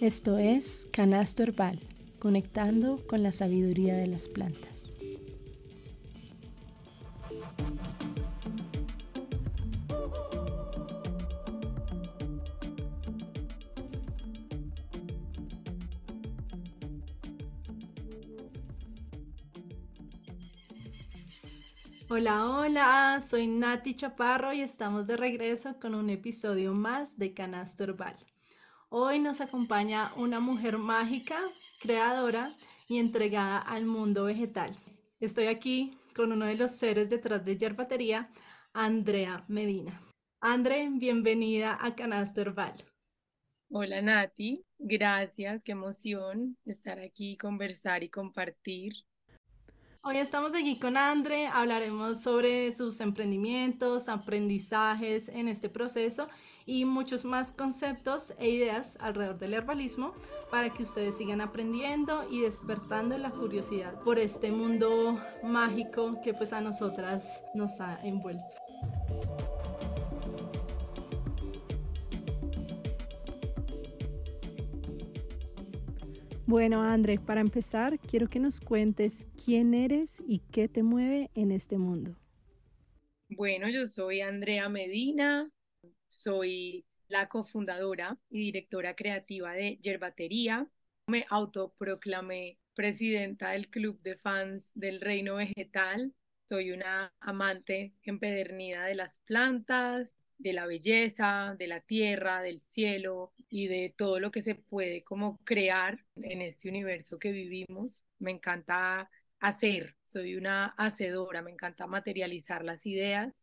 Esto 0.00 0.38
es 0.38 0.88
Canasto 0.94 1.42
Herbal, 1.42 1.78
conectando 2.18 3.06
con 3.06 3.22
la 3.22 3.32
sabiduría 3.32 3.94
de 3.94 4.06
las 4.06 4.30
plantas. 4.30 4.94
Hola, 22.08 22.46
hola, 22.48 23.20
soy 23.20 23.46
Nati 23.46 23.94
Chaparro 23.94 24.54
y 24.54 24.62
estamos 24.62 25.06
de 25.06 25.18
regreso 25.18 25.78
con 25.78 25.94
un 25.94 26.08
episodio 26.08 26.72
más 26.72 27.18
de 27.18 27.34
Canasto 27.34 27.84
Herbal. 27.84 28.16
Hoy 28.92 29.20
nos 29.20 29.40
acompaña 29.40 30.12
una 30.16 30.40
mujer 30.40 30.76
mágica, 30.76 31.38
creadora 31.78 32.56
y 32.88 32.98
entregada 32.98 33.58
al 33.58 33.84
mundo 33.84 34.24
vegetal. 34.24 34.72
Estoy 35.20 35.46
aquí 35.46 35.96
con 36.12 36.32
uno 36.32 36.46
de 36.46 36.56
los 36.56 36.72
seres 36.72 37.08
detrás 37.08 37.44
de 37.44 37.56
Yerbatería, 37.56 38.32
Andrea 38.72 39.44
Medina. 39.46 40.02
Andre, 40.40 40.88
bienvenida 40.90 41.78
a 41.80 41.94
Canasto 41.94 42.40
Herbal. 42.40 42.84
Hola 43.70 44.02
Nati, 44.02 44.64
gracias, 44.76 45.62
qué 45.62 45.70
emoción 45.70 46.56
estar 46.64 46.98
aquí, 46.98 47.36
conversar 47.36 48.02
y 48.02 48.08
compartir. 48.08 48.94
Hoy 50.02 50.16
estamos 50.16 50.52
aquí 50.56 50.80
con 50.80 50.96
Andre, 50.96 51.46
hablaremos 51.46 52.22
sobre 52.22 52.72
sus 52.72 53.00
emprendimientos, 53.00 54.08
aprendizajes 54.08 55.28
en 55.28 55.46
este 55.46 55.68
proceso 55.68 56.26
y 56.66 56.84
muchos 56.84 57.24
más 57.24 57.52
conceptos 57.52 58.32
e 58.38 58.50
ideas 58.50 58.96
alrededor 59.00 59.38
del 59.38 59.54
herbalismo 59.54 60.14
para 60.50 60.72
que 60.72 60.82
ustedes 60.82 61.16
sigan 61.16 61.40
aprendiendo 61.40 62.26
y 62.30 62.40
despertando 62.40 63.16
la 63.18 63.30
curiosidad 63.30 64.00
por 64.02 64.18
este 64.18 64.50
mundo 64.50 65.20
mágico 65.42 66.20
que 66.22 66.34
pues 66.34 66.52
a 66.52 66.60
nosotras 66.60 67.42
nos 67.54 67.80
ha 67.80 68.00
envuelto. 68.04 68.56
Bueno, 76.50 76.82
André, 76.82 77.16
para 77.20 77.40
empezar, 77.40 77.96
quiero 78.00 78.26
que 78.26 78.40
nos 78.40 78.58
cuentes 78.58 79.28
quién 79.44 79.72
eres 79.72 80.20
y 80.26 80.40
qué 80.50 80.66
te 80.66 80.82
mueve 80.82 81.30
en 81.36 81.52
este 81.52 81.78
mundo. 81.78 82.16
Bueno, 83.28 83.68
yo 83.68 83.86
soy 83.86 84.20
Andrea 84.20 84.68
Medina, 84.68 85.48
soy 86.10 86.84
la 87.08 87.28
cofundadora 87.28 88.18
y 88.28 88.40
directora 88.40 88.94
creativa 88.94 89.52
de 89.52 89.78
Yerbatería. 89.80 90.68
Me 91.06 91.24
autoproclamé 91.30 92.58
presidenta 92.74 93.50
del 93.50 93.68
club 93.70 94.00
de 94.02 94.16
fans 94.16 94.70
del 94.74 95.00
reino 95.00 95.36
vegetal. 95.36 96.14
Soy 96.48 96.72
una 96.72 97.14
amante 97.20 97.94
empedernida 98.02 98.84
de 98.84 98.94
las 98.96 99.20
plantas, 99.20 100.16
de 100.38 100.52
la 100.52 100.66
belleza, 100.66 101.54
de 101.58 101.66
la 101.68 101.80
tierra, 101.80 102.42
del 102.42 102.60
cielo 102.60 103.32
y 103.48 103.68
de 103.68 103.94
todo 103.96 104.20
lo 104.20 104.30
que 104.30 104.42
se 104.42 104.54
puede 104.54 105.04
como 105.04 105.38
crear 105.44 106.04
en 106.16 106.42
este 106.42 106.68
universo 106.68 107.18
que 107.18 107.32
vivimos. 107.32 108.02
Me 108.18 108.32
encanta 108.32 109.10
hacer, 109.38 109.96
soy 110.06 110.36
una 110.36 110.66
hacedora, 110.76 111.42
me 111.42 111.50
encanta 111.52 111.86
materializar 111.86 112.64
las 112.64 112.84
ideas 112.86 113.39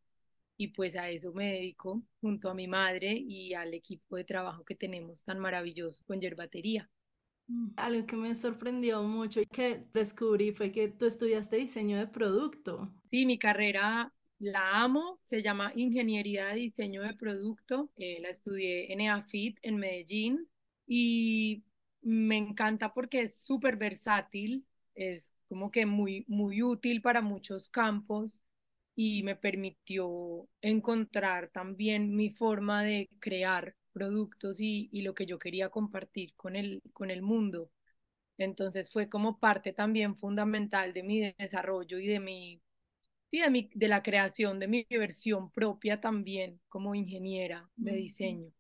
y 0.58 0.70
pues 0.70 0.96
a 0.96 1.10
eso 1.10 1.32
me 1.34 1.54
dedico 1.54 2.02
junto 2.20 2.50
a 2.50 2.56
mi 2.56 2.68
madre 2.68 3.14
y 3.14 3.54
al 3.54 3.74
equipo 3.74 4.16
de 4.18 4.24
trabajo 4.24 4.66
que 4.66 4.76
tenemos 4.76 5.24
tan 5.24 5.40
maravilloso 5.40 6.04
con 6.06 6.20
Yerbatería. 6.20 6.90
Mm, 7.48 7.68
algo 7.78 8.06
que 8.08 8.16
me 8.16 8.34
sorprendió 8.36 9.04
mucho 9.04 9.40
y 9.40 9.46
que 9.46 9.86
descubrí 9.94 10.52
fue 10.52 10.72
que 10.72 10.90
tú 10.90 11.06
estudiaste 11.06 11.58
diseño 11.58 11.98
de 11.98 12.08
producto. 12.08 12.92
Sí, 13.10 13.26
mi 13.26 13.38
carrera 13.38 14.12
la 14.40 14.82
amo, 14.84 15.20
se 15.26 15.42
llama 15.42 15.72
Ingeniería 15.76 16.48
de 16.48 16.56
Diseño 16.56 17.04
de 17.04 17.14
Producto, 17.14 17.90
eh, 17.98 18.20
la 18.22 18.30
estudié 18.30 18.92
en 18.92 19.02
EAFIT 19.02 19.60
en 19.62 19.78
Medellín 19.78 20.48
y 20.86 21.64
me 22.02 22.38
encanta 22.38 22.94
porque 22.94 23.22
es 23.22 23.40
súper 23.40 23.78
versátil, 23.78 24.66
es 24.96 25.32
como 25.50 25.72
que 25.72 25.86
muy, 25.86 26.26
muy 26.28 26.62
útil 26.62 27.02
para 27.02 27.22
muchos 27.22 27.70
campos 27.70 28.42
y 29.00 29.22
me 29.22 29.36
permitió 29.36 30.50
encontrar 30.60 31.52
también 31.52 32.16
mi 32.16 32.32
forma 32.32 32.84
de 32.84 33.08
crear 33.20 33.76
productos 33.94 34.60
y, 34.60 34.90
lo 35.04 35.14
que 35.14 35.28
yo 35.28 35.38
quería 35.38 35.70
compartir 35.70 36.34
con 36.36 36.56
el, 36.56 36.82
con 36.94 37.12
el 37.12 37.22
mundo. 37.22 37.70
Entonces 38.40 38.90
fue 38.90 39.08
como 39.08 39.40
parte 39.40 39.72
también 39.72 40.18
fundamental 40.18 40.94
de 40.94 41.04
mi 41.04 41.32
desarrollo 41.38 42.00
y 42.00 42.08
de 42.08 42.20
mi, 42.20 42.60
de, 43.32 43.50
mi, 43.52 43.70
de 43.76 43.88
la 43.88 44.02
creación 44.02 44.60
de 44.60 44.68
mi 44.68 44.88
versión 44.90 45.52
propia 45.52 46.02
también 46.02 46.60
como 46.68 46.96
ingeniera 46.96 47.70
de 47.76 47.96
diseño. 47.98 48.52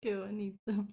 Qué 0.00 0.16
bonito. 0.16 0.88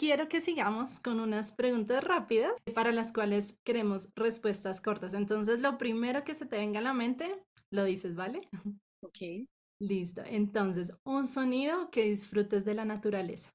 Quiero 0.00 0.30
que 0.30 0.40
sigamos 0.40 0.98
con 0.98 1.20
unas 1.20 1.52
preguntas 1.52 2.02
rápidas 2.02 2.54
para 2.74 2.90
las 2.90 3.12
cuales 3.12 3.58
queremos 3.64 4.08
respuestas 4.14 4.80
cortas. 4.80 5.12
Entonces, 5.12 5.60
lo 5.60 5.76
primero 5.76 6.24
que 6.24 6.32
se 6.32 6.46
te 6.46 6.56
venga 6.56 6.78
a 6.78 6.82
la 6.82 6.94
mente, 6.94 7.44
lo 7.70 7.84
dices, 7.84 8.14
¿vale? 8.14 8.48
Ok. 9.02 9.46
Listo. 9.78 10.22
Entonces, 10.24 10.90
un 11.04 11.28
sonido 11.28 11.90
que 11.90 12.04
disfrutes 12.04 12.64
de 12.64 12.72
la 12.72 12.86
naturaleza. 12.86 13.50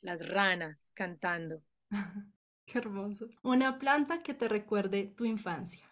Las 0.00 0.24
ranas 0.24 0.78
cantando. 0.94 1.60
Qué 2.66 2.78
hermoso. 2.78 3.26
Una 3.42 3.76
planta 3.80 4.22
que 4.22 4.34
te 4.34 4.46
recuerde 4.46 5.12
tu 5.16 5.24
infancia. 5.24 5.84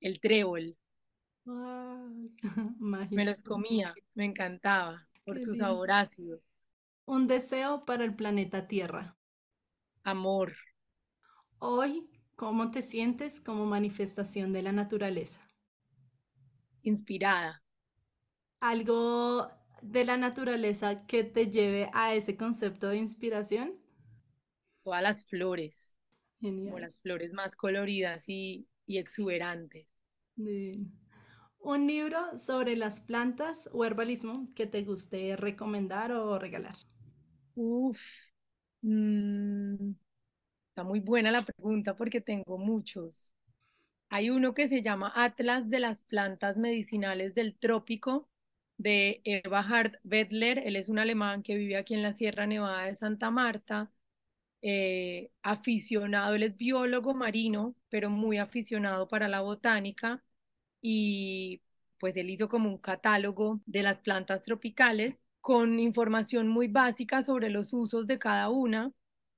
El 0.00 0.18
trébol. 0.18 0.76
Me 3.10 3.24
los 3.24 3.44
comía, 3.44 3.94
me 4.14 4.24
encantaba 4.24 5.06
por 5.24 5.40
su 5.40 5.54
sabor 5.54 5.92
ácido. 5.92 6.40
Un 7.06 7.26
deseo 7.28 7.84
para 7.84 8.04
el 8.04 8.14
planeta 8.14 8.68
Tierra. 8.68 9.16
Amor. 10.02 10.54
Hoy, 11.58 12.10
¿cómo 12.34 12.70
te 12.70 12.82
sientes 12.82 13.40
como 13.40 13.64
manifestación 13.64 14.52
de 14.52 14.62
la 14.62 14.72
naturaleza? 14.72 15.46
inspirada. 16.88 17.62
¿Algo 18.60 19.50
de 19.82 20.04
la 20.04 20.16
naturaleza 20.16 21.06
que 21.06 21.24
te 21.24 21.50
lleve 21.50 21.90
a 21.92 22.14
ese 22.14 22.36
concepto 22.36 22.88
de 22.88 22.98
inspiración? 22.98 23.74
Todas 24.82 25.02
las 25.02 25.24
flores, 25.24 25.74
como 26.40 26.78
las 26.78 26.98
flores 27.00 27.32
más 27.32 27.56
coloridas 27.56 28.24
y, 28.28 28.68
exuberantes. 28.86 29.86
Un 30.36 31.86
libro 31.86 32.38
sobre 32.38 32.76
las 32.76 33.00
plantas 33.00 33.68
o 33.72 33.84
herbalismo 33.84 34.48
que 34.54 34.66
te 34.66 34.82
guste 34.82 35.36
recomendar 35.36 36.12
o 36.12 36.38
regalar. 36.38 36.76
Uf, 37.56 37.98
mm, 38.82 39.92
está 40.70 40.84
muy 40.84 41.00
buena 41.00 41.30
la 41.32 41.44
pregunta 41.44 41.96
porque 41.96 42.20
tengo 42.22 42.58
muchos. 42.58 43.32
Hay 44.10 44.30
uno 44.30 44.54
que 44.54 44.68
se 44.68 44.82
llama 44.82 45.12
Atlas 45.16 45.70
de 45.70 45.80
las 45.80 46.02
plantas 46.04 46.56
medicinales 46.58 47.34
del 47.34 47.58
trópico 47.58 48.28
de 48.78 49.22
Eberhard 49.24 49.98
Wedler. 50.04 50.58
Él 50.60 50.76
es 50.76 50.88
un 50.90 50.98
alemán 51.00 51.42
que 51.42 51.56
vive 51.56 51.76
aquí 51.76 51.94
en 51.94 52.02
la 52.02 52.14
Sierra 52.14 52.46
Nevada 52.46 52.84
de 52.86 52.96
Santa 52.96 53.30
Marta. 53.30 53.92
Eh, 54.62 55.30
aficionado, 55.42 56.34
él 56.34 56.42
es 56.44 56.56
biólogo 56.56 57.14
marino, 57.14 57.76
pero 57.88 58.10
muy 58.10 58.38
aficionado 58.38 59.08
para 59.08 59.28
la 59.28 59.40
botánica 59.42 60.24
y 60.82 61.62
pues 62.00 62.16
él 62.16 62.30
hizo 62.30 62.48
como 62.48 62.68
un 62.70 62.78
catálogo 62.78 63.60
de 63.66 63.82
las 63.82 64.00
plantas 64.00 64.42
tropicales 64.42 65.16
con 65.46 65.78
información 65.78 66.48
muy 66.48 66.66
básica 66.66 67.22
sobre 67.22 67.50
los 67.50 67.72
usos 67.72 68.08
de 68.08 68.18
cada 68.18 68.50
una 68.50 68.90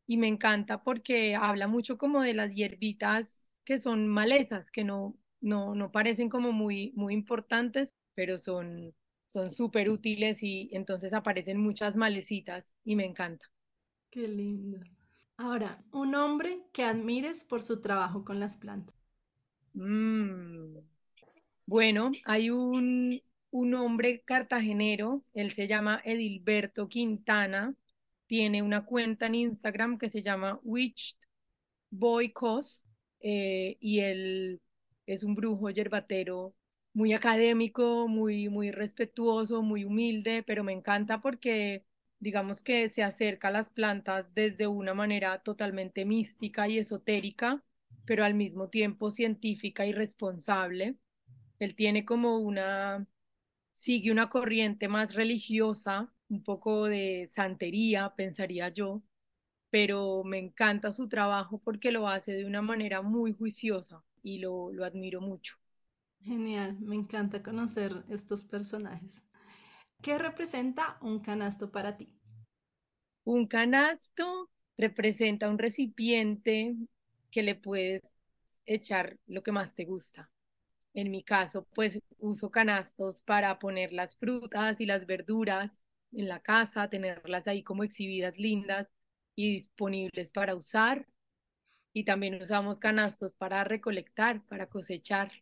y 0.06 0.16
me 0.16 0.26
encanta 0.26 0.82
porque 0.82 1.34
habla 1.34 1.66
mucho 1.66 1.98
como 1.98 2.22
de 2.22 2.32
las 2.32 2.54
hierbitas 2.54 3.44
que 3.66 3.78
son 3.78 4.08
malezas, 4.08 4.70
que 4.70 4.84
no, 4.84 5.18
no, 5.42 5.74
no 5.74 5.92
parecen 5.92 6.30
como 6.30 6.50
muy, 6.50 6.94
muy 6.96 7.12
importantes, 7.12 7.94
pero 8.14 8.38
son 8.38 8.94
son 9.26 9.50
súper 9.50 9.90
útiles 9.90 10.42
y 10.42 10.70
entonces 10.72 11.12
aparecen 11.12 11.60
muchas 11.60 11.94
malecitas 11.94 12.64
y 12.86 12.96
me 12.96 13.04
encanta. 13.04 13.44
Qué 14.10 14.26
lindo. 14.26 14.78
Ahora, 15.36 15.84
un 15.92 16.14
hombre 16.14 16.62
que 16.72 16.84
admires 16.84 17.44
por 17.44 17.60
su 17.60 17.82
trabajo 17.82 18.24
con 18.24 18.40
las 18.40 18.56
plantas. 18.56 18.96
Mm. 19.74 20.78
Bueno, 21.66 22.12
hay 22.24 22.48
un, 22.48 23.20
un 23.50 23.74
hombre 23.74 24.22
cartagenero, 24.24 25.22
él 25.34 25.52
se 25.52 25.66
llama 25.66 26.00
Edilberto 26.04 26.88
Quintana, 26.88 27.74
tiene 28.26 28.62
una 28.62 28.84
cuenta 28.84 29.26
en 29.26 29.36
Instagram 29.36 29.98
que 29.98 30.10
se 30.10 30.22
llama 30.22 30.60
Witched 30.64 31.16
Boy 31.90 32.32
Cos 32.32 32.84
eh, 33.20 33.76
y 33.80 34.00
él 34.00 34.60
es 35.06 35.24
un 35.24 35.34
brujo 35.34 35.70
yerbatero 35.70 36.54
muy 36.92 37.12
académico, 37.12 38.08
muy, 38.08 38.48
muy 38.48 38.70
respetuoso, 38.70 39.62
muy 39.62 39.84
humilde, 39.84 40.42
pero 40.46 40.64
me 40.64 40.72
encanta 40.72 41.20
porque 41.20 41.84
digamos 42.20 42.62
que 42.62 42.88
se 42.90 43.02
acerca 43.02 43.48
a 43.48 43.50
las 43.52 43.70
plantas 43.70 44.26
desde 44.34 44.66
una 44.66 44.94
manera 44.94 45.38
totalmente 45.38 46.04
mística 46.04 46.68
y 46.68 46.78
esotérica, 46.78 47.62
pero 48.04 48.24
al 48.24 48.34
mismo 48.34 48.68
tiempo 48.68 49.10
científica 49.10 49.86
y 49.86 49.92
responsable. 49.92 50.96
Él 51.58 51.74
tiene 51.76 52.04
como 52.04 52.38
una, 52.38 53.06
sigue 53.78 54.10
una 54.12 54.28
corriente 54.28 54.88
más 54.88 55.14
religiosa, 55.14 56.12
un 56.28 56.42
poco 56.44 56.86
de 56.86 57.30
santería, 57.34 58.14
pensaría 58.16 58.68
yo, 58.70 59.02
pero 59.70 60.24
me 60.24 60.38
encanta 60.38 60.92
su 60.92 61.08
trabajo 61.08 61.60
porque 61.64 61.92
lo 61.92 62.08
hace 62.08 62.32
de 62.32 62.46
una 62.46 62.62
manera 62.62 63.02
muy 63.02 63.34
juiciosa 63.34 64.04
y 64.22 64.38
lo, 64.40 64.72
lo 64.72 64.84
admiro 64.84 65.20
mucho. 65.22 65.56
Genial, 66.22 66.78
me 66.80 66.94
encanta 66.94 67.42
conocer 67.42 68.04
estos 68.08 68.44
personajes. 68.44 69.24
¿Qué 70.02 70.18
representa 70.18 70.98
un 71.02 71.20
canasto 71.20 71.72
para 71.72 71.96
ti? 71.96 72.08
Un 73.24 73.46
canasto 73.46 74.50
representa 74.76 75.48
un 75.48 75.58
recipiente 75.58 76.74
que 77.30 77.42
le 77.44 77.54
puedes 77.54 78.02
echar 78.66 79.18
lo 79.26 79.42
que 79.44 79.52
más 79.52 79.72
te 79.76 79.84
gusta. 79.84 80.30
En 80.94 81.10
mi 81.10 81.22
caso, 81.22 81.66
pues 81.74 81.98
uso 82.18 82.50
canastos 82.50 83.22
para 83.22 83.58
poner 83.58 83.92
las 83.92 84.16
frutas 84.16 84.80
y 84.80 84.86
las 84.86 85.06
verduras 85.06 85.70
en 86.12 86.28
la 86.28 86.40
casa, 86.40 86.88
tenerlas 86.88 87.46
ahí 87.46 87.62
como 87.62 87.84
exhibidas 87.84 88.36
lindas 88.38 88.88
y 89.36 89.52
disponibles 89.52 90.32
para 90.32 90.54
usar. 90.54 91.06
Y 91.92 92.04
también 92.04 92.40
usamos 92.40 92.78
canastos 92.78 93.32
para 93.34 93.64
recolectar, 93.64 94.44
para 94.46 94.66
cosechar. 94.66 95.32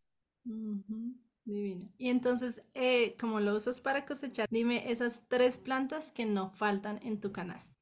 Divino. 1.44 1.92
Y 1.96 2.10
entonces, 2.10 2.62
eh, 2.74 3.16
como 3.20 3.40
lo 3.40 3.54
usas 3.54 3.80
para 3.80 4.04
cosechar, 4.04 4.48
dime 4.50 4.90
esas 4.90 5.22
tres 5.28 5.58
plantas 5.58 6.10
que 6.10 6.26
no 6.26 6.50
faltan 6.50 7.00
en 7.02 7.20
tu 7.20 7.30
canasta. 7.32 7.74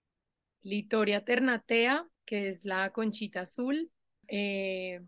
Litoria 0.62 1.25
ternatea, 1.25 2.06
que 2.26 2.50
es 2.50 2.64
la 2.64 2.93
conchita 2.93 3.43
azul, 3.43 3.90
eh, 4.28 5.02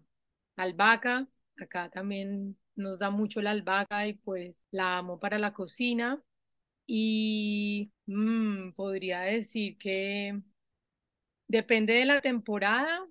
albahaca, 0.57 1.29
acá 1.59 1.91
también 1.91 2.57
nos 2.75 2.99
da 2.99 3.11
mucho 3.11 3.41
la 3.43 3.51
albahaca 3.53 4.07
y 4.07 4.15
pues 4.15 4.55
la 4.71 4.99
amo 4.99 5.19
para 5.19 5.39
la 5.39 5.53
cocina. 5.53 6.23
Y 6.87 7.93
mm, 8.07 8.73
podría 8.73 9.21
decir 9.23 9.77
que 9.79 10.41
depende 11.49 11.95
de 11.95 12.05
la 12.05 12.21
temporada, 12.21 13.07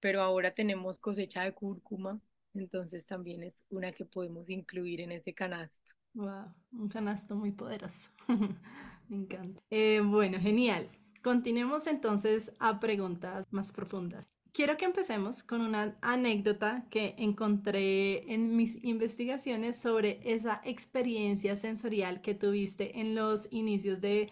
pero 0.00 0.22
ahora 0.22 0.52
tenemos 0.52 0.98
cosecha 0.98 1.44
de 1.44 1.52
cúrcuma, 1.54 2.20
entonces 2.54 3.06
también 3.06 3.42
es 3.44 3.54
una 3.68 3.92
que 3.92 4.04
podemos 4.04 4.48
incluir 4.48 5.00
en 5.00 5.12
ese 5.12 5.34
canasto. 5.34 5.92
Wow, 6.14 6.52
un 6.72 6.88
canasto 6.88 7.36
muy 7.36 7.52
poderoso. 7.52 8.10
Me 9.08 9.16
encanta. 9.16 9.60
Eh, 9.70 10.00
bueno, 10.00 10.40
genial. 10.40 10.88
Continuemos 11.22 11.86
entonces 11.86 12.52
a 12.58 12.80
preguntas 12.80 13.44
más 13.50 13.70
profundas. 13.70 14.28
Quiero 14.52 14.76
que 14.76 14.84
empecemos 14.84 15.42
con 15.44 15.60
una 15.60 15.96
anécdota 16.00 16.84
que 16.90 17.14
encontré 17.18 18.32
en 18.32 18.56
mis 18.56 18.82
investigaciones 18.84 19.76
sobre 19.80 20.20
esa 20.24 20.60
experiencia 20.64 21.54
sensorial 21.56 22.20
que 22.20 22.34
tuviste 22.34 22.98
en 23.00 23.14
los 23.14 23.48
inicios 23.52 24.00
de 24.00 24.28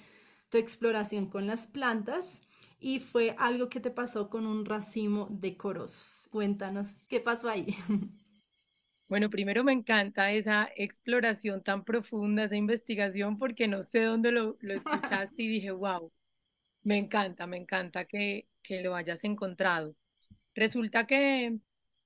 tu 0.51 0.59
exploración 0.59 1.27
con 1.27 1.47
las 1.47 1.67
plantas 1.69 2.43
y 2.81 2.99
fue 3.01 3.35
algo 3.39 3.69
que 3.69 3.81
te 3.81 3.91
pasó 3.91 4.29
con 4.29 4.47
un 4.47 4.65
racimo 4.65 5.29
de 5.31 5.57
corozos. 5.57 6.29
Cuéntanos 6.33 6.97
qué 7.09 7.21
pasó 7.21 7.49
ahí. 7.49 7.77
Bueno, 9.09 9.31
primero 9.31 9.65
me 9.65 9.73
encanta 9.73 10.33
esa 10.33 10.69
exploración 10.77 11.63
tan 11.63 11.85
profunda, 11.85 12.45
esa 12.45 12.57
investigación, 12.57 13.39
porque 13.39 13.67
no 13.69 13.85
sé 13.85 14.03
dónde 14.03 14.33
lo, 14.33 14.57
lo 14.61 14.75
escuchaste 14.75 15.43
y 15.43 15.49
dije, 15.49 15.71
wow, 15.73 16.13
me 16.85 16.99
encanta, 16.99 17.47
me 17.47 17.59
encanta 17.59 18.07
que, 18.07 18.49
que 18.63 18.83
lo 18.83 18.97
hayas 18.97 19.25
encontrado. 19.25 19.97
Resulta 20.59 21.07
que 21.07 21.57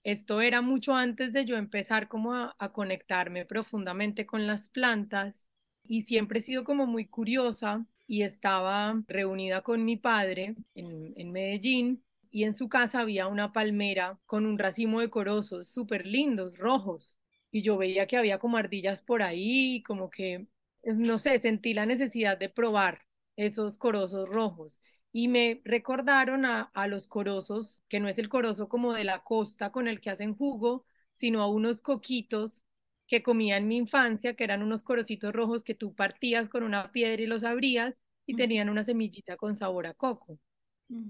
esto 0.05 0.43
era 0.43 0.61
mucho 0.61 0.95
antes 0.95 1.33
de 1.33 1.47
yo 1.47 1.57
empezar 1.57 2.07
como 2.09 2.35
a, 2.35 2.55
conectarme 2.75 3.47
profundamente 3.47 4.27
con 4.27 4.47
las 4.47 4.69
plantas 4.69 5.49
y 5.85 6.03
siempre 6.03 6.41
he 6.41 6.43
sido 6.43 6.63
como 6.63 6.87
muy 6.87 7.07
curiosa 7.07 7.87
y 8.07 8.23
estaba 8.25 9.03
reunida 9.09 9.63
con 9.63 9.87
mi 9.87 9.97
padre 9.97 10.55
en, 10.75 11.15
en 11.17 11.33
Medellín 11.33 12.05
y 12.31 12.45
en 12.45 12.55
su 12.55 12.69
casa 12.69 13.01
había 13.01 13.27
una 13.27 13.55
palmera 13.55 14.21
con 14.27 14.45
un 14.45 14.59
racimo 14.59 15.01
de 15.01 15.09
corozos 15.09 15.71
súper 15.71 16.07
lindos, 16.07 16.59
rojos. 16.59 17.19
Y 17.51 17.63
yo 17.63 17.79
veía 17.79 18.07
que 18.07 18.19
había 18.19 18.39
como 18.39 18.59
ardillas 18.59 19.01
por 19.01 19.23
ahí, 19.23 19.83
como 19.83 20.11
que, 20.11 20.47
no 20.85 21.19
sé, 21.19 21.39
sentí 21.41 21.73
la 21.73 21.87
necesidad 21.87 22.37
de 22.37 22.51
probar 22.51 23.01
esos 23.37 23.79
corozos 23.79 24.29
rojos. 24.29 24.79
Y 25.13 25.29
me 25.29 25.61
recordaron 25.65 26.45
a, 26.47 26.63
a 26.75 26.87
los 26.89 27.07
corozos, 27.07 27.83
que 27.89 28.01
no 28.01 28.09
es 28.09 28.19
el 28.19 28.29
corozo 28.29 28.69
como 28.69 28.95
de 28.95 29.05
la 29.05 29.23
costa 29.25 29.71
con 29.73 29.89
el 29.89 30.01
que 30.01 30.11
hacen 30.11 30.35
jugo, 30.35 30.87
sino 31.15 31.43
a 31.43 31.49
unos 31.51 31.81
coquitos 31.83 32.63
que 33.07 33.23
comía 33.23 33.59
en 33.59 33.69
mi 33.69 33.77
infancia, 33.77 34.35
que 34.35 34.45
eran 34.45 34.63
unos 34.63 34.83
corocitos 34.83 35.33
rojos 35.35 35.63
que 35.63 35.75
tú 35.75 35.95
partías 35.95 36.49
con 36.49 36.63
una 36.63 36.93
piedra 36.93 37.21
y 37.23 37.27
los 37.27 37.45
abrías 37.45 37.95
y 38.27 38.35
tenían 38.37 38.71
una 38.71 38.85
semillita 38.85 39.37
con 39.37 39.57
sabor 39.57 39.87
a 39.87 39.95
coco. 39.95 40.39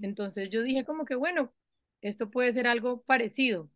Entonces 0.01 0.49
yo 0.51 0.61
dije 0.63 0.85
como 0.85 1.05
que 1.05 1.15
bueno, 1.15 1.53
esto 2.01 2.29
puede 2.31 2.53
ser 2.53 2.67
algo 2.67 3.01
parecido. 3.03 3.69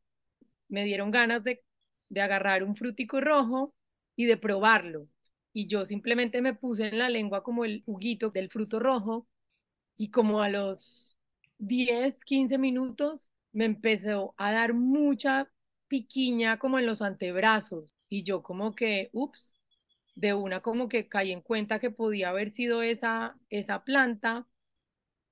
Me 0.69 0.85
dieron 0.85 1.11
ganas 1.11 1.43
de, 1.43 1.63
de 2.09 2.21
agarrar 2.21 2.63
un 2.63 2.75
frutico 2.75 3.21
rojo 3.21 3.73
y 4.15 4.25
de 4.25 4.37
probarlo. 4.37 5.07
Y 5.53 5.67
yo 5.67 5.85
simplemente 5.85 6.41
me 6.41 6.53
puse 6.53 6.87
en 6.87 6.99
la 6.99 7.09
lengua 7.09 7.43
como 7.43 7.65
el 7.65 7.83
juguito 7.85 8.29
del 8.31 8.49
fruto 8.49 8.79
rojo 8.79 9.27
y 9.97 10.11
como 10.11 10.41
a 10.41 10.49
los 10.49 11.17
10, 11.57 12.23
15 12.25 12.57
minutos 12.57 13.31
me 13.51 13.65
empezó 13.65 14.33
a 14.37 14.51
dar 14.51 14.73
mucha 14.73 15.49
piquiña 15.87 16.59
como 16.59 16.79
en 16.79 16.85
los 16.85 17.01
antebrazos 17.01 17.95
y 18.09 18.23
yo 18.23 18.43
como 18.43 18.75
que, 18.75 19.09
ups, 19.13 19.55
de 20.15 20.33
una 20.33 20.61
como 20.61 20.89
que 20.89 21.09
caí 21.09 21.31
en 21.31 21.41
cuenta 21.41 21.79
que 21.79 21.91
podía 21.91 22.29
haber 22.29 22.51
sido 22.51 22.81
esa, 22.83 23.37
esa 23.49 23.83
planta, 23.83 24.47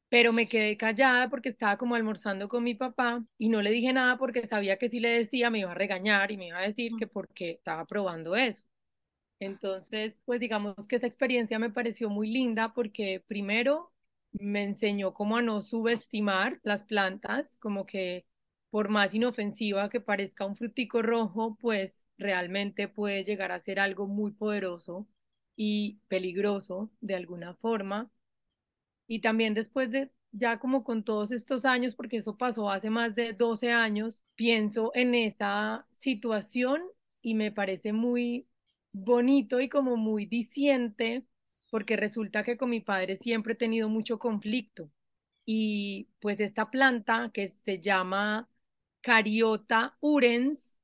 pero 0.10 0.32
me 0.34 0.48
quedé 0.48 0.78
callada 0.78 1.30
porque 1.30 1.50
estaba 1.50 1.78
como 1.78 1.96
almorzando 1.96 2.48
con 2.48 2.64
mi 2.64 2.76
papá 2.76 3.24
y 3.38 3.50
no 3.50 3.62
le 3.62 3.72
dije 3.72 3.92
nada 3.94 4.18
porque 4.18 4.48
sabía 4.48 4.78
que 4.78 4.90
si 4.90 5.00
le 5.00 5.10
decía 5.10 5.50
me 5.50 5.60
iba 5.60 5.72
a 5.72 5.76
regañar 5.76 6.32
y 6.32 6.38
me 6.38 6.48
iba 6.48 6.60
a 6.60 6.62
decir 6.68 6.94
que 6.98 7.08
porque 7.08 7.52
estaba 7.52 7.86
probando 7.86 8.36
eso. 8.36 8.66
Entonces, 9.40 10.20
pues 10.26 10.40
digamos 10.42 10.76
que 10.90 10.98
esa 10.98 11.07
experiencia 11.07 11.60
me 11.60 11.72
pareció 11.72 12.10
muy 12.10 12.30
linda 12.31 12.74
porque 12.76 13.24
primero 13.28 13.94
me 14.39 14.63
enseñó 14.63 15.13
cómo 15.13 15.37
a 15.37 15.42
no 15.42 15.61
subestimar 15.61 16.59
las 16.63 16.83
plantas, 16.83 17.56
como 17.59 17.85
que 17.85 18.25
por 18.69 18.89
más 18.89 19.13
inofensiva 19.13 19.89
que 19.89 20.01
parezca 20.01 20.45
un 20.45 20.56
frutico 20.57 21.01
rojo, 21.01 21.57
pues 21.61 22.01
realmente 22.18 22.87
puede 22.87 23.23
llegar 23.23 23.51
a 23.51 23.61
ser 23.61 23.80
algo 23.80 24.07
muy 24.07 24.31
poderoso 24.31 25.07
y 25.56 25.99
peligroso 26.07 26.92
de 27.01 27.15
alguna 27.15 27.56
forma. 27.56 28.11
Y 29.07 29.21
también 29.21 29.54
después 29.54 29.92
de, 29.92 30.11
ya 30.31 30.59
como 30.59 30.83
con 30.83 31.04
todos 31.04 31.31
estos 31.31 31.65
años, 31.65 31.95
porque 31.95 32.18
eso 32.18 32.37
pasó 32.37 32.69
hace 32.69 32.89
más 32.89 33.15
de 33.15 33.33
12 33.33 33.71
años, 33.71 34.23
pienso 34.35 34.92
en 34.95 35.15
esa 35.15 35.87
situación 35.92 36.81
y 37.21 37.35
me 37.35 37.51
parece 37.51 37.94
muy 37.94 38.47
bonito 38.92 39.59
y 39.59 39.69
como 39.69 39.97
muy 39.97 40.25
diciente, 40.25 41.25
porque 41.76 41.98
resulta 41.98 42.44
que 42.46 42.56
con 42.58 42.70
mi 42.70 42.80
padre 42.80 43.18
siempre 43.18 43.52
he 43.54 43.56
tenido 43.58 43.90
mucho 43.90 44.18
conflicto. 44.18 44.90
Y 45.46 46.08
pues 46.22 46.40
esta 46.40 46.72
planta 46.72 47.32
que 47.34 47.50
se 47.66 47.82
llama 47.82 48.50
Cariota 49.02 49.98
urens, 50.00 50.78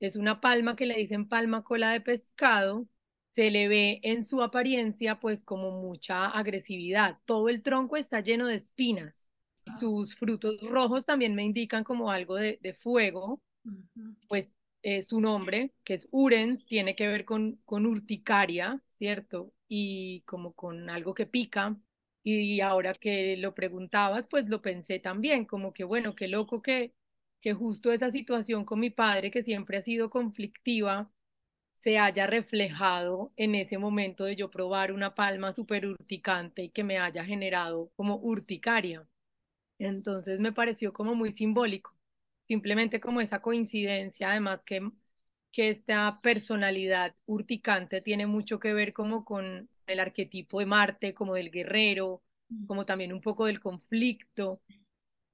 es 0.00 0.14
una 0.16 0.40
palma 0.40 0.76
que 0.76 0.86
le 0.86 0.96
dicen 0.96 1.28
palma 1.28 1.64
cola 1.64 1.90
de 1.92 2.00
pescado, 2.00 2.86
se 3.34 3.50
le 3.50 3.66
ve 3.68 4.00
en 4.04 4.22
su 4.24 4.42
apariencia 4.42 5.18
pues 5.20 5.42
como 5.42 5.72
mucha 5.82 6.26
agresividad. 6.28 7.18
Todo 7.24 7.48
el 7.48 7.62
tronco 7.64 7.96
está 7.96 8.20
lleno 8.20 8.46
de 8.46 8.56
espinas. 8.56 9.14
Sus 9.80 10.14
frutos 10.16 10.60
rojos 10.62 11.04
también 11.06 11.34
me 11.34 11.44
indican 11.44 11.82
como 11.84 12.12
algo 12.12 12.36
de, 12.36 12.60
de 12.62 12.74
fuego, 12.74 13.42
pues 14.28 14.54
eh, 14.82 15.02
su 15.02 15.20
nombre, 15.20 15.72
que 15.84 15.94
es 15.94 16.08
Urens, 16.12 16.66
tiene 16.66 16.96
que 16.96 17.08
ver 17.08 17.24
con, 17.24 17.56
con 17.66 17.86
urticaria, 17.86 18.80
¿cierto? 18.98 19.52
Y 19.68 20.22
como 20.22 20.52
con 20.54 20.90
algo 20.90 21.14
que 21.14 21.26
pica. 21.26 21.76
Y 22.22 22.60
ahora 22.60 22.94
que 22.94 23.36
lo 23.38 23.54
preguntabas, 23.54 24.26
pues 24.28 24.48
lo 24.48 24.60
pensé 24.62 24.98
también, 24.98 25.44
como 25.46 25.72
que 25.72 25.84
bueno, 25.84 26.14
qué 26.14 26.28
loco 26.28 26.62
que 26.62 26.94
que 27.40 27.54
justo 27.54 27.92
esa 27.92 28.10
situación 28.10 28.64
con 28.64 28.80
mi 28.80 28.90
padre, 28.90 29.30
que 29.30 29.44
siempre 29.44 29.78
ha 29.78 29.82
sido 29.82 30.10
conflictiva, 30.10 31.08
se 31.74 31.98
haya 31.98 32.26
reflejado 32.26 33.32
en 33.36 33.54
ese 33.54 33.78
momento 33.78 34.24
de 34.24 34.36
yo 34.36 34.50
probar 34.50 34.92
una 34.92 35.14
palma 35.14 35.54
súper 35.54 35.86
urticante 35.86 36.64
y 36.64 36.70
que 36.70 36.84
me 36.84 36.98
haya 36.98 37.24
generado 37.24 37.90
como 37.96 38.16
urticaria. 38.16 39.06
Entonces 39.78 40.40
me 40.40 40.52
pareció 40.52 40.92
como 40.92 41.14
muy 41.14 41.32
simbólico, 41.32 41.94
simplemente 42.48 43.00
como 43.00 43.20
esa 43.20 43.40
coincidencia, 43.40 44.30
además 44.30 44.60
que, 44.66 44.90
que 45.52 45.70
esta 45.70 46.20
personalidad 46.22 47.14
urticante 47.26 48.00
tiene 48.00 48.26
mucho 48.26 48.58
que 48.60 48.72
ver 48.74 48.92
como 48.92 49.24
con 49.24 49.68
el 49.86 50.00
arquetipo 50.00 50.60
de 50.60 50.66
Marte, 50.66 51.14
como 51.14 51.34
del 51.34 51.50
guerrero, 51.50 52.22
como 52.66 52.84
también 52.86 53.12
un 53.12 53.20
poco 53.20 53.46
del 53.46 53.60
conflicto. 53.60 54.60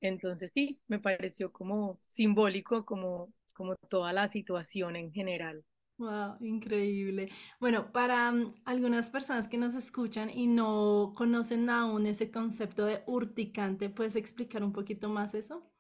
Entonces 0.00 0.50
sí, 0.54 0.80
me 0.88 1.00
pareció 1.00 1.52
como 1.52 2.00
simbólico, 2.08 2.84
como, 2.86 3.32
como 3.54 3.76
toda 3.88 4.12
la 4.12 4.28
situación 4.28 4.96
en 4.96 5.12
general. 5.12 5.64
Wow, 5.96 6.36
increíble. 6.40 7.30
Bueno, 7.60 7.92
para 7.92 8.30
mm, 8.32 8.54
algunas 8.64 9.10
personas 9.10 9.46
que 9.48 9.58
nos 9.58 9.74
escuchan 9.76 10.28
y 10.30 10.46
no 10.48 11.12
conocen 11.16 11.70
aún 11.70 12.06
ese 12.06 12.30
concepto 12.32 12.84
de 12.84 13.02
urticante, 13.06 13.88
¿puedes 13.90 14.16
explicar 14.16 14.64
un 14.64 14.72
poquito 14.72 15.08
más 15.08 15.34
eso? 15.34 15.70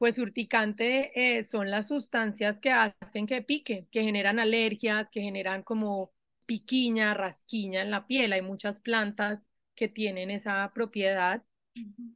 Pues 0.00 0.18
urticante 0.18 1.38
eh, 1.38 1.44
son 1.44 1.70
las 1.70 1.88
sustancias 1.88 2.58
que 2.60 2.72
hacen 2.72 3.28
que 3.28 3.42
pique, 3.42 3.88
que 3.92 4.02
generan 4.04 4.40
alergias, 4.40 5.08
que 5.10 5.22
generan 5.22 5.62
como 5.64 6.12
piquiña, 6.46 7.14
rasquiña 7.14 7.82
en 7.82 7.92
la 7.92 8.06
piel. 8.08 8.32
Hay 8.34 8.42
muchas 8.42 8.80
plantas 8.80 9.40
que 9.76 9.88
tienen 9.88 10.32
esa 10.32 10.72
propiedad. 10.74 11.44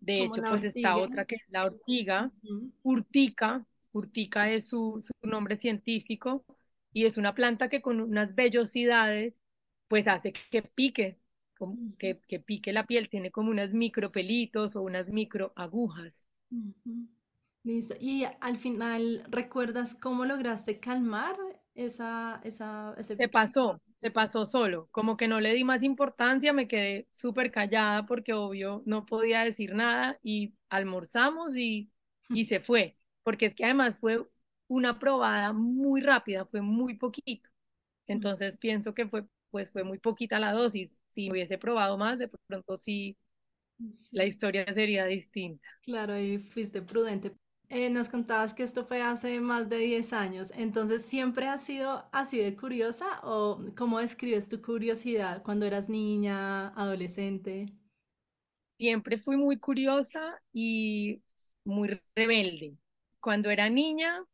De 0.00 0.19
Como 0.19 0.25
hecho, 0.25 0.45
pues 0.45 0.64
está 0.64 0.99
otra 0.99 1.26
que 1.26 1.37
es 1.37 1.43
la 1.49 1.64
ortiga, 1.67 2.33
urtica. 2.85 3.67
Urtica 3.93 4.50
es 4.53 4.69
su, 4.69 5.03
su 5.03 5.29
nombre 5.29 5.57
científico 5.59 6.45
y 6.93 7.07
es 7.07 7.17
una 7.19 7.35
planta 7.35 7.69
que 7.71 7.83
con 7.83 8.00
unas 8.00 8.35
vellosidades 8.37 9.35
pues 9.88 10.09
hace 10.09 10.33
que 10.50 10.62
pique, 10.62 11.19
que, 11.99 12.21
que 12.29 12.41
pique 12.41 12.73
la 12.73 12.87
piel. 12.87 13.09
Tiene 13.11 13.31
como 13.33 13.50
unas 13.50 13.73
micropelitos 13.73 14.76
o 14.76 14.83
unas 14.83 15.09
microagujas. 15.09 16.25
ujú. 16.50 16.95
Listo. 17.64 17.94
Y 17.99 18.25
al 18.40 18.56
final, 18.59 19.25
¿recuerdas 19.30 19.94
cómo 19.94 20.25
lograste 20.25 20.80
calmar 20.80 21.37
esa, 21.75 22.40
esa, 22.44 22.94
ese 22.99 23.16
Se 23.16 23.28
pasó, 23.28 23.80
se 24.00 24.11
pasó 24.11 24.44
solo, 24.47 24.88
como 24.90 25.16
que 25.16 25.28
no 25.28 25.40
le 25.40 25.54
di 25.54 25.62
más 25.64 25.83
importancia, 25.85 26.52
me 26.52 26.66
quedé 26.68 27.09
súper 27.12 27.50
callada 27.52 28.06
porque 28.06 28.33
obvio 28.35 28.83
no 28.87 29.06
podía 29.06 29.42
decir 29.44 29.75
nada 29.75 30.18
y 30.23 30.54
almorzamos 30.68 31.56
y, 31.56 31.92
y 32.33 32.47
se 32.47 32.59
fue, 32.61 32.99
porque 33.23 33.47
es 33.47 33.54
que 33.54 33.64
además 33.64 33.97
fue 34.00 34.26
una 34.66 34.99
probada 34.99 35.52
muy 35.52 36.00
rápida, 36.00 36.44
fue 36.47 36.61
muy 36.61 36.97
poquito, 36.97 37.49
entonces 38.09 38.56
pienso 38.59 38.94
que 38.94 39.09
fue, 39.09 39.26
pues 39.50 39.71
fue 39.71 39.85
muy 39.85 39.99
poquita 39.99 40.40
la 40.40 40.52
dosis, 40.52 40.99
si 41.11 41.30
hubiese 41.30 41.59
probado 41.59 41.99
más, 41.99 42.18
de 42.18 42.28
pronto 42.49 42.76
sí, 42.78 43.16
la 44.14 44.25
Sí. 44.25 44.26
historia 44.26 44.64
sería 44.75 45.06
distinta. 45.06 45.68
Claro, 45.83 46.18
y 46.18 46.38
fuiste 46.38 46.83
prudente. 46.83 47.37
Eh, 47.71 47.90
nos 47.90 48.09
contabas 48.09 48.54
que 48.54 48.62
esto 48.62 48.85
fue 48.87 49.02
hace 49.02 49.40
más 49.40 49.68
de 49.68 49.78
10 49.78 50.12
años, 50.12 50.52
entonces 50.54 51.04
¿siempre 51.04 51.47
has 51.49 51.62
sido 51.64 52.06
así 52.12 52.38
de 52.38 52.54
curiosa 52.56 53.21
o 53.23 53.59
cómo 53.76 53.99
describes 53.99 54.49
tu 54.49 54.62
curiosidad 54.62 55.42
cuando 55.42 55.66
eras 55.66 55.88
niña, 55.88 56.68
adolescente? 56.68 57.66
Siempre 58.78 59.18
fui 59.18 59.37
muy 59.37 59.59
curiosa 59.59 60.40
y 60.52 61.23
muy 61.64 62.00
rebelde. 62.14 62.76
Cuando 63.21 63.50
era 63.50 63.71
niña, 63.71 64.25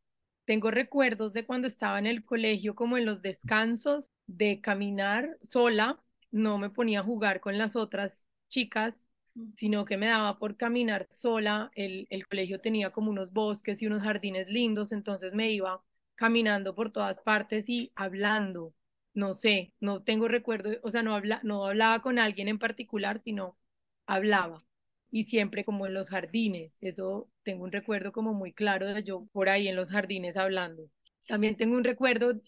tengo 0.45 0.71
recuerdos 0.71 1.33
de 1.33 1.47
cuando 1.47 1.69
estaba 1.69 1.99
en 1.99 2.07
el 2.07 2.25
colegio, 2.25 2.75
como 2.75 2.97
en 2.97 3.07
los 3.07 3.23
descansos, 3.23 4.11
de 4.27 4.61
caminar 4.61 5.39
sola. 5.49 6.03
No 6.31 6.59
me 6.59 6.71
ponía 6.71 7.01
a 7.01 7.05
jugar 7.05 7.41
con 7.41 7.59
las 7.59 7.77
otras 7.77 8.27
chicas, 8.49 8.95
sino 9.57 9.85
que 9.85 9.97
me 9.97 10.07
daba 10.07 10.39
por 10.39 10.57
caminar 10.57 11.07
sola. 11.11 11.71
El, 11.75 12.07
el 12.11 12.27
colegio 12.27 12.61
tenía 12.61 12.91
como 12.91 13.11
unos 13.11 13.33
bosques 13.33 13.81
y 13.83 13.87
unos 13.87 14.03
jardines 14.03 14.49
lindos, 14.49 14.93
entonces 14.93 15.33
me 15.35 15.51
iba 15.51 15.83
caminando 16.17 16.75
por 16.75 16.93
todas 16.93 17.21
partes 17.21 17.65
y 17.69 17.93
hablando. 17.95 18.75
No 19.15 19.35
sé, 19.35 19.73
no 19.81 20.03
tengo 20.03 20.29
recuerdo, 20.29 20.71
o 20.83 20.91
sea, 20.91 21.03
no 21.03 21.15
habla, 21.15 21.41
no 21.45 21.65
hablaba 21.67 22.01
con 22.03 22.19
alguien 22.19 22.49
en 22.49 22.59
particular, 22.59 23.21
sino 23.21 23.57
hablaba 24.07 24.65
y 25.11 25.25
siempre 25.25 25.65
como 25.65 25.87
en 25.87 25.95
los 25.95 26.09
jardines. 26.09 26.77
Eso 26.81 27.29
tengo 27.43 27.65
un 27.65 27.73
recuerdo 27.73 28.13
como 28.13 28.35
muy 28.35 28.53
claro 28.53 28.87
de 28.87 29.03
yo 29.03 29.27
por 29.33 29.49
ahí 29.49 29.69
en 29.69 29.77
los 29.77 29.91
jardines 29.91 30.37
hablando. 30.37 30.85
También 31.27 31.57
tengo 31.57 31.77
un 31.77 31.85
recuerdo 31.85 32.41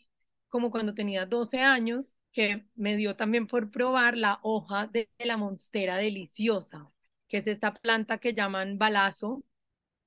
como 0.49 0.71
cuando 0.71 0.95
tenía 0.95 1.27
12 1.27 1.61
años 1.61 2.15
que 2.33 2.65
me 2.77 2.97
dio 2.97 3.17
también 3.17 3.47
por 3.47 3.71
probar 3.71 4.17
la 4.17 4.39
hoja 4.43 4.87
de 4.87 5.09
la 5.19 5.37
monstera 5.37 5.97
deliciosa, 5.97 6.91
que 7.29 7.39
es 7.39 7.47
esta 7.47 7.75
planta 7.75 8.19
que 8.19 8.35
llaman 8.35 8.79
balazo, 8.79 9.45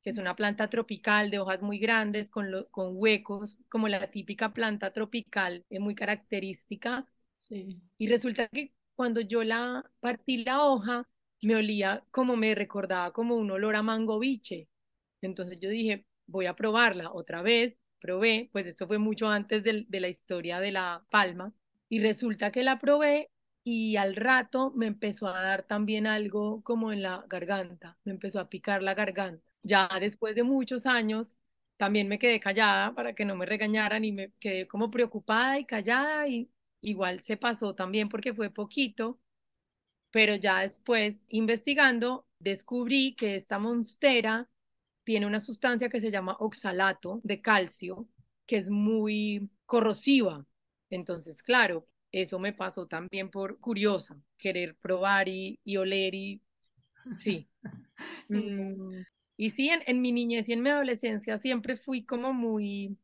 que 0.04 0.12
es 0.12 0.18
una 0.18 0.36
planta 0.36 0.70
tropical 0.70 1.32
de 1.32 1.40
hojas 1.40 1.62
muy 1.62 1.80
grandes 1.80 2.30
con, 2.30 2.52
lo, 2.52 2.70
con 2.70 2.92
huecos, 2.96 3.58
como 3.70 3.88
la 3.88 4.12
típica 4.12 4.54
planta 4.54 4.94
tropical, 4.94 5.66
es 5.70 5.80
muy 5.80 5.96
característica 5.96 7.06
Sí. 7.34 7.82
y 7.98 8.08
resulta 8.08 8.48
que 8.50 8.74
cuando 8.96 9.22
yo 9.22 9.44
la 9.44 9.84
partí 10.00 10.44
la 10.44 10.64
hoja, 10.66 11.08
me 11.42 11.56
olía 11.56 12.04
como 12.12 12.36
me 12.38 12.56
recordaba 12.56 13.12
como 13.14 13.36
un 13.36 13.52
olor 13.52 13.76
a 13.76 13.84
mango 13.84 14.20
biche. 14.20 14.68
Entonces 15.22 15.60
yo 15.60 15.70
dije, 15.70 16.06
voy 16.28 16.46
a 16.48 16.56
probarla 16.56 17.12
otra 17.12 17.42
vez. 17.42 17.76
Probé, 18.00 18.50
pues 18.54 18.66
esto 18.68 18.88
fue 18.88 18.98
mucho 19.00 19.28
antes 19.28 19.64
del- 19.64 19.86
de, 19.90 20.00
la 20.00 20.10
historia 20.10 20.60
de 20.60 20.72
la 20.72 21.06
palma. 21.12 21.54
Y 21.90 22.00
resulta 22.00 22.52
que 22.52 22.64
la 22.64 22.80
probé 22.80 23.30
y 23.64 23.96
al 23.98 24.16
rato 24.16 24.72
me 24.76 24.88
empezó 24.88 25.28
a 25.28 25.42
dar 25.42 25.64
también 25.64 26.08
algo 26.08 26.62
como 26.64 26.92
en 26.92 27.02
la 27.02 27.24
garganta. 27.28 27.98
Me 28.04 28.12
empezó 28.14 28.40
a 28.40 28.50
picar 28.50 28.84
la 28.84 28.94
garganta. 28.96 29.44
Ya 29.64 29.90
después 30.00 30.36
de 30.36 30.44
muchos 30.44 30.86
años, 30.86 31.38
también 31.78 32.08
me 32.08 32.20
quedé 32.20 32.40
callada 32.40 32.94
para 32.94 33.14
que 33.16 33.26
no 33.26 33.36
me 33.36 33.46
regañaran 33.46 34.06
y 34.06 34.12
me 34.12 34.32
quedé 34.40 34.68
como 34.68 34.92
preocupada 34.92 35.60
y 35.60 35.66
callada 35.66 36.28
y 36.28 36.50
igual 36.82 37.22
se 37.22 37.38
pasó 37.38 37.74
también 37.76 38.10
porque 38.10 38.34
fue 38.34 38.50
poquito, 38.52 39.20
pero 40.12 40.36
ya 40.36 40.62
después 40.62 41.24
investigando 41.30 42.26
descubrí 42.40 43.16
que 43.16 43.36
esta 43.36 43.60
monstera 43.60 44.50
tiene 45.04 45.28
una 45.28 45.42
sustancia 45.42 45.90
que 45.90 46.02
se 46.02 46.12
llama 46.12 46.38
oxalato 46.40 47.22
de 47.24 47.42
calcio, 47.42 48.08
que 48.48 48.58
es 48.58 48.70
muy 48.70 49.50
corrosiva. 49.66 50.46
Entonces, 50.96 51.42
claro, 51.44 51.88
eso 52.12 52.40
me 52.40 52.54
pasó 52.54 52.88
también 52.88 53.30
por 53.32 53.60
curiosa, 53.60 54.18
querer 54.38 54.76
probar 54.78 55.28
y, 55.28 55.60
y 55.64 55.78
oler 55.78 56.16
y 56.16 56.42
sí. 57.20 57.50
Mm, 58.30 59.04
y 59.38 59.52
sí, 59.52 59.70
en, 59.70 59.82
en 59.88 60.02
mi 60.02 60.12
niñez 60.12 60.50
y 60.50 60.54
en 60.54 60.62
mi 60.64 60.70
adolescencia 60.70 61.40
siempre 61.40 61.78
fui 61.78 62.06
como 62.06 62.34
muy 62.34 62.98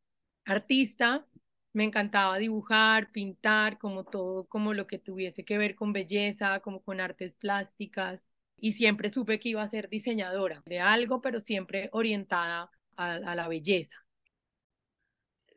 artista, 0.46 1.28
me 1.74 1.84
encantaba 1.86 2.38
dibujar, 2.40 3.12
pintar, 3.12 3.78
como 3.80 4.04
todo, 4.06 4.48
como 4.48 4.74
lo 4.74 4.88
que 4.88 5.00
tuviese 5.00 5.46
que 5.46 5.58
ver 5.60 5.76
con 5.76 5.94
belleza, 5.94 6.60
como 6.62 6.82
con 6.84 7.00
artes 7.02 7.36
plásticas, 7.36 8.22
y 8.58 8.74
siempre 8.74 9.12
supe 9.14 9.40
que 9.40 9.50
iba 9.50 9.64
a 9.64 9.70
ser 9.70 9.90
diseñadora 9.90 10.64
de 10.66 10.80
algo, 10.80 11.22
pero 11.22 11.40
siempre 11.40 11.90
orientada 11.94 12.72
a, 12.98 13.14
a 13.16 13.36
la 13.36 13.48
belleza. 13.48 13.96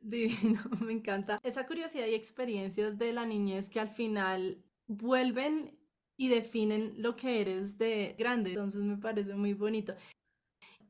Divino, 0.04 0.60
me 0.84 0.92
encanta. 0.92 1.40
Esa 1.42 1.66
curiosidad 1.66 2.06
y 2.06 2.14
experiencias 2.14 2.98
de 2.98 3.12
la 3.12 3.24
niñez 3.24 3.70
que 3.70 3.80
al 3.80 3.88
final 3.88 4.62
vuelven 4.86 5.78
y 6.16 6.28
definen 6.28 6.92
lo 6.98 7.16
que 7.16 7.40
eres 7.40 7.78
de 7.78 8.14
grande. 8.18 8.50
Entonces 8.50 8.82
me 8.82 8.98
parece 8.98 9.34
muy 9.34 9.54
bonito. 9.54 9.94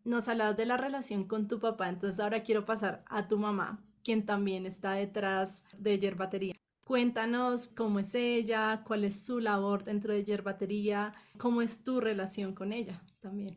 Nos 0.04 0.28
hablabas 0.28 0.56
de 0.56 0.66
la 0.66 0.76
relación 0.76 1.26
con 1.26 1.48
tu 1.48 1.60
papá, 1.60 1.88
entonces 1.88 2.20
ahora 2.20 2.42
quiero 2.42 2.66
pasar 2.66 3.04
a 3.06 3.26
tu 3.26 3.38
mamá, 3.38 3.82
quien 4.02 4.26
también 4.26 4.66
está 4.66 4.92
detrás 4.92 5.64
de 5.78 5.98
Yerbatería. 5.98 6.54
Cuéntanos 6.84 7.68
cómo 7.68 8.00
es 8.00 8.14
ella, 8.14 8.82
cuál 8.84 9.04
es 9.04 9.24
su 9.24 9.40
labor 9.40 9.84
dentro 9.84 10.12
de 10.12 10.24
Yerbatería, 10.24 11.14
cómo 11.38 11.62
es 11.62 11.82
tu 11.82 12.00
relación 12.00 12.54
con 12.54 12.72
ella 12.72 13.00
también. 13.20 13.56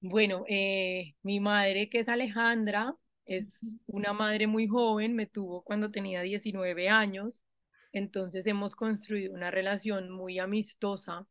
Bueno, 0.00 0.44
eh, 0.48 1.14
mi 1.22 1.40
madre, 1.40 1.88
que 1.88 2.00
es 2.00 2.08
Alejandra, 2.08 2.94
es 3.28 3.58
una 3.86 4.12
madre 4.14 4.46
muy 4.46 4.66
joven, 4.66 5.14
me 5.14 5.26
tuvo 5.26 5.62
cuando 5.62 5.90
tenía 5.92 6.22
19 6.22 6.88
años, 6.88 7.44
entonces 7.92 8.46
hemos 8.46 8.74
construido 8.74 9.34
una 9.34 9.50
relación 9.50 10.10
muy 10.10 10.38
amistosa 10.38 11.26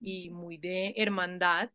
y 0.00 0.30
muy 0.30 0.56
de 0.58 0.94
hermandad, 0.96 1.70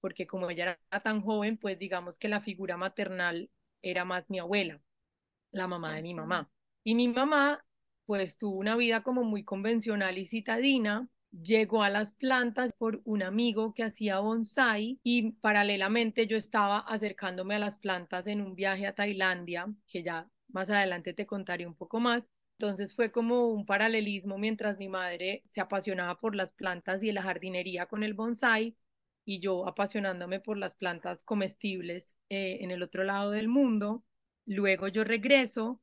porque 0.00 0.26
como 0.26 0.50
ella 0.50 0.78
era 0.90 1.00
tan 1.02 1.22
joven, 1.22 1.56
pues 1.56 1.78
digamos 1.78 2.18
que 2.18 2.28
la 2.28 2.42
figura 2.42 2.76
maternal 2.76 3.50
era 3.82 4.04
más 4.04 4.28
mi 4.28 4.38
abuela, 4.38 4.82
la 5.50 5.66
mamá 5.66 5.94
de 5.96 6.02
mi 6.02 6.14
mamá. 6.14 6.50
Y 6.84 6.94
mi 6.94 7.08
mamá, 7.08 7.64
pues 8.04 8.36
tuvo 8.36 8.58
una 8.58 8.76
vida 8.76 9.02
como 9.02 9.24
muy 9.24 9.44
convencional 9.44 10.18
y 10.18 10.26
citadina, 10.26 11.08
llegó 11.42 11.82
a 11.82 11.90
las 11.90 12.12
plantas 12.12 12.72
por 12.72 13.00
un 13.04 13.22
amigo 13.22 13.74
que 13.74 13.82
hacía 13.82 14.20
bonsai 14.20 14.98
y 15.02 15.32
paralelamente 15.32 16.26
yo 16.26 16.36
estaba 16.36 16.78
acercándome 16.78 17.54
a 17.56 17.58
las 17.58 17.78
plantas 17.78 18.26
en 18.26 18.40
un 18.40 18.54
viaje 18.54 18.86
a 18.86 18.94
Tailandia, 18.94 19.66
que 19.86 20.02
ya 20.02 20.28
más 20.48 20.70
adelante 20.70 21.14
te 21.14 21.26
contaré 21.26 21.66
un 21.66 21.74
poco 21.74 22.00
más. 22.00 22.30
Entonces 22.58 22.94
fue 22.94 23.12
como 23.12 23.48
un 23.48 23.66
paralelismo 23.66 24.38
mientras 24.38 24.78
mi 24.78 24.88
madre 24.88 25.42
se 25.50 25.60
apasionaba 25.60 26.18
por 26.20 26.34
las 26.34 26.52
plantas 26.52 27.02
y 27.02 27.12
la 27.12 27.22
jardinería 27.22 27.86
con 27.86 28.02
el 28.02 28.14
bonsai 28.14 28.76
y 29.24 29.40
yo 29.40 29.66
apasionándome 29.68 30.40
por 30.40 30.56
las 30.56 30.74
plantas 30.74 31.22
comestibles 31.24 32.14
eh, 32.30 32.58
en 32.60 32.70
el 32.70 32.82
otro 32.82 33.04
lado 33.04 33.30
del 33.30 33.48
mundo. 33.48 34.04
Luego 34.46 34.88
yo 34.88 35.04
regreso 35.04 35.82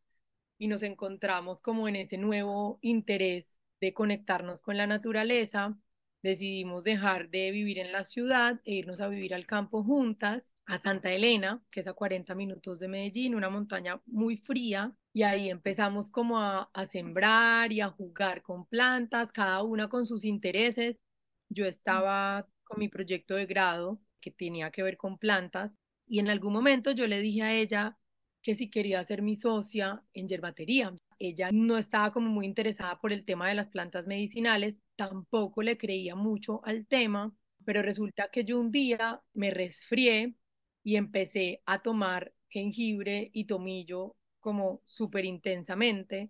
y 0.57 0.67
nos 0.67 0.81
encontramos 0.83 1.61
como 1.61 1.87
en 1.87 1.97
ese 1.97 2.17
nuevo 2.17 2.79
interés 2.81 3.52
de 3.83 3.93
conectarnos 3.93 4.61
con 4.61 4.77
la 4.77 4.87
naturaleza 4.87 5.77
decidimos 6.21 6.85
dejar 6.85 7.29
de 7.29 7.51
vivir 7.51 7.79
en 7.79 7.91
la 7.91 8.05
ciudad 8.05 8.61
e 8.63 8.75
irnos 8.75 9.01
a 9.01 9.09
vivir 9.09 9.33
al 9.33 9.45
campo 9.45 9.83
juntas, 9.83 10.53
a 10.65 10.77
Santa 10.77 11.11
Elena, 11.11 11.61
que 11.69 11.81
es 11.81 11.87
a 11.87 11.93
40 11.93 12.33
minutos 12.33 12.79
de 12.79 12.87
Medellín, 12.87 13.35
una 13.35 13.49
montaña 13.49 14.01
muy 14.05 14.37
fría, 14.37 14.95
y 15.11 15.23
ahí 15.23 15.49
empezamos 15.49 16.09
como 16.09 16.39
a, 16.39 16.69
a 16.73 16.87
sembrar 16.87 17.73
y 17.73 17.81
a 17.81 17.89
jugar 17.89 18.41
con 18.41 18.65
plantas, 18.67 19.33
cada 19.33 19.61
una 19.63 19.89
con 19.89 20.07
sus 20.07 20.23
intereses. 20.23 21.01
Yo 21.49 21.65
estaba 21.65 22.47
con 22.63 22.79
mi 22.79 22.87
proyecto 22.87 23.35
de 23.35 23.45
grado 23.45 23.99
que 24.21 24.31
tenía 24.31 24.71
que 24.71 24.83
ver 24.83 24.95
con 24.95 25.17
plantas 25.17 25.77
y 26.07 26.19
en 26.19 26.29
algún 26.29 26.53
momento 26.53 26.91
yo 26.91 27.05
le 27.05 27.19
dije 27.19 27.41
a 27.43 27.53
ella 27.53 27.97
que 28.41 28.55
si 28.55 28.69
quería 28.69 29.03
ser 29.05 29.21
mi 29.21 29.35
socia 29.35 30.03
en 30.13 30.29
yerbatería. 30.29 30.93
Ella 31.19 31.49
no 31.51 31.77
estaba 31.77 32.11
como 32.11 32.29
muy 32.29 32.45
interesada 32.45 32.99
por 32.99 33.13
el 33.13 33.25
tema 33.25 33.47
de 33.49 33.55
las 33.55 33.69
plantas 33.69 34.07
medicinales, 34.07 34.75
tampoco 34.95 35.61
le 35.63 35.77
creía 35.77 36.15
mucho 36.15 36.61
al 36.65 36.85
tema, 36.87 37.33
pero 37.65 37.81
resulta 37.81 38.29
que 38.31 38.43
yo 38.45 38.59
un 38.59 38.71
día 38.71 39.21
me 39.33 39.51
resfrié 39.51 40.35
y 40.83 40.95
empecé 40.97 41.61
a 41.65 41.81
tomar 41.81 42.33
jengibre 42.49 43.29
y 43.33 43.45
tomillo 43.45 44.15
como 44.39 44.81
súper 44.85 45.25
intensamente 45.25 46.29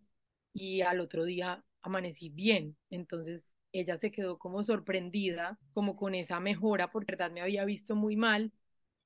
y 0.53 0.81
al 0.81 0.99
otro 0.99 1.25
día 1.25 1.63
amanecí 1.81 2.29
bien. 2.29 2.77
Entonces 2.89 3.55
ella 3.71 3.97
se 3.97 4.11
quedó 4.11 4.37
como 4.37 4.63
sorprendida, 4.63 5.59
como 5.73 5.95
con 5.95 6.15
esa 6.15 6.39
mejora, 6.39 6.91
porque 6.91 7.13
verdad 7.13 7.31
me 7.31 7.41
había 7.41 7.65
visto 7.65 7.95
muy 7.95 8.15
mal 8.15 8.51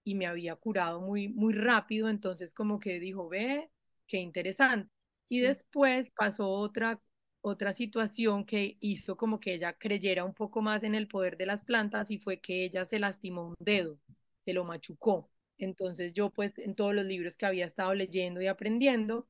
y 0.04 0.16
me 0.16 0.26
había 0.28 0.56
curado 0.56 1.02
muy, 1.02 1.28
muy 1.30 1.54
rápido, 1.54 2.10
entonces 2.10 2.54
como 2.54 2.80
que 2.80 3.00
dijo, 3.00 3.28
ve, 3.30 3.70
qué 4.08 4.18
interesante. 4.20 4.92
Y 5.30 5.40
después 5.42 6.12
pasó 6.12 6.50
otra, 6.50 7.02
otra 7.42 7.74
situación 7.74 8.46
que 8.46 8.78
hizo 8.80 9.18
como 9.18 9.40
que 9.40 9.54
ella 9.56 9.74
creyera 9.74 10.24
un 10.26 10.34
poco 10.34 10.62
más 10.62 10.84
en 10.84 10.96
el 10.96 11.08
poder 11.08 11.38
de 11.38 11.46
las 11.46 11.66
plantas 11.66 12.12
y 12.12 12.20
fue 12.20 12.40
que 12.40 12.64
ella 12.66 12.86
se 12.86 13.00
lastimó 13.00 13.50
un 13.50 13.56
dedo, 13.60 14.00
se 14.42 14.54
lo 14.54 14.64
machucó. 14.64 15.30
Entonces 15.58 16.14
yo 16.14 16.30
pues 16.30 16.58
en 16.60 16.76
todos 16.76 16.94
los 16.96 17.06
libros 17.06 17.36
que 17.38 17.46
había 17.46 17.66
estado 17.66 17.94
leyendo 17.94 18.42
y 18.42 18.48
aprendiendo, 18.48 19.28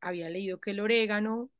había 0.00 0.28
leído 0.30 0.60
que 0.60 0.70
el 0.72 0.80
orégano 0.80 1.50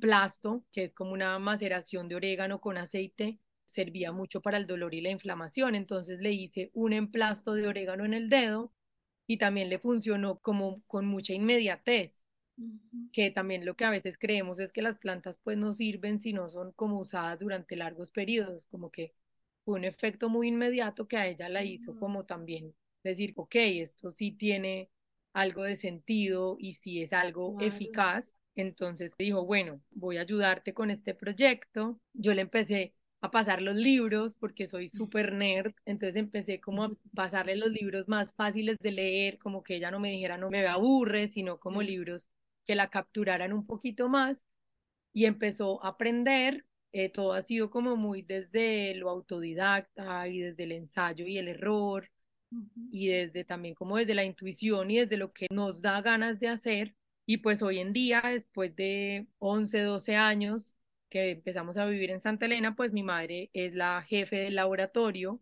plasto, 0.00 0.64
que 0.72 0.84
es 0.84 0.92
como 0.92 1.12
una 1.12 1.38
maceración 1.38 2.08
de 2.08 2.16
orégano 2.16 2.60
con 2.60 2.76
aceite, 2.76 3.38
servía 3.64 4.12
mucho 4.12 4.42
para 4.42 4.58
el 4.58 4.66
dolor 4.66 4.94
y 4.94 5.00
la 5.00 5.10
inflamación. 5.10 5.74
Entonces 5.74 6.20
le 6.20 6.32
hice 6.32 6.70
un 6.74 6.92
emplasto 6.92 7.54
de 7.54 7.66
orégano 7.66 8.04
en 8.04 8.14
el 8.14 8.28
dedo 8.28 8.72
y 9.26 9.38
también 9.38 9.68
le 9.70 9.78
funcionó 9.78 10.38
como 10.40 10.82
con 10.86 11.06
mucha 11.06 11.32
inmediatez, 11.32 12.21
que 13.12 13.30
también 13.30 13.64
lo 13.64 13.74
que 13.74 13.84
a 13.84 13.90
veces 13.90 14.18
creemos 14.18 14.60
es 14.60 14.72
que 14.72 14.82
las 14.82 14.98
plantas 14.98 15.38
pues 15.42 15.56
no 15.58 15.72
sirven 15.72 16.20
si 16.20 16.32
no 16.32 16.48
son 16.48 16.72
como 16.72 17.00
usadas 17.00 17.38
durante 17.38 17.76
largos 17.76 18.10
periodos, 18.10 18.66
como 18.66 18.90
que 18.90 19.12
fue 19.64 19.78
un 19.78 19.84
efecto 19.84 20.28
muy 20.28 20.48
inmediato 20.48 21.08
que 21.08 21.16
a 21.16 21.26
ella 21.26 21.48
la 21.48 21.64
hizo 21.64 21.96
como 21.96 22.24
también 22.24 22.74
decir, 23.04 23.32
ok, 23.36 23.54
esto 23.54 24.10
sí 24.10 24.32
tiene 24.32 24.90
algo 25.32 25.62
de 25.62 25.76
sentido 25.76 26.56
y 26.58 26.74
sí 26.74 27.02
es 27.02 27.12
algo 27.12 27.56
eficaz 27.60 28.34
entonces 28.54 29.14
dijo, 29.18 29.44
bueno, 29.44 29.80
voy 29.90 30.18
a 30.18 30.22
ayudarte 30.22 30.74
con 30.74 30.90
este 30.90 31.14
proyecto. 31.14 31.98
Yo 32.12 32.34
le 32.34 32.42
empecé 32.42 32.94
a 33.20 33.30
pasar 33.30 33.62
los 33.62 33.76
libros 33.76 34.36
porque 34.36 34.66
soy 34.66 34.88
súper 34.88 35.32
nerd, 35.32 35.72
entonces 35.86 36.16
empecé 36.16 36.60
como 36.60 36.84
a 36.84 36.90
pasarle 37.14 37.56
los 37.56 37.70
libros 37.70 38.08
más 38.08 38.34
fáciles 38.34 38.78
de 38.80 38.92
leer, 38.92 39.38
como 39.38 39.62
que 39.62 39.76
ella 39.76 39.90
no 39.90 40.00
me 40.00 40.10
dijera 40.10 40.36
no 40.36 40.50
me 40.50 40.66
aburre, 40.66 41.28
sino 41.28 41.56
como 41.56 41.82
libros 41.82 42.28
que 42.66 42.74
la 42.74 42.90
capturaran 42.90 43.52
un 43.52 43.66
poquito 43.66 44.08
más 44.08 44.42
y 45.12 45.26
empezó 45.26 45.84
a 45.84 45.90
aprender. 45.90 46.64
Eh, 46.92 47.08
todo 47.08 47.32
ha 47.32 47.42
sido 47.42 47.70
como 47.70 47.96
muy 47.96 48.22
desde 48.22 48.94
lo 48.96 49.08
autodidacta 49.10 50.28
y 50.28 50.40
desde 50.40 50.64
el 50.64 50.72
ensayo 50.72 51.26
y 51.26 51.38
el 51.38 51.48
error 51.48 52.10
y 52.90 53.08
desde 53.08 53.44
también 53.44 53.74
como 53.74 53.96
desde 53.96 54.14
la 54.14 54.24
intuición 54.24 54.90
y 54.90 54.98
desde 54.98 55.16
lo 55.16 55.32
que 55.32 55.46
nos 55.50 55.80
da 55.80 56.02
ganas 56.02 56.38
de 56.38 56.48
hacer 56.48 56.94
y 57.26 57.38
pues 57.38 57.62
hoy 57.62 57.78
en 57.78 57.92
día, 57.92 58.20
después 58.24 58.74
de 58.76 59.28
11, 59.38 59.80
12 59.80 60.16
años 60.16 60.74
que 61.08 61.30
empezamos 61.30 61.76
a 61.76 61.86
vivir 61.86 62.10
en 62.10 62.20
Santa 62.20 62.46
Elena, 62.46 62.74
pues 62.74 62.92
mi 62.92 63.02
madre 63.02 63.50
es 63.52 63.74
la 63.74 64.02
jefe 64.02 64.36
del 64.36 64.56
laboratorio. 64.56 65.40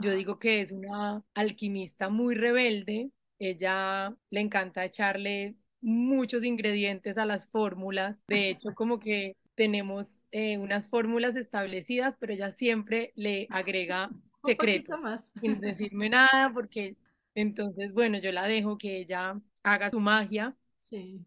Yo 0.00 0.14
digo 0.14 0.38
que 0.38 0.60
es 0.60 0.72
una 0.72 1.24
alquimista 1.34 2.10
muy 2.10 2.34
rebelde. 2.34 3.10
Ella 3.38 4.14
le 4.30 4.40
encanta 4.40 4.84
echarle 4.84 5.56
muchos 5.80 6.44
ingredientes 6.44 7.18
a 7.18 7.26
las 7.26 7.46
fórmulas. 7.46 8.24
De 8.26 8.50
hecho, 8.50 8.74
como 8.74 9.00
que 9.00 9.36
tenemos 9.54 10.08
eh, 10.32 10.58
unas 10.58 10.88
fórmulas 10.88 11.36
establecidas, 11.36 12.14
pero 12.18 12.32
ella 12.32 12.50
siempre 12.50 13.12
le 13.16 13.46
agrega 13.50 14.10
secretos 14.44 15.00
más. 15.00 15.32
sin 15.40 15.60
decirme 15.60 16.08
nada, 16.08 16.50
porque 16.52 16.96
entonces, 17.34 17.92
bueno, 17.92 18.18
yo 18.18 18.32
la 18.32 18.46
dejo 18.46 18.78
que 18.78 18.98
ella 18.98 19.40
haga 19.62 19.90
su 19.90 20.00
magia 20.00 20.56
Sí. 20.80 21.24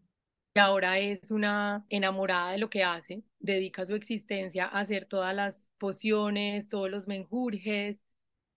Y 0.56 0.58
ahora 0.60 0.98
es 0.98 1.30
una 1.30 1.84
enamorada 1.88 2.52
de 2.52 2.58
lo 2.58 2.70
que 2.70 2.84
hace, 2.84 3.24
dedica 3.40 3.86
su 3.86 3.94
existencia 3.94 4.66
a 4.66 4.80
hacer 4.80 5.06
todas 5.06 5.34
las 5.34 5.56
pociones, 5.78 6.68
todos 6.68 6.90
los 6.90 7.08
menjurjes, 7.08 8.02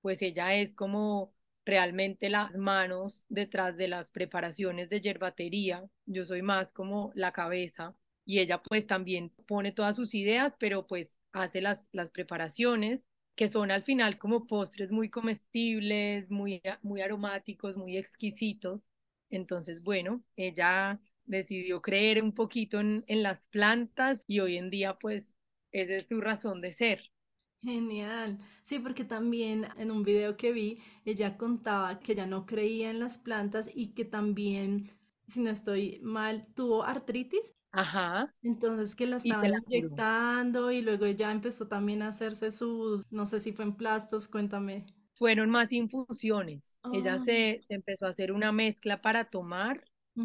pues 0.02 0.22
ella 0.22 0.54
es 0.56 0.74
como 0.74 1.34
realmente 1.68 2.30
las 2.30 2.56
manos 2.56 3.26
detrás 3.30 3.78
de 3.78 3.88
las 3.88 4.10
preparaciones 4.10 4.90
de 4.90 5.02
yerbatería. 5.02 5.86
Yo 6.06 6.26
soy 6.26 6.42
más 6.42 6.72
como 6.72 7.12
la 7.14 7.32
cabeza 7.34 7.96
y 8.26 8.40
ella 8.40 8.62
pues 8.64 8.88
también 8.88 9.32
pone 9.48 9.72
todas 9.72 9.96
sus 9.96 10.16
ideas, 10.16 10.54
pero 10.60 10.88
pues 10.88 11.18
hace 11.34 11.62
las, 11.62 11.88
las 11.92 12.10
preparaciones 12.10 13.02
que 13.36 13.50
son 13.50 13.70
al 13.72 13.84
final 13.84 14.18
como 14.18 14.48
postres 14.48 14.92
muy 14.92 15.10
comestibles, 15.10 16.32
muy, 16.32 16.62
muy 16.82 17.02
aromáticos, 17.02 17.78
muy 17.78 17.98
exquisitos. 17.98 18.82
Entonces, 19.30 19.84
bueno, 19.84 20.24
ella 20.36 21.00
decidió 21.26 21.82
creer 21.82 22.24
un 22.24 22.34
poquito 22.34 22.80
en, 22.80 23.04
las 23.08 23.46
plantas 23.48 24.24
y 24.28 24.40
hoy 24.40 24.58
en 24.58 24.70
día 24.72 24.98
pues 25.00 25.34
esa 25.72 25.96
es 25.98 26.08
su 26.08 26.22
razón 26.22 26.62
de 26.62 26.74
ser. 26.74 27.12
Genial. 27.62 28.40
Sí, 28.64 28.80
porque 28.80 29.04
también 29.04 29.68
en 29.78 29.92
un 29.92 30.04
video 30.04 30.38
que 30.38 30.52
vi, 30.52 30.80
ella 31.06 31.38
contaba 31.38 32.00
que 32.00 32.14
ella 32.14 32.26
no 32.26 32.46
creía 32.46 32.90
en 32.90 33.00
las 33.00 33.18
plantas 33.18 33.70
y 33.74 33.94
que 33.94 34.06
también, 34.06 34.92
si 35.26 35.42
no 35.42 35.50
estoy 35.50 36.00
mal, 36.04 36.48
tuvo 36.54 36.84
artritis. 36.84 37.56
Ajá. 37.72 38.34
Entonces 38.42 38.96
que 38.96 39.08
la 39.08 39.18
estaban 39.18 39.54
inyectando 39.68 40.72
y 40.72 40.82
luego 40.82 41.06
ella 41.06 41.32
empezó 41.32 41.68
también 41.68 42.02
a 42.02 42.10
hacerse 42.10 42.52
sus, 42.52 43.04
no 43.12 43.26
sé 43.26 43.40
si 43.40 43.52
fue 43.52 43.66
en 43.66 43.76
plastos, 43.76 44.28
cuéntame. 44.28 44.86
Fueron 45.16 45.50
más 45.50 45.72
infusiones. 45.72 46.62
Ella 46.94 47.16
ah. 47.16 47.24
se, 47.26 47.62
empezó 47.70 48.06
a 48.06 48.10
hacer 48.10 48.32
una 48.32 48.52
mezcla 48.52 49.02
para 49.02 49.26
tomar 49.26 49.84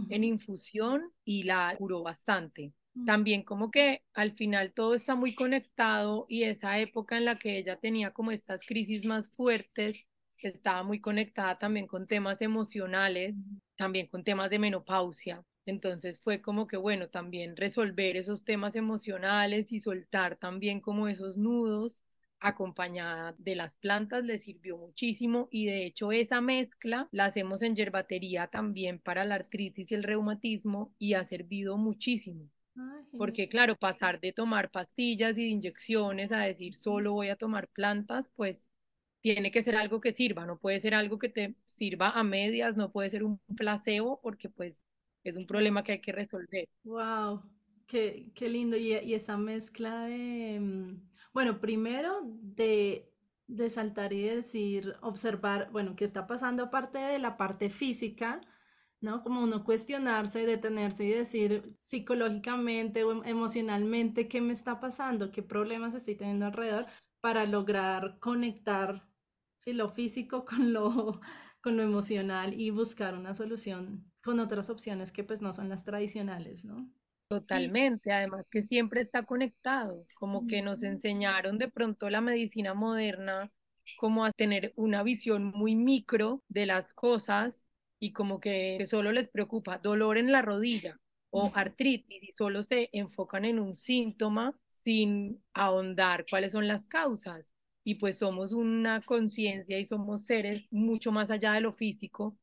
en 0.09 0.25
infusión 0.25 1.13
y 1.25 1.43
la 1.43 1.75
curó 1.77 2.03
bastante. 2.03 2.73
También 3.07 3.43
como 3.43 3.71
que 3.71 4.03
al 4.15 4.33
final 4.33 4.73
todo 4.73 4.95
está 4.95 5.15
muy 5.15 5.35
conectado 5.35 6.27
y 6.29 6.45
esa 6.45 6.79
época 6.79 7.17
en 7.17 7.25
la 7.25 7.39
que 7.39 7.59
ella 7.59 7.77
tenía 7.77 8.13
como 8.13 8.31
estas 8.33 8.65
crisis 8.67 9.05
más 9.05 9.29
fuertes, 9.31 10.07
estaba 10.39 10.83
muy 10.83 11.01
conectada 11.01 11.59
también 11.59 11.87
con 11.87 12.07
temas 12.07 12.41
emocionales, 12.43 13.37
también 13.77 14.07
con 14.09 14.25
temas 14.25 14.51
de 14.51 14.59
menopausia. 14.59 15.43
Entonces 15.67 16.21
fue 16.21 16.41
como 16.43 16.67
que, 16.67 16.77
bueno, 16.77 17.09
también 17.09 17.57
resolver 17.57 18.17
esos 18.17 18.45
temas 18.45 18.75
emocionales 18.75 19.73
y 19.73 19.81
soltar 19.81 20.37
también 20.37 20.81
como 20.81 21.09
esos 21.09 21.37
nudos 21.37 22.03
acompañada 22.41 23.35
de 23.39 23.55
las 23.55 23.77
plantas 23.77 24.25
le 24.25 24.39
sirvió 24.39 24.77
muchísimo 24.77 25.49
y 25.53 25.67
de 25.67 25.87
hecho 25.87 26.11
esa 26.11 26.41
mezcla 26.41 27.09
la 27.13 27.27
hacemos 27.27 27.63
en 27.63 27.77
yerbatería 27.77 28.49
también 28.49 28.99
para 28.99 29.25
la 29.25 29.37
artritis 29.37 29.93
y 29.93 29.95
el 29.95 30.03
reumatismo 30.03 30.93
y 30.99 31.15
ha 31.15 31.25
servido 31.25 31.77
muchísimo. 31.79 32.49
Porque 33.17 33.49
claro, 33.49 33.77
pasar 33.77 34.21
de 34.21 34.33
tomar 34.33 34.71
pastillas 34.71 35.33
y 35.39 35.43
de 35.45 35.49
inyecciones 35.51 36.33
a 36.33 36.39
decir 36.41 36.77
solo 36.77 37.13
voy 37.13 37.29
a 37.29 37.37
tomar 37.37 37.69
plantas, 37.69 38.29
pues 38.37 38.69
tiene 39.21 39.51
que 39.53 39.63
ser 39.63 39.77
algo 39.77 40.01
que 40.01 40.13
sirva, 40.13 40.47
no 40.47 40.59
puede 40.59 40.81
ser 40.81 40.95
algo 40.95 41.19
que 41.19 41.29
te 41.29 41.55
sirva 41.67 42.11
a 42.11 42.25
medias, 42.25 42.77
no 42.77 42.91
puede 42.93 43.11
ser 43.11 43.23
un 43.25 43.39
placebo 43.57 44.21
porque 44.23 44.49
pues 44.49 44.83
es 45.25 45.37
un 45.37 45.47
problema 45.47 45.85
que 45.85 45.93
hay 45.93 46.01
que 46.01 46.13
resolver. 46.13 46.69
Wow, 46.85 47.43
qué, 47.87 48.31
qué 48.35 48.49
lindo. 48.49 48.77
Y, 48.77 48.93
y 48.95 49.15
esa 49.15 49.37
mezcla 49.37 50.05
de 50.05 50.59
mm, 50.61 51.01
bueno, 51.33 51.61
primero 51.61 52.21
de, 52.25 53.09
de 53.47 53.71
saltar 53.71 54.13
y 54.13 54.23
decir, 54.23 54.97
observar, 55.03 55.71
bueno, 55.73 55.95
qué 55.97 56.05
está 56.05 56.27
pasando 56.27 56.65
aparte 56.65 56.99
de 56.99 57.19
la 57.19 57.37
parte 57.37 57.69
física, 57.71 58.41
¿no? 59.03 59.23
Como 59.23 59.43
uno 59.43 59.65
cuestionarse, 59.65 60.47
detenerse 60.47 61.05
y 61.05 61.11
decir 61.11 61.77
psicológicamente 61.79 63.05
o 63.05 63.13
em, 63.13 63.23
emocionalmente 63.25 64.29
qué 64.29 64.41
me 64.41 64.53
está 64.53 64.81
pasando, 64.81 65.31
qué 65.31 65.43
problemas 65.43 65.95
estoy 65.95 66.15
teniendo 66.15 66.47
alrededor 66.47 66.87
para 67.21 67.45
lograr 67.45 68.19
conectar 68.21 69.09
¿sí? 69.59 69.73
lo 69.73 69.91
físico 69.91 70.45
con 70.47 70.73
lo, 70.73 71.21
con 71.61 71.77
lo 71.77 71.83
emocional 71.83 72.59
y 72.59 72.71
buscar 72.71 73.15
una 73.15 73.35
solución 73.35 74.11
con 74.23 74.39
otras 74.39 74.71
opciones 74.71 75.11
que 75.11 75.25
pues 75.25 75.43
no 75.43 75.53
son 75.53 75.69
las 75.69 75.85
tradicionales, 75.85 76.65
¿no? 76.65 76.89
Totalmente, 77.29 78.13
además 78.13 78.45
que 78.51 78.63
siempre 78.63 79.01
está 79.01 79.25
conectado, 79.25 80.07
como 80.15 80.47
que 80.47 80.61
nos 80.61 80.83
enseñaron 80.83 81.57
de 81.59 81.69
pronto 81.69 82.11
la 82.11 82.21
medicina 82.21 82.75
moderna, 82.75 83.51
como 83.97 84.25
a 84.25 84.33
tener 84.33 84.75
una 84.77 85.03
visión 85.03 85.45
muy 85.45 85.75
micro 85.75 86.45
de 86.49 86.67
las 86.67 86.93
cosas 86.93 87.55
y 88.03 88.13
como 88.13 88.41
que 88.41 88.85
solo 88.87 89.13
les 89.13 89.29
preocupa 89.29 89.79
dolor 89.79 90.19
en 90.19 90.33
la 90.33 90.43
rodilla 90.43 90.99
o 91.31 91.53
artritis 91.55 92.23
y 92.23 92.33
solo 92.33 92.65
se 92.65 92.91
enfocan 92.93 93.45
en 93.45 93.61
un 93.61 93.77
síntoma 93.77 94.59
sin 94.85 95.43
ahondar 95.55 96.27
cuáles 96.29 96.53
son 96.53 96.67
las 96.67 96.89
causas. 96.89 97.53
Y 97.85 97.97
pues 97.97 98.19
somos 98.19 98.53
una 98.53 99.03
conciencia 99.03 99.79
y 99.79 99.85
somos 99.87 100.25
seres 100.27 100.67
mucho 100.73 101.13
más 101.13 101.31
allá 101.31 101.53
de 101.53 101.61
lo 101.63 101.73
físico 101.75 102.37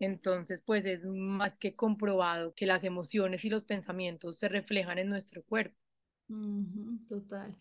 entonces, 0.00 0.62
pues 0.62 0.86
es 0.86 1.04
más 1.06 1.58
que 1.58 1.74
comprobado 1.76 2.54
que 2.54 2.66
las 2.66 2.84
emociones 2.84 3.44
y 3.44 3.50
los 3.50 3.64
pensamientos 3.64 4.38
se 4.38 4.48
reflejan 4.48 4.98
en 4.98 5.08
nuestro 5.08 5.42
cuerpo. 5.44 5.76
Total. 7.08 7.54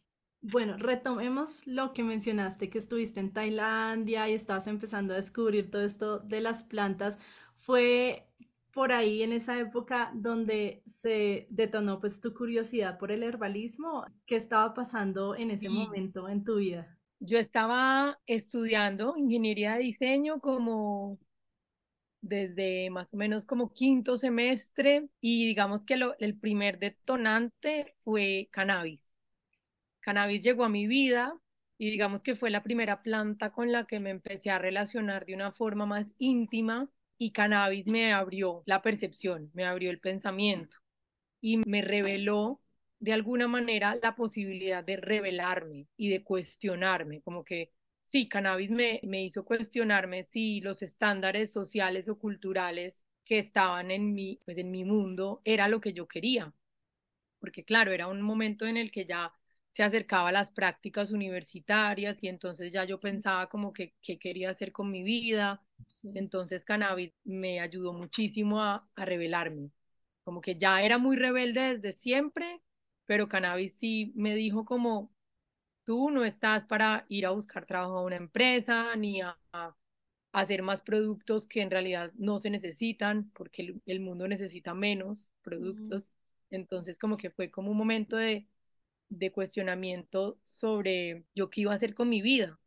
Bueno, 0.48 0.78
retomemos 0.78 1.66
lo 1.66 1.92
que 1.94 2.04
mencionaste, 2.04 2.70
que 2.70 2.78
estuviste 2.78 3.20
en 3.20 3.34
Tailandia 3.34 4.30
y 4.30 4.34
estabas 4.34 4.68
empezando 4.68 5.14
a 5.14 5.18
descubrir 5.18 5.72
todo 5.72 5.82
esto 5.84 6.20
de 6.20 6.40
las 6.42 6.62
plantas. 6.64 7.20
¿Fue 7.58 8.28
por 8.72 8.92
ahí 8.92 9.24
en 9.24 9.34
esa 9.34 9.58
época 9.60 10.12
donde 10.14 10.84
se 10.86 11.48
detonó 11.50 12.00
pues 12.00 12.22
tu 12.22 12.34
curiosidad 12.36 13.00
por 13.00 13.12
el 13.12 13.24
herbalismo? 13.24 14.06
¿Qué 14.28 14.36
estaba 14.36 14.74
pasando 14.76 15.36
en 15.36 15.50
ese 15.52 15.68
Y 15.68 15.70
momento 15.70 16.30
en 16.30 16.44
tu 16.44 16.58
vida? 16.58 16.96
yo 17.20 17.38
estaba 17.40 18.20
estudiando 18.28 19.16
ingeniería 19.18 19.74
de 19.76 19.80
diseño 19.84 20.40
como 20.40 21.20
desde 22.22 22.90
más 22.90 23.08
o 23.14 23.18
menos 23.18 23.46
como 23.46 23.74
quinto 23.74 24.18
semestre 24.18 25.08
y 25.22 25.48
digamos 25.48 25.84
que 25.86 25.98
lo, 25.98 26.16
el 26.20 26.38
primer 26.40 26.80
detonante 26.80 27.96
fue 28.04 28.50
cannabis. 28.52 29.05
Cannabis 30.06 30.44
llegó 30.44 30.64
a 30.64 30.70
mi 30.70 30.86
vida 30.86 31.36
y 31.80 31.90
digamos 31.90 32.22
que 32.22 32.36
fue 32.36 32.52
la 32.52 32.62
primera 32.62 33.02
planta 33.02 33.52
con 33.52 33.72
la 33.72 33.86
que 33.86 34.00
me 34.00 34.12
empecé 34.12 34.52
a 34.52 34.60
relacionar 34.60 35.26
de 35.26 35.34
una 35.34 35.52
forma 35.52 35.88
más 35.88 36.14
íntima 36.20 36.88
y 37.18 37.32
cannabis 37.32 37.88
me 37.88 38.14
abrió 38.14 38.62
la 38.68 38.84
percepción, 38.84 39.50
me 39.56 39.66
abrió 39.66 39.90
el 39.90 40.00
pensamiento 40.00 40.78
y 41.42 41.58
me 41.66 41.82
reveló 41.82 42.62
de 43.00 43.14
alguna 43.14 43.48
manera 43.48 43.98
la 44.00 44.16
posibilidad 44.16 44.84
de 44.84 44.98
revelarme 44.98 45.88
y 45.98 46.10
de 46.10 46.24
cuestionarme, 46.24 47.22
como 47.24 47.44
que 47.44 47.72
sí, 48.04 48.30
cannabis 48.30 48.70
me, 48.70 49.00
me 49.02 49.24
hizo 49.24 49.44
cuestionarme 49.44 50.26
si 50.26 50.62
los 50.62 50.84
estándares 50.84 51.52
sociales 51.52 52.10
o 52.10 52.20
culturales 52.20 53.04
que 53.26 53.40
estaban 53.40 53.90
en 53.90 54.14
mi, 54.14 54.40
pues 54.46 54.60
en 54.60 54.70
mi 54.70 54.86
mundo 54.86 55.42
era 55.46 55.68
lo 55.68 55.82
que 55.82 55.94
yo 55.94 56.08
quería, 56.08 56.54
porque 57.40 57.64
claro, 57.64 57.92
era 57.92 58.08
un 58.08 58.22
momento 58.22 58.68
en 58.68 58.78
el 58.78 58.92
que 58.92 59.08
ya 59.08 59.34
se 59.76 59.84
acercaba 59.84 60.30
a 60.30 60.34
las 60.34 60.52
prácticas 60.52 61.12
universitarias 61.12 62.18
y 62.22 62.30
entonces 62.30 62.72
ya 62.74 62.86
yo 62.86 63.00
pensaba 63.02 63.50
como 63.50 63.74
que 63.74 63.94
qué 64.02 64.20
quería 64.20 64.52
hacer 64.52 64.72
con 64.74 64.92
mi 64.92 65.04
vida. 65.04 65.62
Sí. 65.86 66.10
Entonces 66.16 66.66
cannabis 66.66 67.14
me 67.26 67.60
ayudó 67.60 67.94
muchísimo 67.94 68.62
a, 68.64 68.90
a 68.96 69.06
revelarme. 69.06 69.72
Como 70.24 70.42
que 70.42 70.58
ya 70.58 70.82
era 70.84 70.98
muy 70.98 71.18
rebelde 71.18 71.62
desde 71.62 71.94
siempre, 71.94 72.62
pero 73.06 73.30
cannabis 73.30 73.78
sí 73.78 74.14
me 74.16 74.36
dijo 74.36 74.66
como 74.66 75.12
tú 75.86 76.10
no 76.12 76.24
estás 76.26 76.66
para 76.66 77.06
ir 77.10 77.26
a 77.26 77.32
buscar 77.32 77.66
trabajo 77.66 77.98
a 78.00 78.04
una 78.04 78.16
empresa 78.18 78.96
ni 78.96 79.22
a, 79.22 79.38
a 79.54 79.76
hacer 80.34 80.64
más 80.64 80.82
productos 80.84 81.48
que 81.48 81.62
en 81.62 81.72
realidad 81.72 82.12
no 82.18 82.40
se 82.40 82.50
necesitan, 82.50 83.32
porque 83.32 83.62
el, 83.64 83.82
el 83.86 84.00
mundo 84.02 84.28
necesita 84.28 84.74
menos 84.74 85.32
productos. 85.44 86.14
Entonces 86.52 87.00
como 87.00 87.18
que 87.18 87.32
fue 87.32 87.52
como 87.52 87.72
un 87.72 87.78
momento 87.78 88.18
de, 88.18 88.48
de 89.10 89.32
cuestionamiento 89.32 90.40
sobre 90.46 91.26
yo 91.36 91.50
qué 91.50 91.62
iba 91.62 91.74
a 91.74 91.76
hacer 91.76 91.94
con 91.96 92.10
mi 92.10 92.22
vida. 92.22 92.60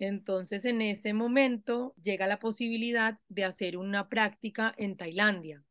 Entonces 0.00 0.64
en 0.64 0.82
ese 0.82 1.14
momento 1.14 1.94
llega 2.02 2.26
la 2.26 2.40
posibilidad 2.40 3.20
de 3.28 3.44
hacer 3.44 3.76
una 3.76 4.08
práctica 4.08 4.74
en 4.78 4.96
Tailandia, 4.96 5.64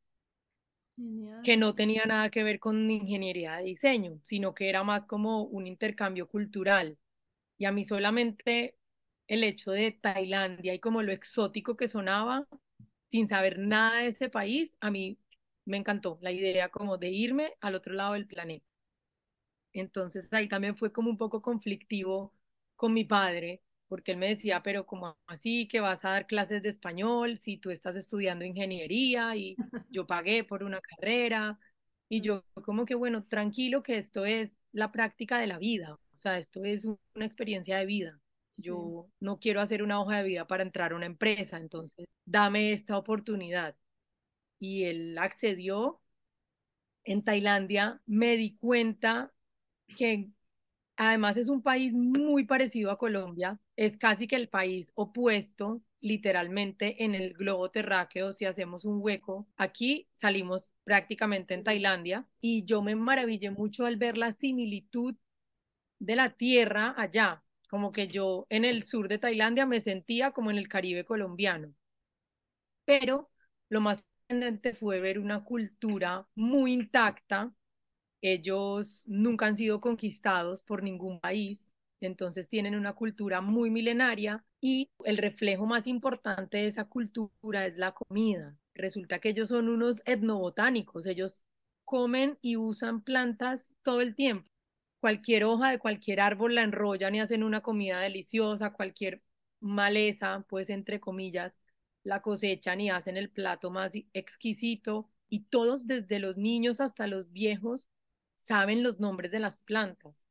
Genial. 0.96 1.44
que 1.44 1.58
no 1.58 1.76
tenía 1.76 2.06
nada 2.06 2.30
que 2.30 2.44
ver 2.44 2.60
con 2.60 2.89
ingeniería 2.92 3.56
de 3.58 3.63
diseño, 3.65 4.20
sino 4.24 4.54
que 4.54 4.70
era 4.70 4.84
más 4.84 5.06
como 5.06 5.44
un 5.44 5.68
intercambio 5.68 6.28
cultural. 6.28 6.98
Y 7.60 7.65
a 7.65 7.74
mí 7.74 7.86
solamente 7.86 8.78
el 9.28 9.46
hecho 9.46 9.72
de 9.72 9.94
Tailandia 9.94 10.76
y 10.76 10.80
como 10.80 11.04
lo 11.04 11.13
exótico 11.13 11.78
que 11.78 11.89
sonaba, 11.89 12.48
sin 13.12 13.30
saber 13.30 13.60
nada 13.60 14.02
de 14.04 14.10
ese 14.10 14.30
país, 14.30 14.72
a 14.82 14.92
mí 14.92 15.20
me 15.65 15.78
encantó 15.78 16.20
la 16.24 16.34
idea 16.34 16.70
como 16.70 16.98
de 17.00 17.10
irme 17.12 17.54
al 17.62 17.76
otro 17.76 17.94
lado 17.96 18.15
del 18.15 18.28
planeta. 18.28 18.65
Entonces 19.73 20.27
ahí 20.34 20.47
también 20.47 20.77
fue 20.77 20.91
como 20.91 21.10
un 21.10 21.17
poco 21.17 21.41
conflictivo 21.41 22.34
con 22.75 22.93
mi 22.93 23.03
padre, 23.05 23.62
porque 23.88 24.12
él 24.13 24.17
me 24.17 24.27
decía, 24.29 24.63
pero 24.63 24.86
¿cómo 24.86 25.17
así 25.27 25.67
que 25.67 25.79
vas 25.79 26.03
a 26.05 26.10
dar 26.12 26.27
clases 26.27 26.62
de 26.63 26.69
español 26.69 27.38
si 27.39 27.58
tú 27.58 27.69
estás 27.71 27.95
estudiando 27.95 28.45
ingeniería 28.45 29.36
y 29.36 29.60
yo 29.89 30.08
pagué 30.08 30.43
por 30.43 30.63
una 30.63 30.79
carrera? 30.82 31.60
Y 32.08 32.21
yo 32.21 32.43
como 32.65 32.86
que, 32.86 32.95
bueno, 32.95 33.25
tranquilo 33.25 33.84
que 33.84 33.97
esto 33.97 34.25
es 34.25 34.51
la 34.71 34.91
práctica 34.91 35.39
de 35.39 35.47
la 35.47 35.60
vida, 35.60 35.93
o 36.13 36.17
sea, 36.17 36.38
esto 36.39 36.63
es 36.63 36.86
un- 36.86 36.99
una 37.15 37.25
experiencia 37.25 37.77
de 37.77 37.86
vida. 37.86 38.19
Sí. 38.51 38.63
Yo 38.63 39.10
no 39.19 39.39
quiero 39.39 39.62
hacer 39.62 39.84
una 39.84 40.01
hoja 40.01 40.17
de 40.19 40.23
vida 40.27 40.47
para 40.47 40.63
entrar 40.63 40.91
a 40.91 40.95
una 40.95 41.05
empresa, 41.05 41.58
entonces 41.58 42.05
dame 42.25 42.73
esta 42.73 42.97
oportunidad. 42.97 43.75
Y 44.60 44.86
él 44.86 45.17
accedió. 45.17 46.01
En 47.03 47.23
Tailandia 47.23 48.01
me 48.05 48.38
di 48.38 48.55
cuenta 48.58 49.34
que 49.97 50.30
Además, 50.97 51.38
es 51.38 51.47
un 51.49 51.63
país 51.63 51.93
muy 51.93 52.43
parecido 52.45 52.91
a 52.91 52.97
Colombia, 52.97 53.58
es 53.78 53.97
casi 53.97 54.28
que 54.28 54.36
el 54.36 54.49
país 54.49 54.91
opuesto, 54.95 55.82
literalmente 56.02 57.06
en 57.06 57.15
el 57.15 57.34
globo 57.34 57.71
terráqueo, 57.71 58.34
si 58.34 58.43
hacemos 58.45 58.84
un 58.86 58.99
hueco, 59.02 59.47
aquí 59.58 60.10
salimos 60.15 60.69
prácticamente 60.84 61.54
en 61.54 61.63
Tailandia 61.63 62.28
y 62.41 62.65
yo 62.65 62.82
me 62.82 62.95
maravillé 62.95 63.49
mucho 63.49 63.86
al 63.86 63.95
ver 63.95 64.17
la 64.17 64.34
similitud 64.34 65.15
de 65.99 66.15
la 66.17 66.32
tierra 66.36 66.93
allá, 66.97 67.43
como 67.69 67.91
que 67.91 68.10
yo 68.10 68.45
en 68.49 68.65
el 68.65 68.84
sur 68.84 69.08
de 69.08 69.19
Tailandia 69.19 69.65
me 69.65 69.82
sentía 69.82 70.32
como 70.32 70.52
en 70.52 70.58
el 70.58 70.67
Caribe 70.67 71.06
colombiano, 71.06 71.73
pero 72.86 73.30
lo 73.69 73.82
más 73.82 73.99
sorprendente 74.28 74.73
fue 74.73 74.99
ver 74.99 75.19
una 75.19 75.43
cultura 75.43 76.28
muy 76.36 76.73
intacta 76.73 77.54
ellos 78.21 79.03
nunca 79.08 79.45
han 79.47 79.58
sido 79.58 79.82
conquistados 79.82 80.63
por 80.63 80.84
ningún 80.84 81.19
país, 81.19 81.71
entonces 82.01 82.47
tienen 82.47 82.75
una 82.75 82.93
cultura 82.93 83.41
muy 83.41 83.69
milenaria 83.69 84.43
y 84.62 84.89
el 85.03 85.17
reflejo 85.17 85.65
más 85.65 85.88
importante 85.88 86.58
de 86.58 86.67
esa 86.67 86.86
cultura 86.86 87.65
es 87.65 87.77
la 87.77 87.93
comida. 87.93 88.58
Resulta 88.73 89.19
que 89.19 89.29
ellos 89.29 89.49
son 89.49 89.69
unos 89.69 90.01
etnobotánicos, 90.05 91.05
ellos 91.05 91.43
comen 91.86 92.38
y 92.41 92.55
usan 92.58 93.01
plantas 93.01 93.67
todo 93.84 94.01
el 94.01 94.15
tiempo. 94.15 94.49
Cualquier 95.01 95.45
hoja 95.45 95.71
de 95.71 95.79
cualquier 95.79 96.19
árbol 96.21 96.55
la 96.55 96.62
enrollan 96.63 97.15
y 97.15 97.19
hacen 97.21 97.43
una 97.43 97.62
comida 97.62 97.99
deliciosa, 97.99 98.73
cualquier 98.73 99.21
maleza, 99.62 100.45
pues 100.49 100.69
entre 100.69 100.99
comillas, 100.99 101.58
la 102.03 102.21
cosechan 102.21 102.82
y 102.82 102.89
hacen 102.89 103.17
el 103.17 103.29
plato 103.29 103.69
más 103.71 103.93
exquisito 104.13 105.10
y 105.29 105.41
todos, 105.45 105.88
desde 105.88 106.19
los 106.19 106.38
niños 106.38 106.82
hasta 106.82 107.08
los 107.08 107.32
viejos, 107.32 107.88
saben 108.49 108.83
los 108.83 108.99
nombres 109.01 109.31
de 109.31 109.39
las 109.41 109.62
plantas. 109.63 110.27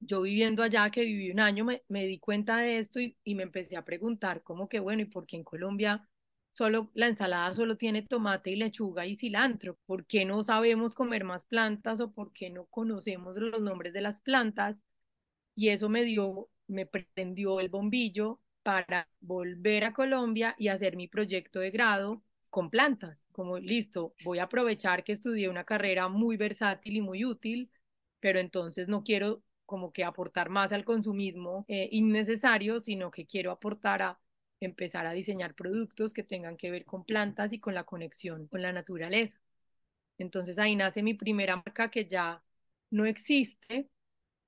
Yo 0.00 0.22
viviendo 0.22 0.62
allá, 0.62 0.90
que 0.90 1.04
viví 1.04 1.30
un 1.32 1.40
año, 1.40 1.64
me, 1.64 1.82
me 1.88 2.06
di 2.06 2.18
cuenta 2.20 2.58
de 2.58 2.78
esto 2.78 3.00
y, 3.00 3.16
y 3.24 3.34
me 3.34 3.44
empecé 3.44 3.76
a 3.76 3.84
preguntar 3.84 4.42
cómo 4.42 4.68
que 4.68 4.80
bueno, 4.80 5.02
¿y 5.02 5.06
por 5.06 5.26
qué 5.26 5.36
en 5.36 5.44
Colombia 5.44 6.08
solo 6.50 6.90
la 6.94 7.08
ensalada 7.08 7.54
solo 7.54 7.76
tiene 7.78 8.02
tomate 8.02 8.50
y 8.52 8.56
lechuga 8.56 9.06
y 9.06 9.16
cilantro? 9.16 9.78
¿Por 9.86 10.06
qué 10.06 10.24
no 10.26 10.42
sabemos 10.44 10.94
comer 10.94 11.24
más 11.24 11.46
plantas 11.46 12.00
o 12.00 12.12
por 12.12 12.32
qué 12.32 12.50
no 12.50 12.66
conocemos 12.66 13.36
los 13.38 13.62
nombres 13.62 13.92
de 13.94 14.02
las 14.02 14.20
plantas? 14.22 14.82
Y 15.56 15.68
eso 15.70 15.88
me 15.88 16.04
dio, 16.04 16.48
me 16.68 16.86
prendió 16.86 17.60
el 17.60 17.68
bombillo 17.68 18.40
para 18.62 19.08
volver 19.20 19.84
a 19.84 19.92
Colombia 19.92 20.54
y 20.58 20.68
hacer 20.68 20.96
mi 20.96 21.08
proyecto 21.08 21.60
de 21.60 21.70
grado 21.70 22.22
con 22.58 22.70
plantas, 22.70 23.24
como 23.30 23.56
listo, 23.60 24.14
voy 24.24 24.40
a 24.40 24.44
aprovechar 24.44 25.04
que 25.04 25.12
estudié 25.12 25.48
una 25.48 25.62
carrera 25.62 26.08
muy 26.08 26.36
versátil 26.36 26.96
y 26.96 27.00
muy 27.00 27.24
útil, 27.24 27.70
pero 28.18 28.40
entonces 28.40 28.88
no 28.88 29.04
quiero 29.04 29.44
como 29.64 29.92
que 29.92 30.02
aportar 30.02 30.48
más 30.50 30.72
al 30.72 30.84
consumismo 30.84 31.64
eh, 31.68 31.88
innecesario, 31.92 32.80
sino 32.80 33.12
que 33.12 33.26
quiero 33.26 33.52
aportar 33.52 34.02
a 34.02 34.18
empezar 34.58 35.06
a 35.06 35.12
diseñar 35.12 35.54
productos 35.54 36.12
que 36.12 36.24
tengan 36.24 36.56
que 36.56 36.72
ver 36.72 36.84
con 36.84 37.04
plantas 37.04 37.52
y 37.52 37.60
con 37.60 37.74
la 37.74 37.84
conexión 37.84 38.48
con 38.48 38.60
la 38.60 38.72
naturaleza. 38.72 39.38
Entonces 40.18 40.58
ahí 40.58 40.74
nace 40.74 41.04
mi 41.04 41.14
primera 41.14 41.54
marca 41.56 41.92
que 41.92 42.06
ya 42.06 42.42
no 42.90 43.06
existe, 43.06 43.88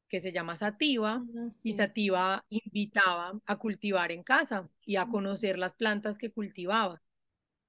que 0.08 0.20
se 0.20 0.32
llama 0.32 0.56
Sativa, 0.56 1.22
Ah, 1.38 1.50
y 1.62 1.74
sí. 1.74 1.76
Sativa 1.76 2.44
invitaba 2.50 3.40
a 3.46 3.56
cultivar 3.56 4.10
en 4.12 4.24
casa 4.24 4.68
y 4.84 4.96
a 4.96 5.06
conocer 5.06 5.58
las 5.58 5.74
plantas 5.74 6.18
que 6.18 6.32
cultivaba. 6.32 7.00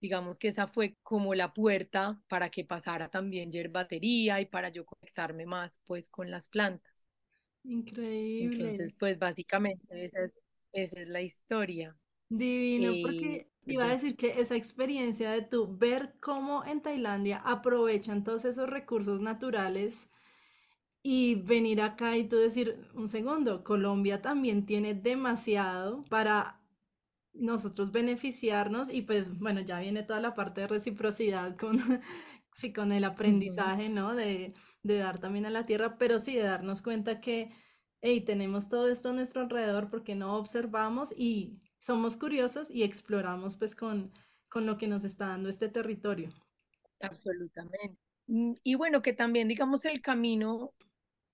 Digamos 0.01 0.39
que 0.39 0.49
esa 0.49 0.67
fue 0.67 0.97
como 1.03 1.33
la 1.35 1.53
puerta 1.53 2.21
para 2.27 2.49
que 2.49 2.65
pasara 2.65 3.09
también 3.09 3.51
yerbatería 3.51 4.41
y 4.41 4.45
para 4.47 4.69
yo 4.69 4.85
conectarme 4.85 5.45
más 5.45 5.79
pues 5.85 6.09
con 6.09 6.31
las 6.31 6.47
plantas. 6.49 7.07
Increíble. 7.63 8.55
Entonces, 8.55 8.93
pues 8.93 9.19
básicamente 9.19 10.05
esa 10.05 10.25
es, 10.25 10.31
esa 10.73 11.01
es 11.01 11.07
la 11.07 11.21
historia. 11.21 11.95
Divino, 12.29 12.93
Eh, 12.93 13.01
porque 13.01 13.47
iba 13.67 13.85
a 13.85 13.89
decir 13.89 14.15
que 14.17 14.39
esa 14.41 14.55
experiencia 14.55 15.31
de 15.31 15.41
tú 15.43 15.77
ver 15.77 16.15
cómo 16.19 16.65
en 16.65 16.81
Tailandia 16.81 17.37
aprovechan 17.45 18.23
todos 18.23 18.45
esos 18.45 18.69
recursos 18.69 19.21
naturales 19.21 20.09
y 21.03 21.35
venir 21.35 21.81
acá 21.81 22.17
y 22.17 22.27
tú 22.29 22.37
decir, 22.37 22.79
un 22.95 23.09
segundo, 23.09 23.63
Colombia 23.63 24.21
también 24.21 24.65
tiene 24.67 24.93
demasiado 24.95 26.03
para 26.09 26.60
nosotros 27.33 27.91
beneficiarnos 27.91 28.89
y 28.89 29.03
pues 29.03 29.37
bueno, 29.39 29.61
ya 29.61 29.79
viene 29.79 30.03
toda 30.03 30.19
la 30.21 30.33
parte 30.35 30.61
de 30.61 30.67
reciprocidad 30.67 31.57
con, 31.57 31.77
sí, 32.51 32.73
con 32.73 32.91
el 32.91 33.03
aprendizaje, 33.05 33.89
¿no? 33.89 34.15
De, 34.15 34.53
de 34.83 34.97
dar 34.97 35.19
también 35.19 35.45
a 35.45 35.49
la 35.49 35.65
tierra, 35.65 35.97
pero 35.97 36.19
sí 36.19 36.35
de 36.35 36.43
darnos 36.43 36.81
cuenta 36.81 37.21
que, 37.21 37.51
hey, 38.01 38.21
tenemos 38.21 38.69
todo 38.69 38.87
esto 38.89 39.09
a 39.09 39.13
nuestro 39.13 39.41
alrededor 39.41 39.89
porque 39.89 40.15
no 40.15 40.35
observamos 40.37 41.13
y 41.17 41.59
somos 41.77 42.17
curiosos 42.17 42.69
y 42.71 42.83
exploramos 42.83 43.55
pues 43.57 43.75
con, 43.75 44.11
con 44.49 44.65
lo 44.65 44.77
que 44.77 44.87
nos 44.87 45.03
está 45.03 45.27
dando 45.27 45.49
este 45.49 45.69
territorio. 45.69 46.29
absolutamente. 46.99 47.97
Mm, 48.27 48.53
Y 48.63 48.75
bueno, 48.75 49.01
que 49.01 49.13
también, 49.13 49.47
digamos, 49.47 49.85
el 49.85 50.01
camino 50.01 50.73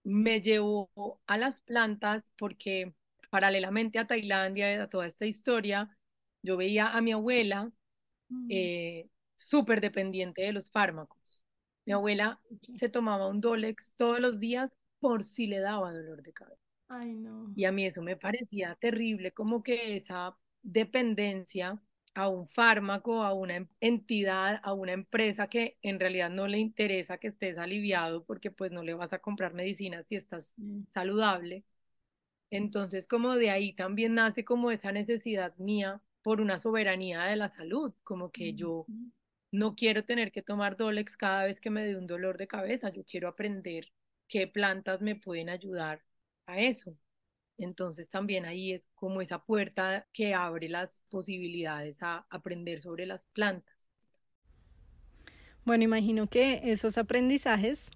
me 0.04 0.42
llevó 0.42 0.92
a 1.28 1.38
las 1.38 1.62
plantas 1.62 2.26
porque 2.38 2.94
paralelamente 3.30 4.00
a 4.00 4.08
Tailandia 4.08 4.74
y 4.74 4.78
a 4.78 4.90
toda 4.90 5.08
esta 5.08 5.26
historia, 5.26 5.98
yo 6.44 6.58
veía 6.58 6.88
a 6.88 7.02
mi 7.02 7.12
abuela 7.14 7.72
Mm, 8.32 8.50
eh, 8.50 9.10
súper 9.38 9.82
dependiente 9.82 10.42
de 10.44 10.54
los 10.54 10.72
fármacos. 10.72 11.44
Mi 11.86 11.94
abuela 11.94 12.42
pucha. 12.50 12.74
se 12.76 12.90
tomaba 12.90 13.28
un 13.28 13.42
Dolex 13.42 13.94
todos 13.96 14.20
los 14.20 14.40
días 14.40 14.72
por 15.00 15.26
si 15.26 15.48
le 15.48 15.60
daba 15.60 15.94
dolor 15.94 16.24
de 16.24 16.34
cabeza. 16.34 16.62
Ay, 16.90 17.14
no. 17.14 17.56
Y 17.56 17.66
a 17.66 17.72
mí 17.72 17.86
eso 17.86 18.02
me 18.02 18.16
parecía 18.18 18.76
terrible, 18.76 19.32
como 19.34 19.64
que 19.64 19.96
esa 19.98 20.38
dependencia 20.62 21.82
a 22.14 22.28
un 22.30 22.48
fármaco, 22.48 23.24
a 23.24 23.34
una 23.34 23.56
em- 23.58 23.68
entidad, 23.80 24.60
a 24.64 24.74
una 24.74 24.94
empresa 24.94 25.48
que 25.48 25.78
en 25.82 26.00
realidad 26.00 26.30
no 26.30 26.48
le 26.48 26.60
interesa 26.60 27.18
que 27.18 27.28
estés 27.28 27.58
aliviado 27.58 28.24
porque 28.26 28.52
pues 28.52 28.72
no 28.72 28.84
le 28.84 28.94
vas 28.94 29.14
a 29.14 29.20
comprar 29.20 29.54
medicinas 29.54 30.06
si 30.08 30.16
estás 30.16 30.54
Sí. 30.56 30.86
saludable. 30.88 31.64
Entonces 32.52 33.08
como 33.08 33.36
de 33.36 33.50
ahí 33.52 33.74
también 33.74 34.16
nace 34.16 34.44
como 34.46 34.72
esa 34.72 34.92
necesidad 34.92 35.56
mía 35.58 36.02
por 36.24 36.42
una 36.42 36.60
soberanía 36.60 37.24
de 37.26 37.36
la 37.38 37.50
salud, 37.50 37.94
como 38.04 38.32
que 38.32 38.54
yo 38.54 38.88
Ujú. 38.88 39.12
no 39.52 39.76
quiero 39.76 40.06
tener 40.06 40.32
que 40.32 40.42
tomar 40.44 40.78
Dolex 40.78 41.18
cada 41.18 41.46
vez 41.46 41.60
que 41.62 41.70
me 41.70 41.86
dé 41.86 41.98
un 41.98 42.08
dolor 42.08 42.38
de 42.38 42.48
cabeza, 42.48 42.90
yo 42.92 43.04
quiero 43.06 43.28
aprender 43.30 43.92
qué 44.28 44.48
plantas 44.48 45.02
me 45.02 45.16
pueden 45.16 45.50
ayudar 45.50 46.04
a 46.48 46.60
eso. 46.62 46.98
Entonces 47.58 48.10
también 48.10 48.46
ahí 48.46 48.74
es 48.74 48.88
como 48.96 49.22
esa 49.22 49.44
puerta 49.46 50.08
que 50.14 50.34
abre 50.34 50.70
las 50.70 51.04
posibilidades 51.10 52.02
a 52.02 52.26
aprender 52.30 52.82
sobre 52.82 53.06
las 53.06 53.26
plantas. 53.34 53.76
Bueno, 55.66 55.84
imagino 55.84 56.28
que 56.28 56.62
esos 56.64 56.98
aprendizajes 56.98 57.92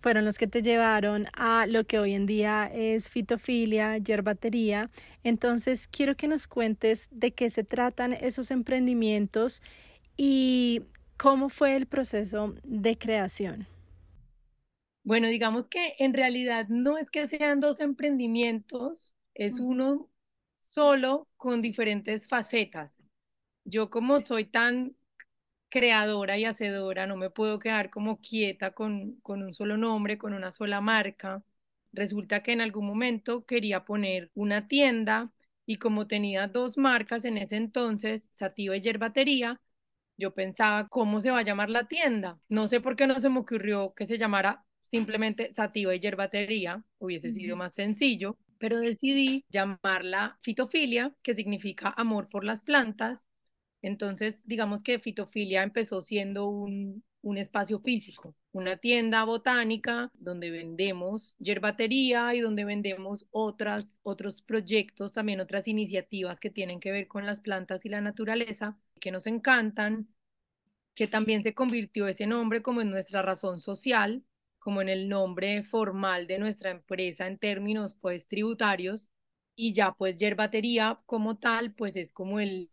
fueron 0.00 0.24
los 0.24 0.38
que 0.38 0.46
te 0.46 0.62
llevaron 0.62 1.26
a 1.34 1.66
lo 1.66 1.84
que 1.84 1.98
hoy 1.98 2.14
en 2.14 2.26
día 2.26 2.70
es 2.72 3.10
fitofilia, 3.10 3.98
yerbatería. 3.98 4.90
Entonces, 5.24 5.88
quiero 5.88 6.16
que 6.16 6.28
nos 6.28 6.46
cuentes 6.46 7.08
de 7.10 7.32
qué 7.32 7.50
se 7.50 7.64
tratan 7.64 8.12
esos 8.12 8.50
emprendimientos 8.50 9.62
y 10.16 10.82
cómo 11.16 11.48
fue 11.48 11.76
el 11.76 11.86
proceso 11.86 12.54
de 12.64 12.98
creación. 12.98 13.66
Bueno, 15.04 15.28
digamos 15.28 15.68
que 15.68 15.94
en 15.98 16.14
realidad 16.14 16.66
no 16.68 16.98
es 16.98 17.10
que 17.10 17.28
sean 17.28 17.60
dos 17.60 17.80
emprendimientos, 17.80 19.14
es 19.34 19.60
uno 19.60 20.10
solo 20.62 21.28
con 21.36 21.62
diferentes 21.62 22.26
facetas. 22.28 22.92
Yo 23.64 23.88
como 23.90 24.20
soy 24.20 24.46
tan 24.46 24.96
creadora 25.68 26.38
y 26.38 26.44
hacedora, 26.44 27.06
no 27.06 27.16
me 27.16 27.30
puedo 27.30 27.58
quedar 27.58 27.90
como 27.90 28.20
quieta 28.20 28.72
con, 28.72 29.16
con 29.22 29.42
un 29.42 29.52
solo 29.52 29.76
nombre, 29.76 30.18
con 30.18 30.32
una 30.34 30.52
sola 30.52 30.80
marca. 30.80 31.42
Resulta 31.92 32.42
que 32.42 32.52
en 32.52 32.60
algún 32.60 32.86
momento 32.86 33.44
quería 33.46 33.84
poner 33.84 34.30
una 34.34 34.68
tienda 34.68 35.32
y 35.66 35.78
como 35.78 36.06
tenía 36.06 36.46
dos 36.48 36.78
marcas 36.78 37.24
en 37.24 37.38
ese 37.38 37.56
entonces, 37.56 38.28
Sativa 38.34 38.76
y 38.76 38.80
Yerbatería, 38.80 39.60
yo 40.16 40.32
pensaba 40.34 40.88
cómo 40.88 41.20
se 41.20 41.30
va 41.30 41.38
a 41.40 41.42
llamar 41.42 41.70
la 41.70 41.88
tienda. 41.88 42.38
No 42.48 42.68
sé 42.68 42.80
por 42.80 42.96
qué 42.96 43.06
no 43.06 43.20
se 43.20 43.28
me 43.28 43.40
ocurrió 43.40 43.94
que 43.94 44.06
se 44.06 44.18
llamara 44.18 44.64
simplemente 44.90 45.52
Sativa 45.52 45.94
y 45.94 46.00
Yerbatería, 46.00 46.84
hubiese 46.98 47.32
sido 47.32 47.56
más 47.56 47.74
sencillo, 47.74 48.38
pero 48.58 48.78
decidí 48.78 49.44
llamarla 49.50 50.38
Fitofilia, 50.42 51.12
que 51.22 51.34
significa 51.34 51.92
amor 51.96 52.28
por 52.28 52.44
las 52.44 52.62
plantas 52.62 53.18
entonces, 53.86 54.40
digamos 54.46 54.82
que 54.82 54.98
Fitofilia 54.98 55.62
empezó 55.62 56.02
siendo 56.02 56.48
un, 56.48 57.04
un 57.22 57.38
espacio 57.38 57.78
físico, 57.80 58.34
una 58.52 58.76
tienda 58.78 59.24
botánica 59.24 60.10
donde 60.14 60.50
vendemos 60.50 61.36
yerbatería 61.38 62.34
y 62.34 62.40
donde 62.40 62.64
vendemos 62.64 63.26
otras, 63.30 63.96
otros 64.02 64.42
proyectos, 64.42 65.12
también 65.12 65.40
otras 65.40 65.68
iniciativas 65.68 66.40
que 66.40 66.50
tienen 66.50 66.80
que 66.80 66.90
ver 66.90 67.06
con 67.06 67.26
las 67.26 67.40
plantas 67.40 67.84
y 67.84 67.88
la 67.88 68.00
naturaleza, 68.00 68.76
que 69.00 69.12
nos 69.12 69.26
encantan, 69.28 70.08
que 70.94 71.06
también 71.06 71.42
se 71.44 71.54
convirtió 71.54 72.08
ese 72.08 72.26
nombre 72.26 72.62
como 72.62 72.80
en 72.80 72.90
nuestra 72.90 73.22
razón 73.22 73.60
social, 73.60 74.24
como 74.58 74.82
en 74.82 74.88
el 74.88 75.08
nombre 75.08 75.62
formal 75.62 76.26
de 76.26 76.38
nuestra 76.38 76.70
empresa 76.72 77.26
en 77.28 77.38
términos 77.38 77.94
pues 78.00 78.26
tributarios. 78.28 79.10
Y 79.54 79.72
ya 79.74 79.92
pues 79.92 80.18
yerbatería 80.18 81.00
como 81.06 81.38
tal 81.38 81.72
pues 81.74 81.96
es 81.96 82.12
como 82.12 82.40
el, 82.40 82.68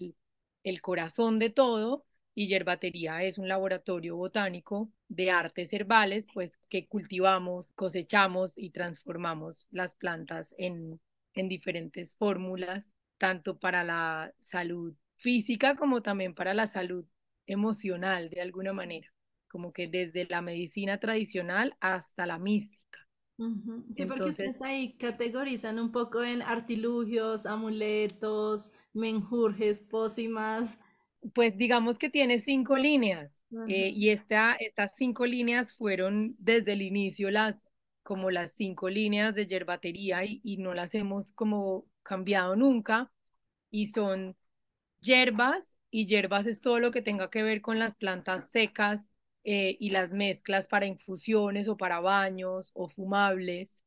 el 0.64 0.82
corazón 0.82 1.40
de 1.40 1.50
todo 1.50 2.06
y 2.36 2.48
yerbatería 2.48 3.24
es 3.24 3.38
un 3.38 3.48
laboratorio 3.48 4.16
botánico 4.16 4.92
de 5.08 5.32
artes 5.32 5.72
herbales 5.74 6.26
pues 6.34 6.58
que 6.70 6.88
cultivamos, 6.88 7.72
cosechamos 7.74 8.58
y 8.58 8.72
transformamos 8.72 9.68
las 9.72 9.96
plantas 9.96 10.56
en, 10.58 11.00
en 11.36 11.50
diferentes 11.50 12.16
fórmulas 12.16 12.92
tanto 13.18 13.58
para 13.60 13.84
la 13.84 14.34
salud 14.42 14.96
física 15.18 15.76
como 15.76 16.02
también 16.02 16.34
para 16.36 16.54
la 16.54 16.68
salud 16.68 17.06
emocional 17.46 18.30
de 18.30 18.42
alguna 18.42 18.74
manera, 18.74 19.14
como 19.48 19.72
que 19.72 19.88
desde 19.88 20.26
la 20.26 20.42
medicina 20.42 21.00
tradicional 21.00 21.76
hasta 21.80 22.26
la 22.26 22.40
mística. 22.40 22.83
Ujú. 23.46 23.84
Sí, 23.92 24.06
porque 24.06 24.30
ustedes 24.30 24.54
Entonces, 24.54 24.62
ahí 24.62 24.94
categorizan 24.94 25.80
un 25.80 25.92
poco 25.92 26.24
en 26.24 26.42
artilugios, 26.42 27.46
amuletos, 27.46 28.72
menjurjes, 28.94 29.82
pócimas. 29.82 30.80
pues 31.34 31.58
digamos 31.58 31.98
que 31.98 32.10
tiene 32.10 32.42
cinco 32.42 32.78
líneas 32.78 33.40
eh, 33.66 33.90
y 33.94 34.10
esta, 34.10 34.56
estas 34.56 34.92
cinco 34.96 35.26
líneas 35.26 35.74
fueron 35.74 36.36
desde 36.40 36.74
el 36.74 36.82
inicio 36.82 37.32
las 37.32 37.56
como 38.04 38.32
las 38.32 38.52
cinco 38.54 38.90
líneas 38.90 39.34
de 39.34 39.48
yerbatería 39.48 40.26
y, 40.26 40.42
y 40.44 40.58
no 40.58 40.74
las 40.74 40.94
hemos 40.96 41.26
como 41.36 41.86
cambiado 42.04 42.56
nunca 42.56 43.12
y 43.72 43.90
son 43.94 44.38
hierbas 45.02 45.66
y 45.92 46.08
hierbas 46.08 46.48
es 46.48 46.62
todo 46.62 46.80
lo 46.80 46.92
que 46.92 47.02
tenga 47.04 47.30
que 47.32 47.44
ver 47.44 47.62
con 47.62 47.80
las 47.80 47.96
plantas 47.96 48.50
secas 48.52 49.10
eh, 49.44 49.78
y 49.80 49.90
las 49.92 50.12
mezclas 50.12 50.68
para 50.68 50.86
infusiones 50.86 51.68
o 51.68 51.78
para 51.78 52.00
baños 52.00 52.72
o 52.74 52.90
fumables. 52.90 53.84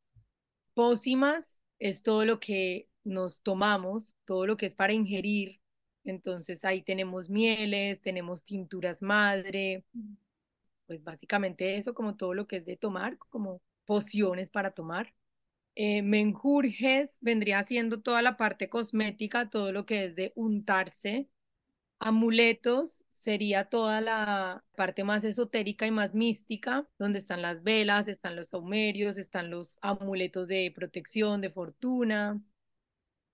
Pócimas 0.74 1.60
es 1.78 2.02
todo 2.02 2.24
lo 2.24 2.40
que 2.40 2.88
nos 3.04 3.42
tomamos, 3.42 4.16
todo 4.24 4.46
lo 4.46 4.56
que 4.56 4.66
es 4.66 4.74
para 4.74 4.92
ingerir. 4.92 5.60
Entonces 6.04 6.64
ahí 6.64 6.82
tenemos 6.82 7.30
mieles, 7.30 8.00
tenemos 8.00 8.44
tinturas 8.44 9.02
madre, 9.02 9.84
pues 10.86 11.02
básicamente 11.02 11.76
eso, 11.76 11.94
como 11.94 12.16
todo 12.16 12.34
lo 12.34 12.46
que 12.46 12.56
es 12.58 12.64
de 12.66 12.76
tomar, 12.76 13.18
como 13.18 13.62
pociones 13.84 14.50
para 14.50 14.72
tomar. 14.72 15.14
Eh, 15.74 16.02
menjurjes 16.02 17.16
vendría 17.20 17.62
siendo 17.64 18.00
toda 18.02 18.22
la 18.22 18.36
parte 18.36 18.68
cosmética, 18.68 19.50
todo 19.50 19.72
lo 19.72 19.86
que 19.86 20.06
es 20.06 20.16
de 20.16 20.32
untarse. 20.36 21.28
Amuletos 21.98 23.04
sería 23.10 23.64
toda 23.68 24.00
la 24.00 24.64
parte 24.76 25.02
más 25.04 25.24
esotérica 25.24 25.86
y 25.86 25.90
más 25.90 26.14
mística, 26.14 26.86
donde 26.98 27.18
están 27.18 27.42
las 27.42 27.62
velas, 27.62 28.06
están 28.08 28.36
los 28.36 28.48
saumerios, 28.48 29.18
están 29.18 29.50
los 29.50 29.78
amuletos 29.82 30.46
de 30.48 30.72
protección, 30.74 31.40
de 31.40 31.50
fortuna. 31.50 32.40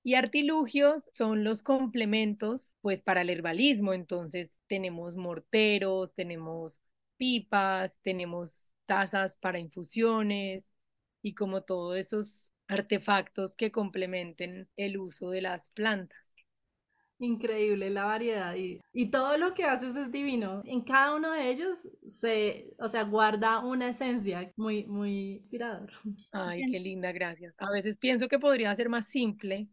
Y 0.05 0.14
artilugios 0.14 1.11
son 1.14 1.44
los 1.44 1.62
complementos, 1.62 2.72
pues, 2.81 3.03
para 3.03 3.22
el 3.22 3.31
herbalismo. 3.31 3.92
Entonces, 3.94 4.51
tenemos 4.68 5.16
morteros, 5.16 6.14
tenemos 6.14 6.83
pipas, 7.16 7.92
tenemos 8.03 8.66
tazas 8.87 9.37
para 9.38 9.59
infusiones 9.61 10.68
y 11.22 11.35
como 11.35 11.62
todos 11.62 11.96
esos 11.98 12.53
artefactos 12.68 13.57
que 13.57 13.72
complementen 13.72 14.68
el 14.77 14.98
uso 14.98 15.31
de 15.31 15.42
las 15.42 15.70
plantas. 15.70 16.21
Increíble 17.22 17.88
la 17.88 18.04
variedad 18.04 18.52
y, 18.56 18.80
y, 18.92 19.12
todo 19.12 19.38
lo 19.38 19.54
que 19.54 19.62
haces 19.62 19.94
es 19.94 20.11
divino. 20.11 20.61
En 20.64 20.80
cada 20.80 21.14
uno 21.14 21.30
de 21.30 21.50
ellos 21.50 21.87
se, 22.04 22.74
o 22.80 22.88
sea, 22.88 23.04
guarda 23.04 23.61
una 23.61 23.90
esencia 23.90 24.52
muy, 24.56 24.87
muy 24.87 25.35
inspirador. 25.35 25.92
Ay, 26.32 26.62
qué 26.68 26.80
linda, 26.80 27.12
gracias. 27.12 27.54
A 27.58 27.70
veces 27.70 27.96
pienso 27.96 28.26
que 28.26 28.40
podría 28.40 28.74
ser 28.74 28.88
más 28.88 29.06
simple, 29.06 29.68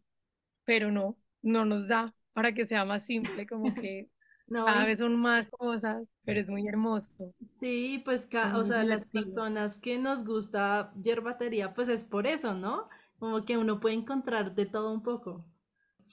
pero 0.64 0.92
no, 0.92 1.18
no 1.42 1.64
nos 1.64 1.88
da 1.88 2.14
para 2.34 2.54
que 2.54 2.68
sea 2.68 2.84
más 2.84 3.04
simple, 3.04 3.48
como 3.48 3.74
que 3.74 4.08
no, 4.46 4.64
cada 4.64 4.84
vez 4.84 5.00
son 5.00 5.16
más 5.16 5.48
cosas, 5.50 6.06
pero 6.24 6.38
es 6.38 6.48
muy 6.48 6.68
hermoso. 6.68 7.34
Sí, 7.42 8.00
pues, 8.04 8.28
o 8.54 8.64
sea, 8.64 8.84
las 8.84 9.08
personas 9.08 9.80
que 9.80 9.98
nos 9.98 10.24
gusta 10.24 10.92
yerbatería, 11.02 11.74
pues 11.74 11.88
es 11.88 12.04
por 12.04 12.28
eso, 12.28 12.54
¿no? 12.54 12.88
Como 13.18 13.44
que 13.44 13.58
uno 13.58 13.80
puede 13.80 13.96
encontrar 13.96 14.54
de 14.54 14.66
todo 14.66 14.92
un 14.92 15.02
poco. 15.02 15.44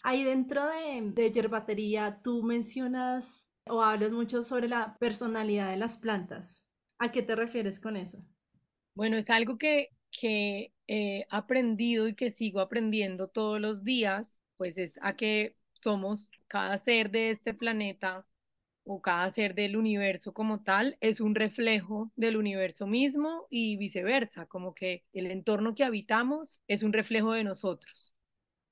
Ahí 0.04 0.24
dentro 0.24 0.66
de, 0.68 1.02
de 1.14 1.32
yerbatería, 1.32 2.20
tú 2.24 2.44
mencionas 2.44 3.50
o 3.70 3.82
hablas 3.84 4.12
mucho 4.12 4.44
sobre 4.44 4.68
la 4.68 4.98
personalidad 5.00 5.70
de 5.72 5.78
las 5.78 5.98
plantas. 5.98 6.66
¿A 7.00 7.12
qué 7.12 7.22
te 7.22 7.36
refieres 7.36 7.80
con 7.80 7.96
eso? 7.96 8.20
Bueno, 8.96 9.18
es 9.18 9.30
algo 9.30 9.58
que, 9.58 9.90
que 10.12 10.74
he 10.88 11.26
aprendido 11.30 12.08
y 12.08 12.16
que 12.16 12.32
sigo 12.32 12.60
aprendiendo 12.60 13.28
todos 13.28 13.60
los 13.62 13.84
días, 13.84 14.40
pues 14.58 14.78
es 14.78 14.94
a 15.02 15.16
que 15.16 15.56
somos, 15.74 16.30
cada 16.48 16.78
ser 16.80 17.12
de 17.12 17.32
este 17.32 17.54
planeta 17.54 18.26
o 18.86 19.02
cada 19.02 19.32
ser 19.34 19.56
del 19.56 19.78
universo 19.78 20.34
como 20.34 20.64
tal 20.64 20.98
es 21.02 21.22
un 21.22 21.36
reflejo 21.36 22.12
del 22.16 22.38
universo 22.38 22.88
mismo 22.88 23.48
y 23.50 23.78
viceversa, 23.78 24.48
como 24.48 24.74
que 24.76 25.06
el 25.14 25.28
entorno 25.32 25.76
que 25.76 25.84
habitamos 25.84 26.64
es 26.68 26.84
un 26.84 26.94
reflejo 26.94 27.34
de 27.34 27.44
nosotros 27.44 28.14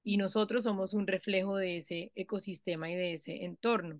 y 0.05 0.17
nosotros 0.17 0.63
somos 0.63 0.93
un 0.93 1.07
reflejo 1.07 1.57
de 1.57 1.79
ese 1.79 2.11
ecosistema 2.15 2.89
y 2.91 2.95
de 2.95 3.15
ese 3.15 3.43
entorno. 3.43 3.99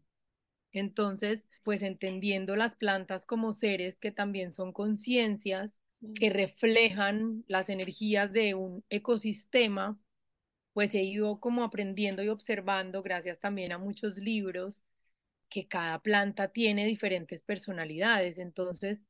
Entonces, 0.72 1.48
pues 1.64 1.82
entendiendo 1.82 2.56
las 2.56 2.76
plantas 2.76 3.26
como 3.26 3.54
seres 3.54 3.98
que 3.98 4.12
también 4.12 4.54
son 4.54 4.72
conciencias, 4.72 5.80
que 6.14 6.30
reflejan 6.30 7.44
las 7.48 7.70
energías 7.70 8.32
de 8.32 8.54
un 8.54 8.84
ecosistema, 8.90 9.98
pues 10.74 10.94
he 10.94 11.02
ido 11.04 11.40
como 11.40 11.64
aprendiendo 11.64 12.24
y 12.24 12.30
observando, 12.30 13.02
gracias 13.02 13.40
también 13.40 13.72
a 13.72 13.80
muchos 13.80 14.18
libros, 14.18 14.84
que 15.50 15.68
cada 15.68 16.00
planta 16.00 16.50
tiene 16.50 16.86
diferentes 16.86 17.42
personalidades. 17.42 18.38
Entonces, 18.38 19.06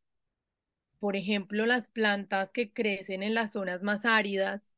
por 0.99 1.15
ejemplo, 1.17 1.65
las 1.65 1.89
plantas 1.89 2.51
que 2.51 2.71
crecen 2.71 3.23
en 3.23 3.33
las 3.33 3.53
zonas 3.53 3.81
más 3.83 4.05
áridas 4.05 4.74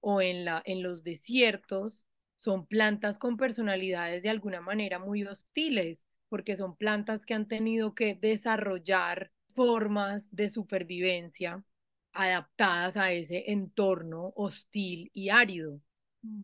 o 0.00 0.20
en, 0.22 0.44
la, 0.44 0.62
en 0.64 0.82
los 0.82 1.02
desiertos 1.04 2.06
son 2.36 2.66
plantas 2.66 3.18
con 3.18 3.36
personalidades 3.36 4.22
de 4.22 4.30
alguna 4.30 4.60
manera 4.60 4.98
muy 4.98 5.24
hostiles, 5.24 6.04
porque 6.28 6.56
son 6.56 6.76
plantas 6.76 7.26
que 7.26 7.34
han 7.34 7.48
tenido 7.48 7.94
que 7.94 8.14
desarrollar 8.14 9.30
formas 9.54 10.34
de 10.34 10.48
supervivencia 10.50 11.62
adaptadas 12.12 12.96
a 12.96 13.12
ese 13.12 13.50
entorno 13.52 14.32
hostil 14.36 15.10
y 15.14 15.28
árido. 15.30 15.80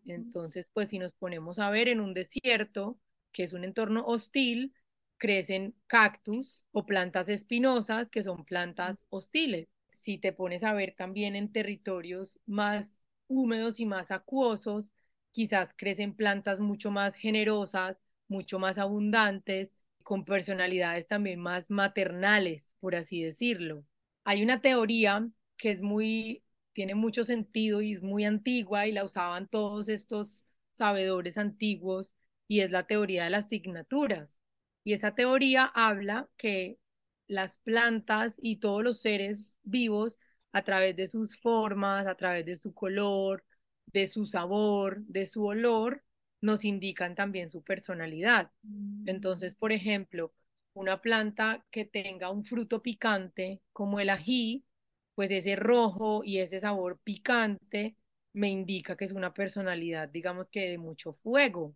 Entonces, 0.05 0.69
pues 0.73 0.89
si 0.89 0.99
nos 0.99 1.13
ponemos 1.13 1.59
a 1.59 1.69
ver 1.69 1.89
en 1.89 1.99
un 1.99 2.13
desierto, 2.13 2.99
que 3.31 3.43
es 3.43 3.53
un 3.53 3.63
entorno 3.63 4.05
hostil, 4.05 4.73
crecen 5.17 5.75
cactus 5.87 6.65
o 6.71 6.85
plantas 6.85 7.29
espinosas, 7.29 8.09
que 8.09 8.23
son 8.23 8.45
plantas 8.45 9.03
hostiles. 9.09 9.67
Si 9.91 10.17
te 10.17 10.31
pones 10.33 10.63
a 10.63 10.73
ver 10.73 10.95
también 10.95 11.35
en 11.35 11.51
territorios 11.51 12.39
más 12.45 12.96
húmedos 13.27 13.79
y 13.79 13.85
más 13.85 14.11
acuosos, 14.11 14.91
quizás 15.31 15.73
crecen 15.75 16.15
plantas 16.15 16.59
mucho 16.59 16.91
más 16.91 17.15
generosas, 17.15 17.97
mucho 18.27 18.59
más 18.59 18.77
abundantes, 18.77 19.73
con 20.03 20.25
personalidades 20.25 21.07
también 21.07 21.39
más 21.39 21.69
maternales, 21.69 22.73
por 22.79 22.95
así 22.95 23.21
decirlo. 23.23 23.83
Hay 24.23 24.41
una 24.43 24.61
teoría 24.61 25.27
que 25.57 25.71
es 25.71 25.81
muy, 25.81 26.43
tiene 26.73 26.95
mucho 26.95 27.25
sentido 27.25 27.81
y 27.81 27.93
es 27.93 28.01
muy 28.01 28.23
antigua 28.25 28.87
y 28.87 28.93
la 28.93 29.03
usaban 29.03 29.47
todos 29.47 29.89
estos 29.89 30.45
sabedores 30.77 31.37
antiguos 31.37 32.15
y 32.47 32.61
es 32.61 32.71
la 32.71 32.87
teoría 32.87 33.25
de 33.25 33.31
las 33.31 33.49
signaturas. 33.49 34.37
Y 34.83 34.93
esa 34.93 35.13
teoría 35.15 35.65
habla 35.65 36.29
que 36.37 36.79
las 37.27 37.57
plantas 37.59 38.35
y 38.41 38.57
todos 38.57 38.83
los 38.83 39.01
seres 39.01 39.57
vivos 39.63 40.19
a 40.57 40.63
través 40.63 40.95
de 40.95 41.07
sus 41.07 41.37
formas, 41.37 42.07
a 42.07 42.15
través 42.15 42.45
de 42.45 42.55
su 42.55 42.73
color, 42.73 43.43
de 43.85 44.07
su 44.07 44.25
sabor, 44.25 45.01
de 45.05 45.27
su 45.27 45.45
olor, 45.45 46.03
nos 46.41 46.65
indican 46.65 47.13
también 47.13 47.49
su 47.49 47.61
personalidad. 47.61 48.51
Mm. 48.63 49.07
Entonces, 49.07 49.55
por 49.55 49.71
ejemplo, 49.71 50.33
una 50.73 50.99
planta 50.99 51.63
que 51.69 51.85
tenga 51.85 52.31
un 52.31 52.43
fruto 52.43 52.81
picante 52.81 53.61
como 53.71 53.99
el 53.99 54.09
ají, 54.09 54.65
pues 55.13 55.29
ese 55.29 55.55
rojo 55.55 56.23
y 56.23 56.39
ese 56.39 56.59
sabor 56.59 56.99
picante 57.03 57.95
me 58.33 58.49
indica 58.49 58.97
que 58.97 59.05
es 59.05 59.13
una 59.13 59.33
personalidad, 59.33 60.09
digamos 60.09 60.49
que 60.49 60.69
de 60.69 60.77
mucho 60.79 61.13
fuego 61.13 61.75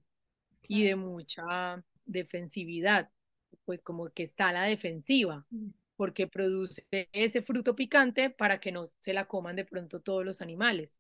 y 0.68 0.84
de 0.86 0.96
mucha 0.96 1.84
defensividad, 2.06 3.10
pues 3.66 3.82
como 3.82 4.10
que 4.10 4.24
está 4.24 4.50
a 4.50 4.54
la 4.54 4.64
defensiva. 4.64 5.46
Porque 6.02 6.26
produce 6.26 6.88
ese 7.12 7.44
fruto 7.44 7.76
picante 7.76 8.32
para 8.32 8.60
que 8.60 8.72
no 8.72 8.90
se 9.02 9.14
la 9.14 9.26
coman 9.26 9.56
de 9.56 9.66
pronto 9.66 10.00
todos 10.00 10.26
los 10.26 10.42
animales. 10.42 11.00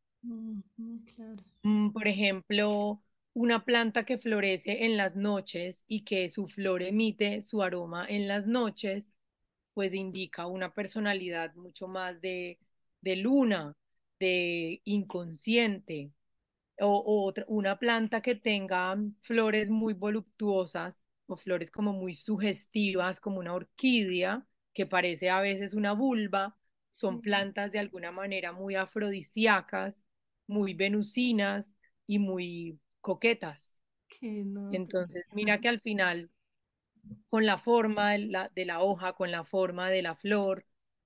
Mm, 1.63 1.89
por 1.89 2.07
ejemplo, 2.07 3.01
una 3.33 3.65
planta 3.65 4.03
que 4.05 4.19
florece 4.19 4.85
en 4.85 4.97
las 4.97 5.15
noches 5.15 5.83
y 5.87 6.01
que 6.01 6.29
su 6.29 6.47
flor 6.47 6.83
emite 6.83 7.41
su 7.41 7.63
aroma 7.63 8.05
en 8.07 8.27
las 8.27 8.45
noches, 8.45 9.11
pues 9.73 9.91
indica 9.95 10.45
una 10.45 10.71
personalidad 10.71 11.55
mucho 11.55 11.87
más 11.87 12.21
de, 12.21 12.59
de 13.01 13.15
luna, 13.15 13.73
de 14.19 14.81
inconsciente, 14.85 16.11
o, 16.79 17.31
o, 17.31 17.33
una 17.47 17.79
planta 17.79 18.21
que 18.21 18.35
tenga 18.35 18.95
flores 19.23 19.67
muy 19.71 19.93
voluptuosas 19.95 21.01
o 21.25 21.37
flores 21.37 21.71
como 21.71 21.91
muy 21.91 22.13
sugestivas, 22.13 23.19
como 23.19 23.39
una 23.39 23.55
orquídea, 23.55 24.45
que 24.73 24.86
parece 24.86 25.29
a 25.29 25.41
veces 25.41 25.73
una 25.73 25.93
vulva, 25.93 26.57
son 26.91 27.21
plantas 27.21 27.71
de 27.71 27.79
alguna 27.79 28.12
manera 28.12 28.51
muy 28.51 28.75
afrodisíacas, 28.75 29.95
muy 30.47 30.73
venusinas 30.73 31.75
y 32.07 32.19
muy 32.19 32.79
coquetas. 33.01 33.67
Entonces, 34.69 35.25
mira 35.31 35.60
que 35.60 35.69
al 35.69 35.81
final, 35.81 36.31
con 37.29 37.45
la 37.45 37.57
forma 37.57 38.12
de 38.12 38.19
la, 38.19 38.49
de 38.55 38.65
la 38.65 38.81
hoja, 38.81 39.13
con 39.13 39.31
la 39.31 39.43
forma 39.43 39.89
de 39.89 40.01
la 40.01 40.15
flor, 40.15 40.65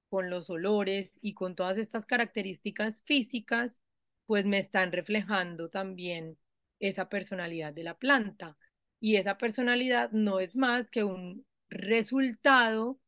con 0.09 0.29
los 0.29 0.49
olores 0.49 1.11
y 1.21 1.33
con 1.33 1.55
todas 1.55 1.77
estas 1.77 2.05
características 2.05 3.01
físicas, 3.03 3.79
pues 4.25 4.45
me 4.45 4.59
están 4.59 4.91
reflejando 4.91 5.69
también 5.69 6.37
esa 6.79 7.09
personalidad 7.09 7.73
de 7.73 7.83
la 7.83 7.97
planta. 7.97 8.57
Y 8.99 9.17
esa 9.17 9.37
personalidad 9.37 10.11
no 10.11 10.39
es 10.39 10.55
más 10.55 10.89
que 10.89 11.03
un 11.03 11.45
resultado 11.69 12.99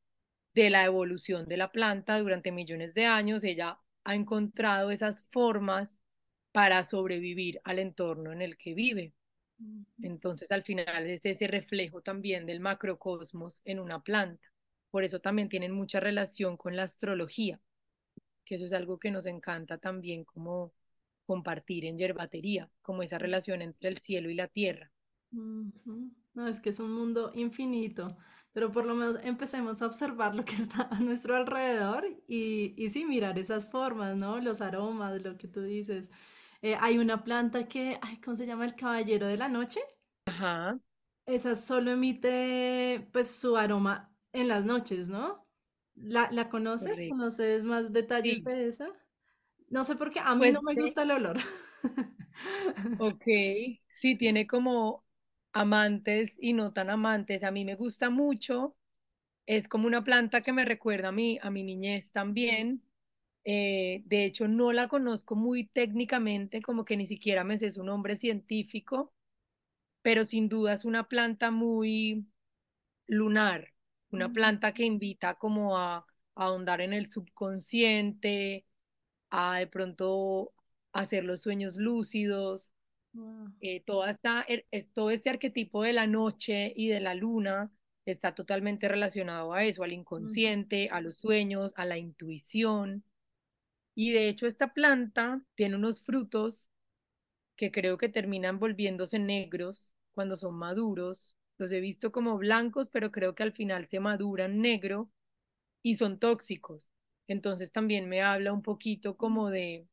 de 0.57 0.71
la 0.71 0.85
evolución 0.85 1.45
de 1.45 1.55
la 1.55 1.71
planta 1.71 2.17
durante 2.17 2.51
millones 2.51 2.95
de 2.95 3.05
años. 3.05 3.43
Ella 3.43 3.77
ha 4.03 4.15
encontrado 4.15 4.89
esas 4.89 5.23
formas 5.31 5.99
para 6.51 6.83
sobrevivir 6.87 7.61
al 7.63 7.77
entorno 7.77 8.31
en 8.31 8.41
el 8.41 8.57
que 8.57 8.73
vive. 8.73 9.13
Entonces, 10.01 10.51
al 10.51 10.63
final 10.63 11.05
es 11.05 11.23
ese 11.25 11.45
reflejo 11.45 12.01
también 12.01 12.47
del 12.47 12.59
macrocosmos 12.59 13.61
en 13.65 13.79
una 13.79 14.01
planta. 14.01 14.51
Por 14.89 15.03
eso 15.03 15.19
también 15.19 15.47
tienen 15.47 15.73
mucha 15.73 15.99
relación 15.99 16.57
con 16.57 16.75
la 16.75 16.83
astrología, 16.83 17.59
que 18.43 18.55
eso 18.55 18.65
es 18.65 18.73
algo 18.73 18.97
que 18.97 19.11
nos 19.11 19.27
encanta 19.27 19.77
también 19.77 20.23
como 20.23 20.73
compartir 21.27 21.85
en 21.85 21.99
yerbatería, 21.99 22.67
como 22.81 23.03
esa 23.03 23.19
relación 23.19 23.61
entre 23.61 23.89
el 23.89 23.99
cielo 23.99 24.31
y 24.31 24.33
la 24.33 24.47
tierra. 24.47 24.89
No, 25.31 26.47
es 26.47 26.59
que 26.59 26.71
es 26.71 26.79
un 26.79 26.93
mundo 26.93 27.31
infinito 27.35 28.17
pero 28.57 28.71
por 28.71 28.87
lo 28.87 28.95
menos 28.95 29.19
empecemos 29.21 29.83
a 29.83 29.85
observar 29.85 30.33
lo 30.33 30.43
que 30.43 30.55
está 30.55 30.87
a 30.89 30.99
nuestro 30.99 31.35
alrededor 31.35 32.07
y, 32.27 32.73
y 32.75 32.89
sí, 32.89 33.05
mirar 33.05 33.37
esas 33.37 33.69
formas, 33.69 34.17
¿no? 34.17 34.39
Los 34.39 34.61
aromas, 34.61 35.21
lo 35.21 35.37
que 35.37 35.47
tú 35.47 35.61
dices. 35.61 36.09
Eh, 36.63 36.75
hay 36.81 36.97
una 36.97 37.23
planta 37.23 37.67
que, 37.67 37.99
ay, 38.01 38.17
¿cómo 38.17 38.35
se 38.35 38.47
llama? 38.47 38.65
El 38.65 38.73
caballero 38.73 39.27
de 39.27 39.37
la 39.37 39.47
noche. 39.47 39.79
Ajá. 40.25 40.79
Esa 41.27 41.55
solo 41.55 41.91
emite, 41.91 43.07
pues, 43.13 43.29
su 43.29 43.55
aroma 43.55 44.11
en 44.33 44.47
las 44.47 44.65
noches, 44.65 45.07
¿no? 45.07 45.45
¿La, 45.93 46.27
la 46.31 46.49
conoces? 46.49 46.97
¿Conoces 47.07 47.63
más 47.63 47.93
detalles 47.93 48.43
de 48.43 48.69
esa? 48.69 48.87
No 49.69 49.83
sé 49.83 49.95
por 49.95 50.09
qué, 50.09 50.19
a 50.19 50.33
mí 50.33 50.39
pues 50.39 50.53
no 50.53 50.63
me 50.63 50.73
gusta 50.73 51.03
el 51.03 51.11
olor. 51.11 51.37
Ok, 52.97 53.23
sí, 53.87 54.17
tiene 54.17 54.47
como 54.47 55.06
amantes 55.53 56.33
y 56.39 56.53
no 56.53 56.73
tan 56.73 56.89
amantes. 56.89 57.43
A 57.43 57.51
mí 57.51 57.65
me 57.65 57.75
gusta 57.75 58.09
mucho. 58.09 58.75
Es 59.45 59.67
como 59.67 59.87
una 59.87 60.03
planta 60.03 60.41
que 60.41 60.53
me 60.53 60.65
recuerda 60.65 61.09
a 61.09 61.11
mí, 61.13 61.39
a 61.41 61.49
mi 61.51 61.63
niñez 61.63 62.11
también. 62.11 62.83
Eh, 63.45 64.03
de 64.05 64.25
hecho, 64.25 64.47
no 64.47 64.73
la 64.73 64.87
conozco 64.89 65.35
muy 65.35 65.67
técnicamente, 65.67 66.61
como 66.61 66.85
que 66.85 66.97
ni 66.97 67.07
siquiera 67.07 67.43
me 67.45 67.59
sé 67.59 67.71
su 67.71 67.83
nombre 67.83 68.17
científico, 68.17 69.13
pero 70.01 70.25
sin 70.25 70.49
duda 70.49 70.73
es 70.73 70.85
una 70.85 71.07
planta 71.07 71.51
muy 71.51 72.27
lunar, 73.07 73.73
una 74.11 74.33
planta 74.33 74.73
que 74.73 74.83
invita 74.85 75.35
como 75.35 75.77
a, 75.77 75.97
a 75.97 76.05
ahondar 76.35 76.81
en 76.81 76.93
el 76.93 77.09
subconsciente, 77.09 78.65
a 79.31 79.59
de 79.59 79.67
pronto 79.67 80.53
hacer 80.93 81.25
los 81.25 81.41
sueños 81.41 81.77
lúcidos. 81.77 82.66
Eh, 83.59 83.81
toda 83.81 84.11
esta, 84.11 84.45
er, 84.47 84.65
todo 84.93 85.09
este 85.09 85.29
arquetipo 85.29 85.83
de 85.83 85.93
la 85.93 86.07
noche 86.07 86.73
y 86.75 86.87
de 86.89 86.99
la 86.99 87.15
luna 87.15 87.71
está 88.05 88.35
totalmente 88.35 88.87
relacionado 88.87 89.53
a 89.53 89.63
eso, 89.63 89.83
al 89.83 89.93
inconsciente, 89.93 90.89
a 90.91 91.01
los 91.01 91.17
sueños, 91.17 91.73
a 91.75 91.85
la 91.85 91.97
intuición. 91.97 93.03
Y 93.95 94.11
de 94.11 94.29
hecho 94.29 94.47
esta 94.47 94.73
planta 94.73 95.41
tiene 95.55 95.75
unos 95.75 96.01
frutos 96.01 96.69
que 97.55 97.71
creo 97.71 97.97
que 97.97 98.09
terminan 98.09 98.59
volviéndose 98.59 99.19
negros 99.19 99.93
cuando 100.13 100.37
son 100.37 100.55
maduros. 100.55 101.35
Los 101.57 101.71
he 101.71 101.79
visto 101.79 102.11
como 102.11 102.37
blancos, 102.37 102.89
pero 102.91 103.11
creo 103.11 103.33
que 103.33 103.43
al 103.43 103.53
final 103.53 103.87
se 103.87 103.99
maduran 103.99 104.61
negro 104.61 105.09
y 105.81 105.95
son 105.95 106.19
tóxicos. 106.19 106.87
Entonces 107.27 107.71
también 107.71 108.07
me 108.07 108.21
habla 108.21 108.53
un 108.53 108.61
poquito 108.61 109.17
como 109.17 109.49
de, 109.49 109.87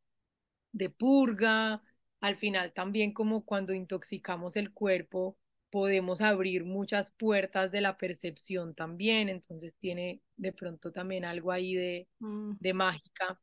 de 0.73 0.91
purga, 0.91 1.83
al 2.25 2.37
final 2.37 2.73
también 2.73 3.13
como 3.13 3.45
cuando 3.45 3.75
intoxicamos 3.75 4.57
el 4.57 4.73
cuerpo 4.73 5.37
podemos 5.71 6.23
abrir 6.23 6.65
muchas 6.65 7.11
puertas 7.11 7.71
de 7.71 7.83
la 7.83 7.99
percepción 7.99 8.75
también, 8.75 9.29
entonces 9.29 9.75
tiene 9.79 10.23
de 10.35 10.55
pronto 10.55 10.91
también 10.91 11.27
algo 11.27 11.53
ahí 11.53 11.75
de, 11.75 12.09
mm. 12.21 12.53
de 12.61 12.73
mágica, 12.73 13.39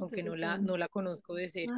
aunque 0.00 0.22
no 0.22 0.36
la, 0.36 0.56
no 0.56 0.76
la 0.76 0.86
conozco 0.86 1.34
de 1.34 1.48
cerca. 1.48 1.74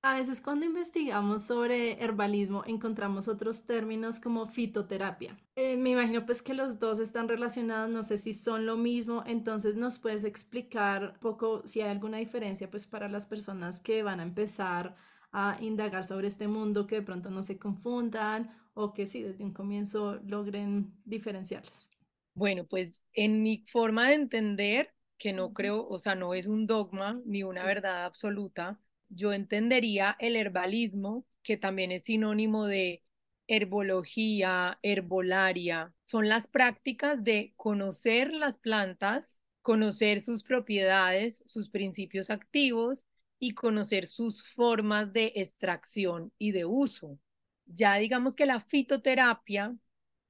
A 0.00 0.14
veces 0.14 0.40
cuando 0.40 0.64
investigamos 0.64 1.42
sobre 1.42 2.04
herbalismo 2.04 2.62
encontramos 2.64 3.26
otros 3.26 3.66
términos 3.66 4.20
como 4.20 4.46
fitoterapia. 4.46 5.36
Eh, 5.56 5.76
me 5.76 5.90
imagino 5.90 6.24
pues 6.24 6.40
que 6.40 6.54
los 6.54 6.78
dos 6.78 7.00
están 7.00 7.26
relacionados, 7.26 7.90
no 7.90 8.04
sé 8.04 8.16
si 8.16 8.32
son 8.32 8.64
lo 8.64 8.76
mismo, 8.76 9.24
entonces 9.26 9.74
nos 9.74 9.98
puedes 9.98 10.22
explicar 10.22 11.14
un 11.14 11.18
poco 11.18 11.66
si 11.66 11.80
hay 11.80 11.90
alguna 11.90 12.18
diferencia 12.18 12.70
pues 12.70 12.86
para 12.86 13.08
las 13.08 13.26
personas 13.26 13.80
que 13.80 14.04
van 14.04 14.20
a 14.20 14.22
empezar 14.22 14.94
a 15.32 15.58
indagar 15.60 16.04
sobre 16.04 16.28
este 16.28 16.48
mundo, 16.48 16.86
que 16.86 16.96
de 16.96 17.02
pronto 17.02 17.30
no 17.30 17.42
se 17.42 17.58
confundan 17.58 18.50
o 18.74 18.94
que 18.94 19.06
sí 19.06 19.22
desde 19.22 19.44
un 19.44 19.52
comienzo 19.52 20.20
logren 20.26 20.92
diferenciarlas. 21.04 21.90
Bueno, 22.34 22.64
pues 22.66 23.02
en 23.14 23.42
mi 23.42 23.64
forma 23.72 24.08
de 24.08 24.14
entender, 24.14 24.94
que 25.18 25.32
no 25.32 25.52
creo, 25.52 25.86
o 25.88 25.98
sea, 25.98 26.14
no 26.14 26.34
es 26.34 26.46
un 26.46 26.66
dogma 26.66 27.20
ni 27.24 27.42
una 27.42 27.64
verdad 27.64 28.04
absoluta, 28.04 28.78
yo 29.08 29.32
entendería 29.32 30.16
el 30.20 30.36
herbalismo, 30.36 31.26
que 31.42 31.56
también 31.56 31.90
es 31.90 32.04
sinónimo 32.04 32.66
de 32.66 33.02
herbología, 33.48 34.78
herbolaria. 34.82 35.94
Son 36.04 36.28
las 36.28 36.46
prácticas 36.46 37.24
de 37.24 37.54
conocer 37.56 38.32
las 38.32 38.58
plantas, 38.58 39.40
conocer 39.62 40.22
sus 40.22 40.44
propiedades, 40.44 41.42
sus 41.46 41.70
principios 41.70 42.30
activos 42.30 43.06
y 43.38 43.54
conocer 43.54 44.06
sus 44.06 44.44
formas 44.54 45.12
de 45.12 45.32
extracción 45.36 46.32
y 46.38 46.52
de 46.52 46.64
uso. 46.64 47.18
Ya 47.66 47.94
digamos 47.96 48.34
que 48.34 48.46
la 48.46 48.60
fitoterapia, 48.60 49.76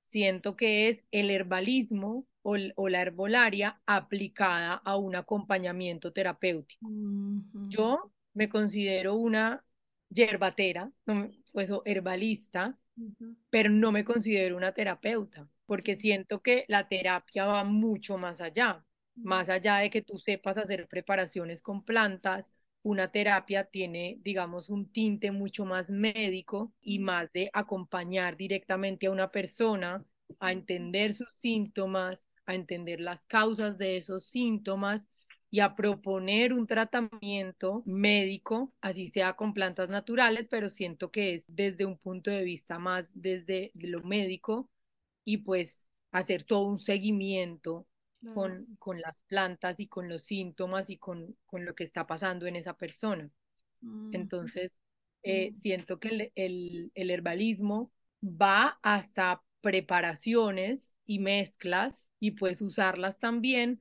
siento 0.07 0.57
que 0.57 0.89
es 0.89 1.05
el 1.11 1.31
herbalismo 1.31 2.27
o, 2.43 2.89
la 2.89 3.03
herbolaria 3.03 3.81
aplicada 3.87 4.75
a 4.75 4.97
un 4.97 5.17
acompañamiento 5.17 6.13
terapéutico. 6.13 6.89
Yo 7.69 8.11
me 8.33 8.49
considero 8.49 9.15
una 9.17 9.63
yerbatera, 10.09 10.91
pues 11.53 11.71
herbalista, 11.85 12.79
pero 13.51 13.71
no 13.71 13.93
me 13.93 14.05
considero 14.05 14.57
una 14.57 14.73
terapeuta, 14.73 15.47
porque 15.67 15.97
siento 15.97 16.41
que 16.41 16.65
la 16.69 16.89
terapia 16.89 17.45
va 17.45 17.65
mucho 17.65 18.17
más 18.17 18.41
allá, 18.41 18.85
más 19.15 19.49
allá 19.49 19.79
de 19.79 19.91
que 19.91 20.03
tú 20.03 20.19
sepas 20.19 20.57
hacer 20.57 20.89
preparaciones 20.89 21.61
con 21.61 21.85
plantas, 21.85 22.51
una 22.83 23.11
terapia 23.11 23.65
tiene, 23.65 24.19
digamos, 24.23 24.71
un 24.71 24.91
tinte 24.91 25.31
mucho 25.31 25.65
más 25.65 25.91
médico 25.91 26.73
y 26.81 26.99
más 26.99 27.33
de 27.33 27.51
acompañar 27.53 28.37
directamente 28.37 29.07
a 29.07 29.11
una 29.11 29.31
persona 29.31 30.05
a 30.41 30.53
entender 30.53 31.13
sus 31.15 31.33
síntomas, 31.35 32.25
a 32.47 32.55
entender 32.55 33.01
las 33.01 33.25
causas 33.27 33.79
de 33.79 33.97
esos 33.97 34.27
síntomas 34.27 35.09
y 35.51 35.61
a 35.61 35.75
proponer 35.75 36.53
un 36.53 36.67
tratamiento 36.67 37.83
médico, 37.87 38.73
así 38.81 39.09
sea 39.11 39.35
con 39.35 39.55
plantas 39.55 39.89
naturales, 39.89 40.47
pero 40.51 40.69
siento 40.69 41.11
que 41.11 41.35
es 41.35 41.45
desde 41.49 41.87
un 41.87 41.99
punto 41.99 42.31
de 42.31 42.43
vista 42.45 42.79
más 42.79 43.11
desde 43.15 43.71
lo 43.75 44.03
médico 44.03 44.71
y 45.25 45.39
pues 45.39 45.89
hacer 46.13 46.45
todo 46.45 46.63
un 46.67 46.81
seguimiento 46.81 47.87
con, 48.35 48.67
con 48.79 49.01
las 49.01 49.23
plantas 49.23 49.79
y 49.81 49.87
con 49.87 50.09
los 50.09 50.25
síntomas 50.25 50.91
y 50.91 50.99
con, 50.99 51.37
con 51.47 51.65
lo 51.65 51.75
que 51.75 51.85
está 51.85 52.07
pasando 52.07 52.47
en 52.47 52.57
esa 52.57 52.75
persona. 52.75 53.31
Mm. 53.81 54.15
Entonces, 54.15 54.75
eh, 55.23 55.53
siento 55.55 55.99
que 55.99 56.09
el, 56.09 56.33
el, 56.35 56.93
el 56.95 57.11
herbalismo 57.11 57.93
va 58.23 58.79
hasta 58.83 59.43
preparaciones 59.61 60.95
y 61.07 61.19
mezclas 61.19 62.11
y 62.21 62.33
puedes 62.33 62.61
usarlas 62.63 63.19
también 63.19 63.81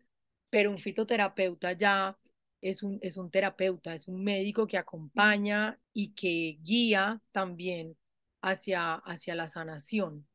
pero 0.49 0.71
un 0.71 0.79
fitoterapeuta 0.79 1.73
ya 1.73 2.17
es 2.61 2.83
un, 2.83 2.99
es 3.01 3.17
un 3.17 3.29
terapeuta, 3.31 3.93
es 3.93 4.07
un 4.07 4.23
médico 4.23 4.67
que 4.67 4.77
acompaña 4.77 5.79
y 5.93 6.13
que 6.13 6.57
guía 6.61 7.21
también 7.31 7.97
hacia, 8.41 8.95
hacia 8.95 9.35
la 9.35 9.49
sanación. 9.49 10.27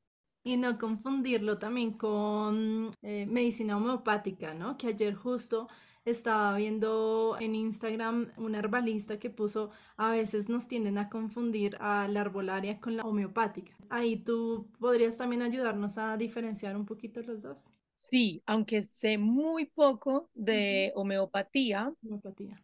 Y 0.45 0.57
no 0.57 0.79
confundirlo 0.79 1.59
también 1.59 1.93
con 1.93 2.91
eh, 3.03 3.27
medicina 3.27 3.77
homeopática, 3.77 4.55
¿no? 4.55 4.77
Que 4.77 4.89
ayer 4.89 5.15
justo 5.15 5.69
estaba 6.05 6.57
viendo 6.57 7.37
en 7.41 7.55
Instagram 7.55 8.33
una 8.37 8.59
herbalista 8.59 9.19
que 9.19 9.31
puso, 9.31 9.71
a 9.97 10.11
veces 10.11 10.49
nos 10.49 10.67
tienden 10.67 10.99
a 10.99 11.09
confundir 11.09 11.77
a 11.81 12.09
la 12.09 12.23
herbolaria 12.23 12.81
con 12.81 12.97
la 12.97 13.05
homeopática. 13.05 13.77
Ahí 13.89 14.17
tú 14.17 14.69
podrías 14.81 15.17
también 15.17 15.43
ayudarnos 15.43 15.99
a 15.99 16.17
diferenciar 16.17 16.77
un 16.77 16.87
poquito 16.87 17.23
los 17.23 17.43
dos. 17.43 17.71
Sí, 17.95 18.43
aunque 18.47 18.89
sé 19.01 19.17
muy 19.17 19.67
poco 19.67 20.29
de 20.35 20.93
homeopatía, 20.97 21.95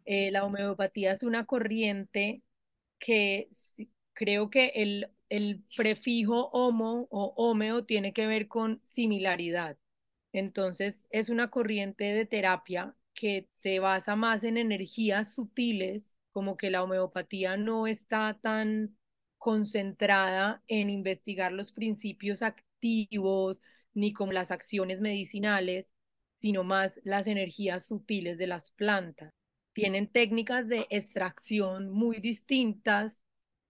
eh, 0.05 0.31
la 0.31 0.45
homeopatía 0.45 1.13
es 1.13 1.23
una 1.23 1.47
corriente 1.47 2.43
que 2.99 3.49
creo 4.13 4.51
que 4.51 4.73
el, 4.75 5.11
el 5.29 5.65
prefijo 5.77 6.49
homo 6.53 7.07
o 7.11 7.35
homeo 7.37 7.85
tiene 7.85 8.13
que 8.13 8.27
ver 8.27 8.49
con 8.49 8.81
similaridad. 8.83 9.77
Entonces, 10.33 11.05
es 11.11 11.29
una 11.29 11.51
corriente 11.51 12.05
de 12.05 12.27
terapia 12.27 12.95
que 13.15 13.49
se 13.51 13.81
basa 13.81 14.17
más 14.17 14.45
en 14.45 14.57
energías 14.57 15.33
sutiles, 15.35 16.15
como 16.33 16.57
que 16.57 16.71
la 16.71 16.83
homeopatía 16.85 17.57
no 17.57 17.87
está 17.87 18.39
tan 18.41 18.97
concentrada 19.39 20.63
en 20.69 20.91
investigar 20.91 21.53
los 21.53 21.73
principios 21.73 22.43
activos, 22.43 23.61
ni 23.95 24.13
como 24.13 24.33
las 24.33 24.51
acciones 24.51 25.01
medicinales, 25.01 25.93
sino 26.37 26.63
más 26.65 27.01
las 27.05 27.27
energías 27.27 27.87
sutiles 27.87 28.39
de 28.39 28.47
las 28.47 28.71
plantas. 28.73 29.33
Tienen 29.73 30.09
técnicas 30.09 30.69
de 30.69 30.87
extracción 30.91 31.91
muy 31.91 32.21
distintas, 32.21 33.19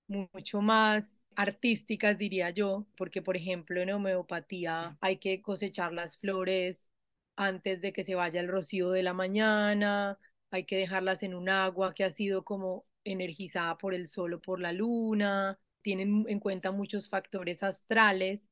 mucho 0.08 0.60
más 0.60 1.17
artísticas, 1.38 2.18
diría 2.18 2.50
yo, 2.50 2.86
porque 2.96 3.22
por 3.22 3.36
ejemplo 3.36 3.80
en 3.80 3.92
homeopatía 3.92 4.98
hay 5.00 5.18
que 5.18 5.40
cosechar 5.40 5.92
las 5.92 6.18
flores 6.18 6.90
antes 7.36 7.80
de 7.80 7.92
que 7.92 8.04
se 8.04 8.16
vaya 8.16 8.40
el 8.40 8.48
rocío 8.48 8.90
de 8.90 9.04
la 9.04 9.14
mañana, 9.14 10.18
hay 10.50 10.64
que 10.64 10.76
dejarlas 10.76 11.22
en 11.22 11.34
un 11.34 11.48
agua 11.48 11.94
que 11.94 12.02
ha 12.04 12.10
sido 12.10 12.44
como 12.44 12.86
energizada 13.04 13.78
por 13.78 13.94
el 13.94 14.08
sol 14.08 14.34
o 14.34 14.40
por 14.42 14.60
la 14.60 14.72
luna, 14.72 15.58
tienen 15.82 16.24
en 16.28 16.40
cuenta 16.40 16.72
muchos 16.72 17.08
factores 17.08 17.62
astrales 17.62 18.48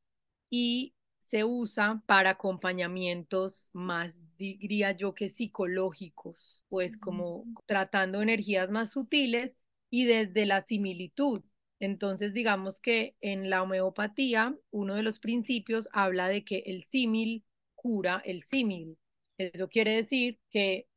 y 0.51 0.95
se 1.19 1.43
usa 1.45 2.03
para 2.07 2.31
acompañamientos 2.31 3.69
más, 3.73 4.23
diría 4.39 4.93
yo, 4.93 5.13
que 5.15 5.29
psicológicos, 5.29 6.65
pues 6.69 6.97
como 6.97 7.47
tratando 7.67 8.23
energías 8.23 8.71
más 8.71 8.93
sutiles 8.93 9.57
y 9.91 10.05
desde 10.05 10.47
la 10.47 10.63
similitud. 10.63 11.43
Entonces, 11.81 12.33
digamos 12.33 12.79
que 12.81 13.17
en 13.21 13.51
la 13.51 13.63
homeopatía, 13.63 14.57
uno 14.71 14.95
de 14.95 15.03
los 15.03 15.19
principios 15.19 15.89
habla 15.93 16.29
de 16.29 16.45
que 16.45 16.59
el 16.67 16.85
símil 16.85 17.45
cura 17.75 18.23
el 18.25 18.43
símil. 18.45 18.99
Eso 19.39 19.69
quiere 19.69 19.93
decir 19.97 20.39
que, 20.51 20.89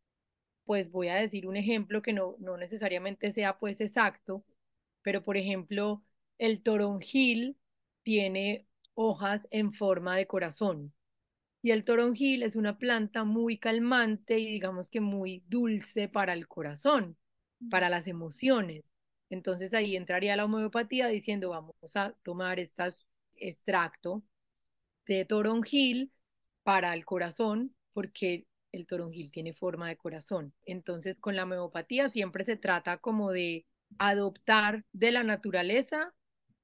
pues 0.65 0.91
voy 0.91 1.09
a 1.09 1.15
decir 1.15 1.47
un 1.47 1.55
ejemplo 1.57 2.01
que 2.01 2.13
no, 2.13 2.35
no 2.39 2.57
necesariamente 2.57 3.31
sea 3.33 3.57
pues 3.59 3.81
exacto, 3.81 4.43
pero 5.01 5.23
por 5.23 5.37
ejemplo, 5.37 6.03
el 6.37 6.61
toronjil 6.63 7.57
tiene 8.03 8.67
hojas 8.95 9.47
en 9.51 9.73
forma 9.73 10.15
de 10.17 10.27
corazón. 10.27 10.93
Y 11.61 11.71
el 11.71 11.83
toronjil 11.85 12.43
es 12.43 12.55
una 12.55 12.77
planta 12.77 13.23
muy 13.25 13.57
calmante 13.59 14.39
y 14.39 14.47
digamos 14.51 14.89
que 14.89 15.01
muy 15.01 15.43
dulce 15.47 16.09
para 16.09 16.33
el 16.33 16.47
corazón, 16.47 17.17
para 17.69 17.89
las 17.89 18.07
emociones. 18.07 18.91
Entonces 19.29 19.73
ahí 19.73 19.95
entraría 19.95 20.35
la 20.35 20.45
homeopatía 20.45 21.07
diciendo 21.07 21.49
vamos 21.49 21.75
a 21.95 22.13
tomar 22.23 22.59
estas 22.59 23.05
extracto 23.35 24.23
de 25.05 25.25
toronjil 25.25 26.11
para 26.63 26.93
el 26.93 27.05
corazón, 27.05 27.75
porque 27.93 28.45
el 28.71 28.85
toronjil 28.85 29.31
tiene 29.31 29.53
forma 29.53 29.89
de 29.89 29.97
corazón. 29.97 30.53
Entonces, 30.65 31.17
con 31.19 31.35
la 31.35 31.43
homeopatía 31.43 32.09
siempre 32.09 32.43
se 32.43 32.57
trata 32.57 32.97
como 32.97 33.31
de 33.31 33.65
adoptar 33.97 34.85
de 34.93 35.11
la 35.11 35.23
naturaleza 35.23 36.13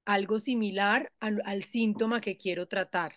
algo 0.05 0.39
similar 0.39 1.11
al, 1.19 1.41
al 1.45 1.63
síntoma 1.65 2.21
que 2.21 2.37
quiero 2.37 2.67
tratar. 2.67 3.15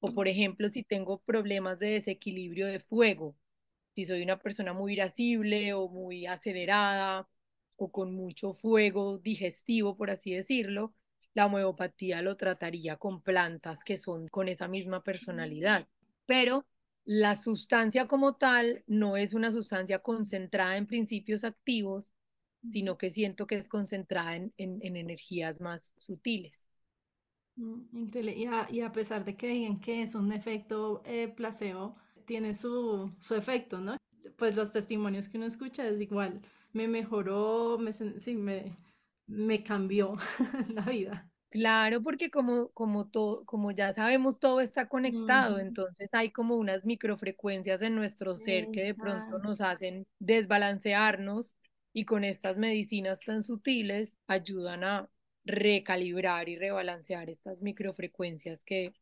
O 0.00 0.12
por 0.12 0.28
ejemplo, 0.28 0.68
si 0.70 0.82
tengo 0.82 1.20
problemas 1.22 1.78
de 1.78 1.92
desequilibrio 1.92 2.66
de 2.66 2.80
fuego, 2.80 3.36
si 3.94 4.06
soy 4.06 4.22
una 4.22 4.38
persona 4.38 4.72
muy 4.72 4.94
irascible 4.94 5.72
o 5.74 5.88
muy 5.88 6.26
acelerada 6.26 7.28
o 7.76 7.90
con 7.90 8.14
mucho 8.14 8.54
fuego 8.54 9.18
digestivo, 9.18 9.96
por 9.96 10.10
así 10.10 10.32
decirlo, 10.32 10.94
la 11.34 11.46
homeopatía 11.46 12.22
lo 12.22 12.36
trataría 12.36 12.96
con 12.96 13.20
plantas 13.20 13.82
que 13.84 13.98
son 13.98 14.28
con 14.28 14.48
esa 14.48 14.68
misma 14.68 15.02
personalidad. 15.02 15.88
Pero 16.26 16.64
la 17.04 17.36
sustancia 17.36 18.06
como 18.06 18.36
tal 18.36 18.82
no 18.86 19.16
es 19.16 19.34
una 19.34 19.52
sustancia 19.52 19.98
concentrada 19.98 20.76
en 20.76 20.86
principios 20.86 21.44
activos, 21.44 22.12
sino 22.70 22.96
que 22.96 23.10
siento 23.10 23.46
que 23.46 23.56
es 23.56 23.68
concentrada 23.68 24.36
en, 24.36 24.52
en, 24.56 24.80
energías 24.96 25.60
más 25.60 25.92
sutiles. 25.98 26.54
Mm, 27.56 27.98
increíble. 27.98 28.34
Y 28.36 28.46
a, 28.46 28.68
y 28.70 28.80
a, 28.80 28.92
pesar 28.92 29.24
de 29.24 29.36
que 29.36 29.48
digan 29.48 29.80
que 29.80 30.02
es 30.02 30.14
un 30.14 30.32
efecto 30.32 31.02
eh, 31.04 31.28
placebo, 31.28 31.96
tiene 32.24 32.54
su, 32.54 33.10
su 33.20 33.34
efecto, 33.34 33.80
¿no? 33.80 33.98
Pues 34.36 34.56
los 34.56 34.72
testimonios 34.72 35.28
que 35.28 35.36
uno 35.36 35.46
escucha 35.46 35.86
es 35.86 36.00
igual, 36.00 36.40
me 36.74 36.88
mejoró, 36.88 37.78
me, 37.78 37.92
sí, 37.94 38.36
me, 38.36 38.76
me 39.26 39.62
cambió 39.62 40.16
la 40.68 40.82
vida. 40.82 41.30
Claro, 41.48 42.02
porque 42.02 42.30
como, 42.30 42.70
como, 42.70 43.06
todo, 43.06 43.44
como 43.44 43.70
ya 43.70 43.92
sabemos, 43.92 44.40
todo 44.40 44.60
está 44.60 44.88
conectado, 44.88 45.60
entonces 45.60 46.08
hay 46.12 46.32
como 46.32 46.56
unas 46.56 46.84
microfrecuencias 46.84 47.80
en 47.80 47.94
nuestro 47.94 48.36
ser 48.36 48.72
que 48.72 48.82
de 48.82 48.94
pronto 48.94 49.38
nos 49.38 49.60
hacen 49.60 50.04
desbalancearnos 50.18 51.54
y 51.92 52.06
con 52.06 52.24
estas 52.24 52.56
medicinas 52.56 53.20
tan 53.24 53.44
sutiles 53.44 54.16
ayudan 54.26 54.82
a 54.82 55.08
recalibrar 55.44 56.48
y 56.48 56.58
rebalancear 56.58 57.30
estas 57.30 57.62
microfrecuencias 57.62 58.64
que, 58.64 58.92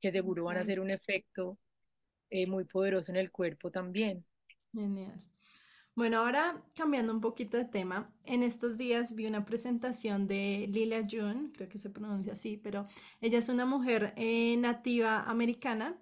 que 0.00 0.10
seguro 0.10 0.44
van 0.44 0.56
a 0.56 0.62
hacer 0.62 0.80
un 0.80 0.90
efecto 0.90 1.58
eh, 2.30 2.48
muy 2.48 2.64
poderoso 2.64 3.12
en 3.12 3.18
el 3.18 3.30
cuerpo 3.30 3.70
también. 3.70 4.24
Genial. 4.72 5.29
Bueno, 5.94 6.18
ahora 6.18 6.62
cambiando 6.74 7.12
un 7.12 7.20
poquito 7.20 7.56
de 7.56 7.64
tema, 7.64 8.12
en 8.24 8.42
estos 8.42 8.78
días 8.78 9.14
vi 9.14 9.26
una 9.26 9.44
presentación 9.44 10.26
de 10.26 10.66
Lilia 10.70 11.06
June, 11.08 11.50
creo 11.52 11.68
que 11.68 11.78
se 11.78 11.90
pronuncia 11.90 12.32
así, 12.32 12.56
pero 12.56 12.84
ella 13.20 13.38
es 13.38 13.48
una 13.48 13.66
mujer 13.66 14.14
eh, 14.16 14.56
nativa 14.56 15.22
americana 15.24 16.00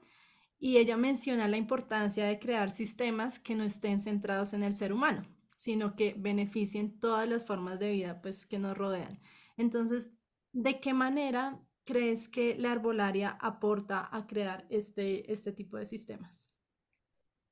y 0.59 0.77
ella 0.77 0.97
menciona 0.97 1.49
la 1.49 1.57
importancia 1.57 2.27
de 2.27 2.39
crear 2.39 2.71
sistemas 2.71 3.39
que 3.39 3.55
no 3.55 3.65
estén 3.65 3.99
centrados 3.99 4.53
en 4.53 4.63
el 4.63 4.75
ser 4.75 4.93
humano, 4.93 5.23
sino 5.57 5.97
que 5.97 6.15
beneficien 6.17 6.99
todas 7.01 7.29
las 7.29 7.45
formas 7.45 7.81
de 7.81 7.91
vida 7.91 8.21
pues, 8.21 8.45
que 8.45 8.59
nos 8.59 8.77
rodean. 8.77 9.19
Entonces, 9.57 10.13
¿de 10.53 10.81
qué 10.81 10.93
manera 10.93 11.61
crees 11.85 12.29
que 12.29 12.57
la 12.59 12.73
herbolaria 12.73 13.31
aporta 13.41 14.09
a 14.13 14.27
crear 14.27 14.67
este, 14.69 15.33
este 15.33 15.53
tipo 15.53 15.77
de 15.77 15.87
sistemas? 15.87 16.55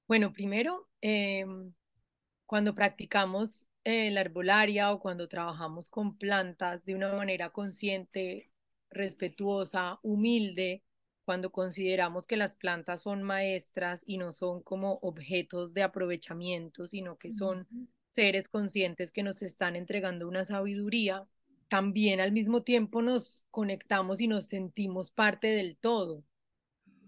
Bueno, 0.06 0.32
primero, 0.32 0.88
em, 1.00 1.72
cuando 2.46 2.74
practicamos 2.74 3.68
eh, 3.84 4.10
la 4.10 4.22
herbolaria 4.22 4.92
o 4.92 5.00
cuando 5.00 5.28
trabajamos 5.28 5.90
con 5.90 6.16
plantas 6.16 6.84
de 6.84 6.94
una 6.94 7.12
manera 7.12 7.50
consciente, 7.50 8.50
respetuosa, 8.90 9.98
humilde, 10.02 10.82
cuando 11.24 11.50
consideramos 11.50 12.26
que 12.26 12.36
las 12.36 12.54
plantas 12.54 13.02
son 13.02 13.22
maestras 13.22 14.02
y 14.06 14.18
no 14.18 14.32
son 14.32 14.62
como 14.62 14.98
objetos 15.02 15.74
de 15.74 15.82
aprovechamiento, 15.82 16.86
sino 16.86 17.18
que 17.18 17.32
son 17.32 17.68
seres 18.08 18.48
conscientes 18.48 19.12
que 19.12 19.24
nos 19.24 19.42
están 19.42 19.76
entregando 19.76 20.28
una 20.28 20.44
sabiduría, 20.44 21.26
también 21.68 22.20
al 22.20 22.32
mismo 22.32 22.62
tiempo 22.62 23.02
nos 23.02 23.44
conectamos 23.50 24.20
y 24.20 24.28
nos 24.28 24.46
sentimos 24.46 25.10
parte 25.10 25.48
del 25.48 25.76
todo 25.76 26.22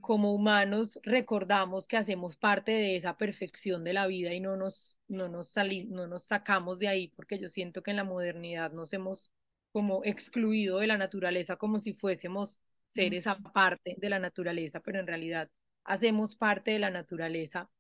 como 0.01 0.35
humanos 0.35 0.99
recordamos 1.03 1.87
que 1.87 1.97
hacemos 1.97 2.37
parte 2.37 2.73
de 2.73 2.97
esa 2.97 3.17
perfección 3.17 3.85
de 3.85 3.93
la 3.93 4.07
vida 4.07 4.33
y 4.35 4.41
no 4.41 4.57
nos, 4.57 4.99
no 5.09 5.29
nos, 5.29 5.55
no 5.89 6.07
nos 6.07 6.25
sacamos 6.25 6.79
de 6.79 6.89
ahí, 6.89 7.09
porque 7.09 7.39
yo 7.39 7.49
siento 7.49 7.83
que 7.83 7.91
en 7.91 7.97
la 7.97 8.05
modernidad 8.05 8.73
nos 8.73 8.93
hemos 8.93 9.33
como 9.73 10.05
excluido 10.05 10.79
de 10.79 10.87
la 10.87 10.99
naturaleza 10.99 11.57
como 11.57 11.79
si 11.79 11.95
fuésemos 11.95 12.61
seres 12.89 13.27
aparte 13.27 13.97
de 13.99 14.11
la 14.11 14.19
naturaleza, 14.19 14.81
pero 14.81 15.01
en 15.01 15.07
realidad 15.07 15.51
hacemos 15.85 16.37
parte 16.37 16.71
de 16.73 16.79
la 16.79 16.91
naturaleza. 16.91 17.71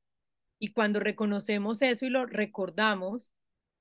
Y 0.59 0.73
cuando 0.73 1.01
reconocemos 1.01 1.83
eso 1.83 2.05
y 2.07 2.11
lo 2.11 2.27
recordamos, 2.27 3.33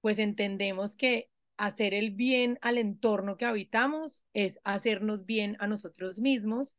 pues 0.02 0.20
entendemos 0.20 0.96
que 0.96 1.30
hacer 1.58 1.94
el 1.94 2.12
bien 2.12 2.60
al 2.62 2.78
entorno 2.78 3.38
que 3.38 3.46
habitamos 3.46 4.24
es 4.34 4.60
hacernos 4.64 5.26
bien 5.26 5.58
a 5.60 5.68
nosotros 5.68 6.20
mismos 6.20 6.76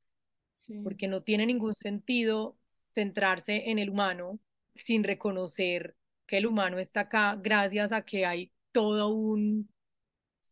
porque 0.83 1.09
no 1.09 1.23
tiene 1.23 1.47
ningún 1.47 1.75
sentido 1.75 2.57
centrarse 2.95 3.71
en 3.71 3.79
el 3.79 3.91
humano 3.91 4.39
sin 4.75 5.05
reconocer 5.05 5.97
que 6.27 6.39
el 6.39 6.47
humano 6.47 6.79
está 6.79 7.01
acá 7.01 7.37
gracias 7.41 7.93
a 7.93 8.05
que 8.05 8.27
hay 8.27 8.53
toda 8.73 9.09
un, 9.09 9.69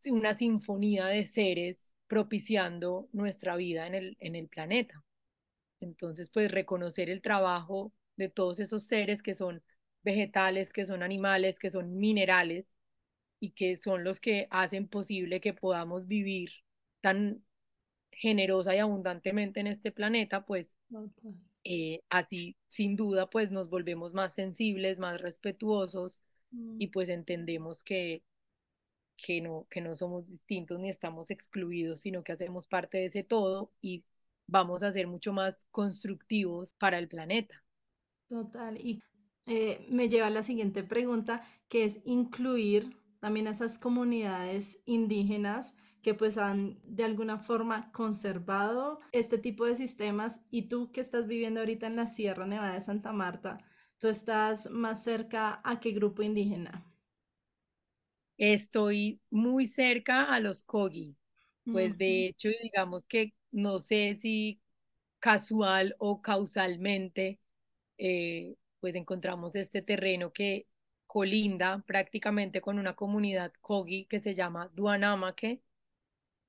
una 0.07 0.37
sinfonía 0.37 1.07
de 1.07 1.27
seres 1.27 1.93
propiciando 2.07 3.09
nuestra 3.13 3.57
vida 3.57 3.87
en 3.87 3.95
el, 3.95 4.17
en 4.21 4.37
el 4.37 4.49
planeta. 4.49 5.03
Entonces, 5.81 6.31
pues 6.31 6.51
reconocer 6.51 7.11
el 7.11 7.23
trabajo 7.23 7.93
de 8.17 8.29
todos 8.29 8.61
esos 8.61 8.87
seres 8.87 9.23
que 9.23 9.35
son 9.35 9.63
vegetales, 10.03 10.73
que 10.73 10.87
son 10.87 11.03
animales, 11.03 11.59
que 11.59 11.71
son 11.71 11.97
minerales 11.99 12.67
y 13.41 13.53
que 13.53 13.77
son 13.77 14.05
los 14.05 14.21
que 14.21 14.49
hacen 14.51 14.89
posible 14.89 15.41
que 15.41 15.55
podamos 15.55 16.07
vivir 16.07 16.51
tan 17.01 17.45
generosa 18.17 18.75
y 18.75 18.79
abundantemente 18.79 19.61
en 19.61 19.67
este 19.69 19.93
planeta, 19.93 20.45
pues 20.45 20.77
eh, 21.65 22.01
así 22.09 22.57
sin 22.71 22.97
duda 22.97 23.29
pues 23.29 23.51
nos 23.51 23.69
volvemos 23.69 24.15
más 24.15 24.35
sensibles, 24.35 24.99
más 24.99 25.21
respetuosos 25.21 26.21
mm. 26.51 26.77
y 26.81 26.89
pues 26.89 27.09
entendemos 27.09 27.83
que, 27.83 28.23
que, 29.17 29.41
no, 29.41 29.67
que 29.71 29.81
no 29.81 29.95
somos 29.95 30.27
distintos 30.29 30.81
ni 30.81 30.89
estamos 30.89 31.31
excluidos, 31.31 32.01
sino 32.01 32.23
que 32.23 32.33
hacemos 32.33 32.67
parte 32.67 32.99
de 32.99 33.07
ese 33.07 33.23
todo 33.23 33.73
y 33.81 34.05
vamos 34.47 34.83
a 34.83 34.93
ser 34.93 35.07
mucho 35.07 35.33
más 35.33 35.67
constructivos 35.71 36.75
para 36.75 36.99
el 36.99 37.09
planeta. 37.09 37.63
Total, 38.29 38.79
y 38.81 39.03
eh, 39.47 39.87
me 39.89 40.09
lleva 40.09 40.27
a 40.27 40.31
la 40.31 40.43
siguiente 40.43 40.83
pregunta, 40.83 41.47
que 41.69 41.85
es 41.85 42.01
incluir 42.05 42.97
también 43.21 43.49
a 43.49 43.53
esas 43.53 43.79
comunidades 43.79 44.81
indígenas 44.85 45.75
que 46.07 46.15
pues 46.15 46.39
han 46.39 46.79
de 46.85 47.03
alguna 47.03 47.41
forma 47.41 47.91
conservado 47.91 49.01
este 49.11 49.39
tipo 49.39 49.65
de 49.65 49.75
sistemas 49.75 50.41
y 50.53 50.69
tú 50.69 50.93
que 50.93 51.01
estás 51.01 51.27
viviendo 51.27 51.59
ahorita 51.59 51.89
en 51.89 51.97
la 51.97 52.07
Sierra 52.07 52.47
Nevada 52.47 52.75
de 52.75 52.81
Santa 52.81 53.11
Marta, 53.11 53.59
tú 53.99 54.07
estás 54.07 54.71
más 54.71 55.03
cerca 55.03 55.61
a 55.65 55.81
qué 55.81 55.91
grupo 55.91 56.23
indígena? 56.23 56.87
Estoy 58.39 59.21
muy 59.31 59.67
cerca 59.67 60.33
a 60.33 60.39
los 60.39 60.63
Kogi, 60.63 61.17
pues 61.65 61.99
de 61.99 62.27
hecho 62.29 62.51
digamos 62.63 63.05
que 63.07 63.35
no 63.51 63.81
sé 63.81 64.17
si 64.23 64.61
casual 65.19 65.97
o 65.99 66.23
causalmente 66.23 67.41
eh, 67.99 68.55
pues 68.79 68.95
encontramos 68.95 69.57
este 69.57 69.83
terreno 69.83 70.33
que 70.33 70.69
colinda 71.09 71.83
prácticamente 71.85 72.61
con 72.61 72.79
una 72.79 72.95
comunidad 72.95 73.53
Kogi 73.61 74.05
que 74.05 74.21
se 74.21 74.37
llama 74.37 74.71
Duanamake 74.73 75.66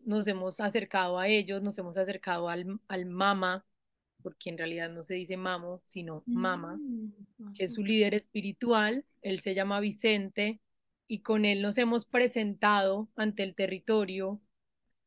nos 0.07 0.25
hemos 0.27 0.59
acercado 0.61 1.19
a 1.19 1.27
ellos, 1.27 1.61
nos 1.61 1.77
hemos 1.77 1.97
acercado 1.97 2.47
al, 2.47 2.79
al 2.87 3.05
mama, 3.05 3.65
porque 4.23 4.49
en 4.49 4.57
realidad 4.57 4.89
no 4.89 5.03
se 5.03 5.15
dice 5.15 5.35
mamo, 5.35 5.81
sino 5.83 6.23
mama, 6.25 6.77
mm, 6.77 7.53
que 7.53 7.65
es 7.65 7.73
su 7.73 7.83
líder 7.83 8.13
espiritual, 8.13 9.05
él 9.21 9.41
se 9.41 9.53
llama 9.53 9.81
Vicente, 9.81 10.61
y 11.07 11.19
con 11.19 11.43
él 11.43 11.61
nos 11.61 11.77
hemos 11.77 12.05
presentado 12.05 13.09
ante 13.17 13.43
el 13.43 13.53
territorio. 13.53 14.41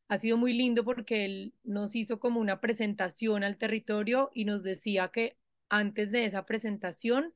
Ha 0.07 0.19
sido 0.19 0.37
muy 0.37 0.53
lindo 0.53 0.83
porque 0.83 1.25
él 1.25 1.53
nos 1.63 1.95
hizo 1.95 2.19
como 2.19 2.39
una 2.39 2.61
presentación 2.61 3.43
al 3.43 3.57
territorio 3.57 4.29
y 4.33 4.45
nos 4.45 4.61
decía 4.61 5.09
que 5.09 5.35
antes 5.69 6.11
de 6.11 6.25
esa 6.25 6.45
presentación, 6.45 7.33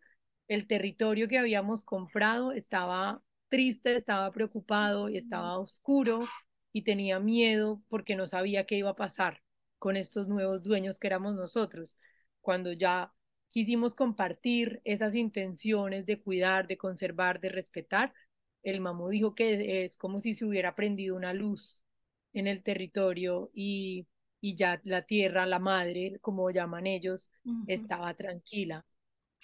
el 0.47 0.68
territorio 0.68 1.28
que 1.28 1.39
habíamos 1.39 1.84
comprado 1.84 2.51
estaba 2.51 3.24
triste, 3.49 3.95
estaba 3.95 4.32
preocupado 4.32 5.09
y 5.09 5.18
estaba 5.18 5.57
oscuro 5.57 6.28
y 6.76 6.82
tenía 6.82 7.22
miedo 7.22 7.82
porque 7.88 8.18
no 8.18 8.28
sabía 8.28 8.66
qué 8.66 8.76
iba 8.76 8.90
a 8.90 8.98
pasar 8.98 9.42
con 9.80 9.96
estos 9.96 10.28
nuevos 10.28 10.62
dueños 10.62 11.00
que 11.00 11.08
éramos 11.08 11.34
nosotros. 11.34 11.98
Cuando 12.42 12.74
ya 12.74 13.14
quisimos 13.50 13.96
compartir 13.96 14.82
esas 14.84 15.16
intenciones 15.16 16.06
de 16.06 16.20
cuidar, 16.20 16.68
de 16.68 16.78
conservar, 16.78 17.40
de 17.40 17.48
respetar, 17.48 18.14
el 18.62 18.82
mamú 18.82 19.08
dijo 19.08 19.36
que 19.36 19.86
es 19.86 19.96
como 19.96 20.20
si 20.20 20.34
se 20.34 20.44
hubiera 20.44 20.76
prendido 20.76 21.16
una 21.16 21.34
luz 21.34 21.86
en 22.34 22.46
el 22.46 22.62
territorio 22.62 23.52
y, 23.54 24.06
y 24.42 24.56
ya 24.56 24.82
la 24.84 25.04
tierra, 25.04 25.46
la 25.46 25.60
madre, 25.60 26.20
como 26.20 26.52
llaman 26.52 26.88
ellos, 26.88 27.30
estaba 27.68 28.14
tranquila 28.16 28.86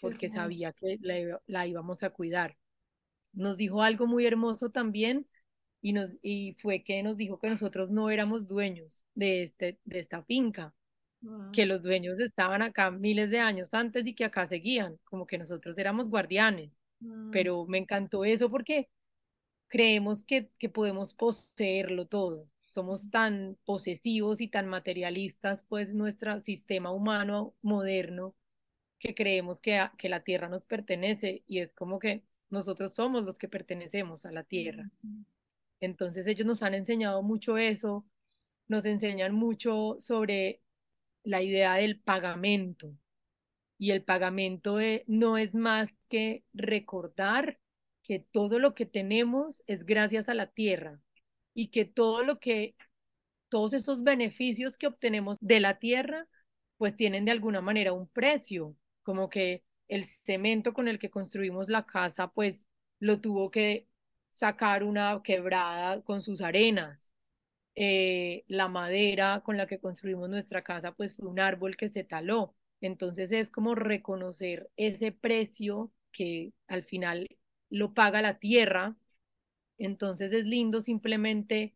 porque 0.01 0.29
sabía 0.29 0.73
que 0.73 0.99
la, 1.47 1.65
íbamos 1.65 2.03
a 2.03 2.09
cuidar. 2.09 2.57
Nos 3.31 3.55
dijo 3.55 3.83
algo 3.83 4.05
muy 4.05 4.25
hermoso 4.25 4.69
también 4.69 5.25
y, 5.81 5.93
nos, 5.93 6.11
y 6.21 6.55
fue 6.61 6.83
que 6.83 7.01
nos 7.03 7.17
dijo 7.17 7.39
que 7.39 7.49
nosotros 7.49 7.91
no 7.91 8.09
éramos 8.09 8.47
dueños 8.47 9.03
de, 9.15 9.43
este, 9.43 9.79
de 9.83 9.99
esta 9.99 10.23
finca, 10.23 10.73
que 11.53 11.65
los 11.65 11.83
dueños 11.83 12.19
estaban 12.19 12.61
acá 12.61 12.91
miles 12.91 13.29
de 13.29 13.39
años 13.39 13.73
antes 13.73 14.05
y 14.07 14.15
que 14.15 14.25
acá 14.25 14.47
seguían, 14.47 14.97
como 15.05 15.27
que 15.27 15.37
nosotros 15.37 15.77
éramos 15.77 16.09
guardianes. 16.09 16.71
Pero 17.31 17.65
me 17.65 17.77
encantó 17.79 18.25
eso 18.25 18.49
porque 18.49 18.89
creemos 19.67 20.23
que, 20.23 20.49
que 20.59 20.69
podemos 20.69 21.13
poseerlo 21.13 22.07
todo. 22.07 22.47
Somos 22.57 23.09
tan 23.09 23.57
posesivos 23.65 24.41
y 24.41 24.47
tan 24.47 24.67
materialistas, 24.67 25.63
pues 25.67 25.93
nuestro 25.93 26.41
sistema 26.41 26.91
humano 26.91 27.55
moderno, 27.61 28.35
que 28.99 29.15
creemos 29.15 29.61
que, 29.61 29.79
que 29.97 30.09
la 30.09 30.23
tierra 30.23 30.49
nos 30.49 30.65
pertenece 30.65 31.43
y 31.47 31.59
es 31.59 31.71
como 31.73 31.99
que 31.99 32.23
nosotros 32.49 32.93
somos 32.93 33.23
los 33.23 33.37
que 33.37 33.47
pertenecemos 33.49 34.25
a 34.25 34.31
la 34.31 34.43
tierra. 34.43 34.91
Entonces 35.81 36.27
ellos 36.27 36.47
nos 36.47 36.63
han 36.63 36.75
enseñado 36.75 37.23
mucho 37.23 37.57
eso, 37.57 38.05
nos 38.67 38.85
enseñan 38.85 39.33
mucho 39.35 39.97
sobre 40.01 40.61
la 41.23 41.41
idea 41.41 41.75
del 41.75 41.99
pagamento. 41.99 42.95
Y 43.77 43.91
el 43.91 44.03
pagamento 44.03 44.77
no 45.07 45.37
es 45.37 45.55
más 45.55 45.89
que 46.07 46.43
recordar 46.53 47.59
que 48.03 48.19
todo 48.19 48.59
lo 48.59 48.75
que 48.75 48.85
tenemos 48.85 49.63
es 49.67 49.85
gracias 49.85 50.29
a 50.29 50.33
la 50.35 50.47
tierra 50.47 50.99
y 51.53 51.69
que 51.69 51.85
todo 51.85 52.23
lo 52.23 52.39
que, 52.39 52.75
todos 53.49 53.73
esos 53.73 54.03
beneficios 54.03 54.77
que 54.77 54.87
obtenemos 54.87 55.37
de 55.41 55.59
la 55.59 55.79
tierra, 55.79 56.27
pues 56.77 56.95
tienen 56.95 57.25
de 57.25 57.31
alguna 57.31 57.61
manera 57.61 57.93
un 57.93 58.07
precio, 58.07 58.75
como 59.03 59.29
que 59.29 59.63
el 59.87 60.05
cemento 60.25 60.73
con 60.73 60.87
el 60.87 60.99
que 60.99 61.09
construimos 61.09 61.67
la 61.67 61.85
casa, 61.85 62.29
pues 62.29 62.67
lo 62.99 63.19
tuvo 63.19 63.51
que 63.51 63.87
sacar 64.31 64.83
una 64.83 65.21
quebrada 65.23 66.01
con 66.03 66.21
sus 66.21 66.41
arenas. 66.41 67.11
Eh, 67.75 68.43
la 68.47 68.67
madera 68.69 69.41
con 69.45 69.57
la 69.57 69.67
que 69.67 69.79
construimos 69.79 70.29
nuestra 70.29 70.63
casa, 70.63 70.93
pues 70.93 71.15
fue 71.15 71.27
un 71.29 71.39
árbol 71.39 71.77
que 71.77 71.89
se 71.89 72.03
taló. 72.03 72.55
Entonces 72.81 73.31
es 73.31 73.49
como 73.51 73.75
reconocer 73.75 74.69
ese 74.77 75.11
precio 75.11 75.91
que 76.11 76.53
al 76.67 76.83
final 76.83 77.27
lo 77.69 77.93
paga 77.93 78.21
la 78.21 78.39
tierra. 78.39 78.95
Entonces 79.79 80.33
es 80.33 80.45
lindo 80.45 80.81
simplemente 80.81 81.75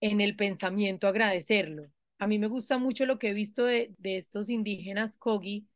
en 0.00 0.20
el 0.20 0.34
pensamiento 0.36 1.06
agradecerlo. 1.08 1.86
A 2.18 2.26
mí 2.26 2.38
me 2.38 2.48
gusta 2.48 2.78
mucho 2.78 3.06
lo 3.06 3.18
que 3.18 3.28
he 3.30 3.32
visto 3.32 3.64
de, 3.64 3.94
de 3.98 4.16
estos 4.18 4.50
indígenas 4.50 5.16
Kogi, 5.16 5.68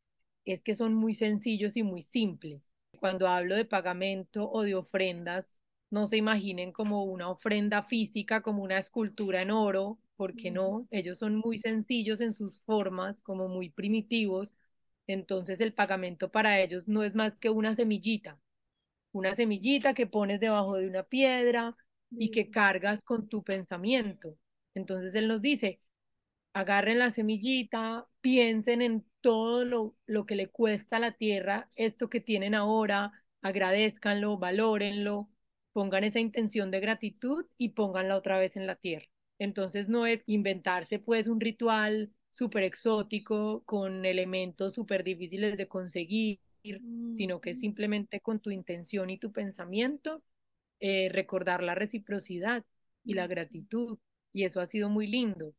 es 0.45 0.63
que 0.65 0.75
son 0.77 0.95
muy 0.95 1.15
sencillos 1.15 1.77
y 1.77 1.83
muy 1.85 2.03
simples. 2.03 2.72
Cuando 3.03 3.29
hablo 3.29 3.57
de 3.57 3.67
pagamento 3.67 4.51
o 4.51 4.63
de 4.63 4.77
ofrendas, 4.77 5.47
no 5.91 6.07
se 6.07 6.17
imaginen 6.19 6.73
como 6.73 7.05
una 7.05 7.31
ofrenda 7.31 7.83
física, 7.85 8.43
como 8.43 8.65
una 8.65 8.79
escultura 8.79 9.43
en 9.43 9.51
oro, 9.51 9.99
porque 10.17 10.53
no, 10.53 10.87
ellos 10.93 11.19
son 11.19 11.37
muy 11.37 11.59
sencillos 11.59 12.23
en 12.23 12.33
sus 12.33 12.63
formas, 12.63 13.21
como 13.23 13.49
muy 13.49 13.71
primitivos. 13.71 14.55
Entonces 15.09 15.61
el 15.61 15.75
pagamento 15.75 16.31
para 16.33 16.61
ellos 16.61 16.89
no 16.89 17.03
es 17.05 17.15
más 17.17 17.37
que 17.39 17.51
una 17.51 17.77
semillita, 17.77 18.41
una 19.13 19.35
semillita 19.37 19.95
que 19.95 20.07
pones 20.07 20.41
debajo 20.41 20.77
de 20.77 20.87
una 20.89 21.05
piedra 21.05 21.77
y 22.11 22.31
que 22.31 22.51
cargas 22.51 23.05
con 23.05 23.29
tu 23.29 23.43
pensamiento. 23.45 24.37
Entonces 24.75 25.15
él 25.15 25.29
nos 25.29 25.43
dice, 25.43 25.81
agarren 26.55 26.99
la 26.99 27.11
semillita, 27.13 28.07
piensen 28.21 28.83
en 28.83 29.07
todo 29.23 29.65
lo, 29.65 29.97
lo 30.07 30.27
que 30.27 30.37
le 30.37 30.49
cuesta 30.49 30.97
a 30.99 31.01
la 31.01 31.13
tierra 31.13 31.71
esto 31.77 32.11
que 32.11 32.21
tienen 32.21 32.55
ahora, 32.55 33.13
agradezcanlo, 33.43 34.39
valórenlo, 34.39 35.31
pongan 35.73 36.05
esa 36.05 36.21
intención 36.21 36.71
de 36.71 36.81
gratitud 36.81 37.47
y 37.59 37.71
pónganla 37.71 38.17
otra 38.17 38.39
vez 38.39 38.57
en 38.57 38.67
la 38.67 38.77
tierra. 38.77 39.07
Entonces 39.39 39.89
no 39.89 40.07
es 40.07 40.23
inventarse 40.27 40.99
pues 40.99 41.27
un 41.27 41.41
ritual 41.41 42.13
súper 42.31 42.65
exótico 42.65 43.63
con 43.65 44.05
elementos 44.05 44.75
súper 44.75 45.05
difíciles 45.05 45.57
de 45.57 45.69
conseguir, 45.69 46.41
sino 47.17 47.41
que 47.41 47.55
simplemente 47.55 48.21
con 48.21 48.41
tu 48.41 48.51
intención 48.51 49.11
y 49.11 49.19
tu 49.19 49.33
pensamiento 49.33 50.23
eh, 50.81 51.09
recordar 51.11 51.63
la 51.63 51.75
reciprocidad 51.75 52.65
y 53.05 53.15
la 53.15 53.27
gratitud. 53.27 53.99
Y 54.33 54.45
eso 54.45 54.61
ha 54.61 54.67
sido 54.67 54.89
muy 54.89 55.07
lindo. 55.07 55.55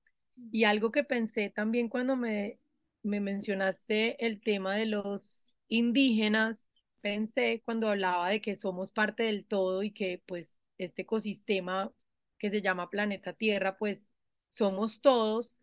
Y 0.52 0.64
algo 0.64 0.92
que 0.92 1.04
pensé 1.04 1.50
también 1.50 1.90
cuando 1.90 2.16
me, 2.16 2.60
me 3.04 3.20
mencionaste 3.20 4.26
el 4.26 4.42
tema 4.42 4.76
de 4.76 4.86
los 4.88 5.56
indígenas, 5.68 6.66
pensé 7.02 7.62
cuando 7.66 7.90
hablaba 7.90 8.30
de 8.30 8.42
que 8.42 8.56
somos 8.58 8.92
parte 8.92 9.24
del 9.24 9.46
todo 9.46 9.84
y 9.84 9.92
que 9.92 10.22
pues 10.28 10.58
este 10.78 11.04
ecosistema 11.04 11.92
que 12.40 12.50
se 12.50 12.62
llama 12.62 12.90
planeta 12.90 13.34
Tierra, 13.34 13.78
pues 13.78 14.10
somos 14.50 15.02
todos, 15.02 15.56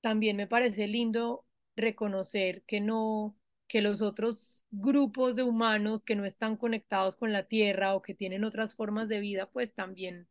también 0.00 0.36
me 0.36 0.46
parece 0.46 0.86
lindo 0.88 1.44
reconocer 1.76 2.62
que 2.64 2.80
no, 2.80 3.36
que 3.68 3.82
los 3.82 4.02
otros 4.02 4.64
grupos 4.70 5.36
de 5.36 5.42
humanos 5.42 6.04
que 6.04 6.16
no 6.16 6.24
están 6.24 6.56
conectados 6.56 7.16
con 7.16 7.32
la 7.32 7.44
Tierra 7.44 7.94
o 7.94 8.02
que 8.02 8.14
tienen 8.14 8.44
otras 8.44 8.74
formas 8.74 9.08
de 9.08 9.20
vida, 9.20 9.50
pues 9.50 9.74
también 9.74 10.28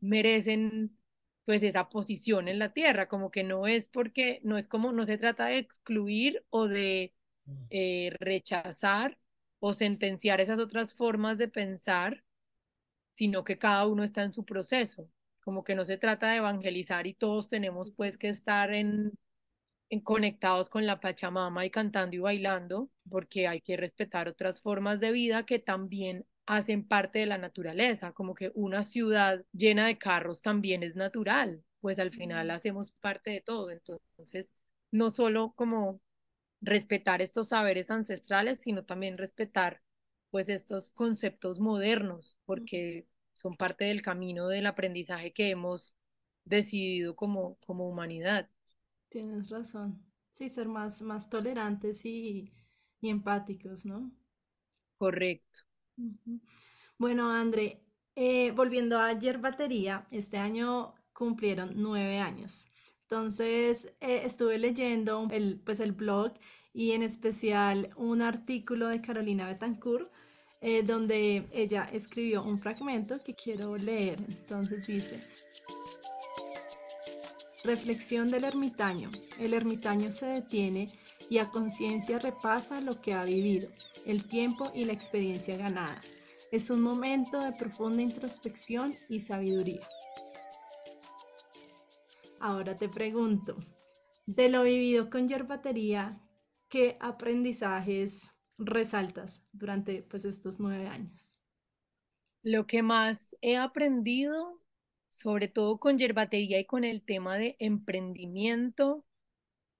merecen 0.00 0.96
pues 1.46 1.62
esa 1.62 1.88
posición 1.88 2.48
en 2.48 2.58
la 2.58 2.72
tierra, 2.72 3.08
como 3.08 3.30
que 3.30 3.44
no 3.44 3.66
es 3.68 3.88
porque, 3.88 4.40
no 4.42 4.58
es 4.58 4.68
como, 4.68 4.92
no 4.92 5.06
se 5.06 5.16
trata 5.16 5.46
de 5.46 5.58
excluir 5.58 6.44
o 6.50 6.66
de 6.66 7.14
mm. 7.46 7.52
eh, 7.70 8.10
rechazar 8.18 9.16
o 9.60 9.72
sentenciar 9.72 10.40
esas 10.40 10.58
otras 10.58 10.92
formas 10.92 11.38
de 11.38 11.48
pensar, 11.48 12.24
sino 13.14 13.44
que 13.44 13.58
cada 13.58 13.86
uno 13.86 14.02
está 14.02 14.24
en 14.24 14.32
su 14.32 14.44
proceso, 14.44 15.08
como 15.40 15.62
que 15.62 15.76
no 15.76 15.84
se 15.84 15.96
trata 15.98 16.30
de 16.32 16.38
evangelizar 16.38 17.06
y 17.06 17.14
todos 17.14 17.48
tenemos 17.48 17.96
pues 17.96 18.18
que 18.18 18.28
estar 18.28 18.74
en, 18.74 19.12
en 19.88 20.00
conectados 20.00 20.68
con 20.68 20.84
la 20.84 20.98
Pachamama 21.00 21.64
y 21.64 21.70
cantando 21.70 22.16
y 22.16 22.18
bailando, 22.18 22.90
porque 23.08 23.46
hay 23.46 23.60
que 23.60 23.76
respetar 23.76 24.26
otras 24.26 24.60
formas 24.60 24.98
de 24.98 25.12
vida 25.12 25.46
que 25.46 25.60
también 25.60 26.26
hacen 26.46 26.86
parte 26.86 27.20
de 27.20 27.26
la 27.26 27.38
naturaleza, 27.38 28.12
como 28.12 28.34
que 28.34 28.52
una 28.54 28.84
ciudad 28.84 29.44
llena 29.52 29.86
de 29.86 29.98
carros 29.98 30.42
también 30.42 30.82
es 30.82 30.96
natural, 30.96 31.64
pues 31.80 31.98
al 31.98 32.12
final 32.12 32.50
hacemos 32.50 32.92
parte 33.00 33.30
de 33.32 33.40
todo, 33.42 33.70
entonces 33.70 34.50
no 34.92 35.12
solo 35.12 35.52
como 35.56 36.00
respetar 36.60 37.22
estos 37.22 37.48
saberes 37.48 37.90
ancestrales, 37.90 38.60
sino 38.60 38.84
también 38.84 39.18
respetar 39.18 39.82
pues 40.30 40.48
estos 40.48 40.90
conceptos 40.92 41.58
modernos, 41.60 42.36
porque 42.46 43.06
son 43.34 43.56
parte 43.56 43.86
del 43.86 44.02
camino 44.02 44.48
del 44.48 44.66
aprendizaje 44.66 45.32
que 45.32 45.50
hemos 45.50 45.94
decidido 46.44 47.16
como, 47.16 47.56
como 47.66 47.88
humanidad. 47.88 48.48
Tienes 49.08 49.50
razón. 49.50 50.00
Sí, 50.30 50.48
ser 50.48 50.68
más, 50.68 51.02
más 51.02 51.28
tolerantes 51.28 52.04
y, 52.04 52.52
y 53.00 53.08
empáticos, 53.08 53.84
¿no? 53.84 54.12
Correcto. 54.98 55.60
Bueno, 56.98 57.30
André, 57.30 57.82
eh, 58.14 58.50
volviendo 58.52 58.98
a 58.98 59.18
Yerbatería, 59.18 60.06
este 60.10 60.38
año 60.38 60.94
cumplieron 61.12 61.72
nueve 61.76 62.18
años. 62.18 62.66
Entonces, 63.02 63.94
eh, 64.00 64.22
estuve 64.24 64.58
leyendo 64.58 65.28
el, 65.30 65.60
pues, 65.64 65.80
el 65.80 65.92
blog 65.92 66.32
y 66.72 66.92
en 66.92 67.02
especial 67.02 67.90
un 67.96 68.20
artículo 68.22 68.88
de 68.88 69.00
Carolina 69.00 69.46
Betancourt, 69.46 70.10
eh, 70.60 70.82
donde 70.82 71.46
ella 71.52 71.88
escribió 71.92 72.42
un 72.42 72.58
fragmento 72.58 73.20
que 73.24 73.34
quiero 73.34 73.76
leer. 73.76 74.18
Entonces 74.28 74.86
dice, 74.86 75.22
Reflexión 77.64 78.30
del 78.30 78.44
ermitaño. 78.44 79.10
El 79.40 79.52
ermitaño 79.52 80.12
se 80.12 80.26
detiene 80.26 80.88
y 81.28 81.38
a 81.38 81.50
conciencia 81.50 82.18
repasa 82.18 82.80
lo 82.80 83.00
que 83.00 83.12
ha 83.12 83.24
vivido 83.24 83.68
el 84.06 84.28
tiempo 84.28 84.70
y 84.74 84.84
la 84.84 84.92
experiencia 84.92 85.56
ganada. 85.56 86.00
Es 86.52 86.70
un 86.70 86.80
momento 86.80 87.40
de 87.40 87.52
profunda 87.52 88.02
introspección 88.02 88.94
y 89.08 89.20
sabiduría. 89.20 89.86
Ahora 92.40 92.78
te 92.78 92.88
pregunto, 92.88 93.56
de 94.26 94.48
lo 94.48 94.62
vivido 94.62 95.10
con 95.10 95.28
yerbatería, 95.28 96.20
¿qué 96.68 96.96
aprendizajes 97.00 98.32
resaltas 98.58 99.46
durante 99.52 100.02
pues, 100.02 100.24
estos 100.24 100.60
nueve 100.60 100.86
años? 100.86 101.36
Lo 102.42 102.66
que 102.66 102.82
más 102.82 103.36
he 103.40 103.56
aprendido, 103.56 104.62
sobre 105.08 105.48
todo 105.48 105.78
con 105.78 105.98
yerbatería 105.98 106.60
y 106.60 106.64
con 106.64 106.84
el 106.84 107.02
tema 107.02 107.36
de 107.36 107.56
emprendimiento, 107.58 109.04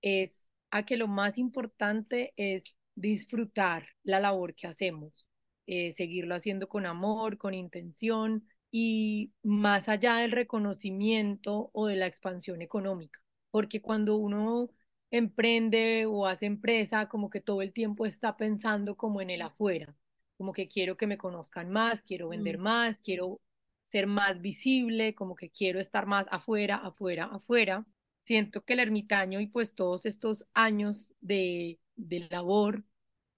es 0.01 0.45
a 0.69 0.85
que 0.85 0.97
lo 0.97 1.07
más 1.07 1.37
importante 1.37 2.33
es 2.35 2.76
disfrutar 2.97 3.87
la 4.03 4.19
labor 4.19 4.55
que 4.55 4.67
hacemos, 4.67 5.27
eh, 5.67 5.93
seguirlo 5.93 6.35
haciendo 6.35 6.67
con 6.69 6.85
amor, 6.85 7.37
con 7.37 7.53
intención 7.53 8.47
y 8.71 9.33
más 9.43 9.89
allá 9.89 10.17
del 10.17 10.31
reconocimiento 10.31 11.69
o 11.73 11.87
de 11.87 11.95
la 11.97 12.07
expansión 12.07 12.61
económica. 12.61 13.19
porque 13.51 13.81
cuando 13.81 14.17
uno 14.17 14.69
emprende 15.11 16.05
o 16.05 16.27
hace 16.27 16.45
empresa, 16.45 17.07
como 17.09 17.29
que 17.29 17.41
todo 17.41 17.61
el 17.61 17.73
tiempo 17.73 18.05
está 18.05 18.37
pensando 18.37 18.95
como 18.97 19.21
en 19.21 19.29
el 19.31 19.41
afuera, 19.41 19.95
como 20.37 20.53
que 20.53 20.67
quiero 20.67 20.97
que 20.97 21.07
me 21.07 21.17
conozcan 21.17 21.69
más, 21.71 22.01
quiero 22.03 22.29
vender 22.29 22.57
Mm. 22.59 22.61
más, 22.61 23.01
quiero 23.01 23.41
ser 23.85 24.07
más 24.07 24.41
visible, 24.41 25.15
como 25.15 25.35
que 25.35 25.49
quiero 25.49 25.79
estar 25.79 26.05
más 26.05 26.27
afuera, 26.31 26.75
afuera, 26.77 27.25
afuera. 27.25 27.85
Siento 28.23 28.61
que 28.63 28.73
el 28.73 28.79
ermitaño 28.79 29.39
y 29.39 29.47
pues 29.47 29.73
todos 29.75 30.05
estos 30.05 30.45
años 30.53 31.13
de, 31.21 31.79
de 31.97 32.27
labor 32.29 32.83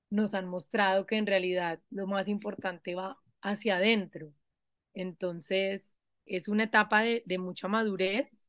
nos 0.10 0.34
han 0.34 0.48
mostrado 0.48 1.06
que 1.06 1.18
en 1.18 1.28
realidad 1.28 1.82
lo 1.92 2.08
más 2.08 2.28
importante 2.28 2.96
va 2.96 3.18
hacia 3.42 3.78
adentro. 3.78 4.34
Entonces, 4.94 5.92
es 6.26 6.48
una 6.48 6.66
etapa 6.66 7.02
de, 7.04 7.24
de 7.26 7.38
mucha 7.40 7.68
madurez. 7.68 8.48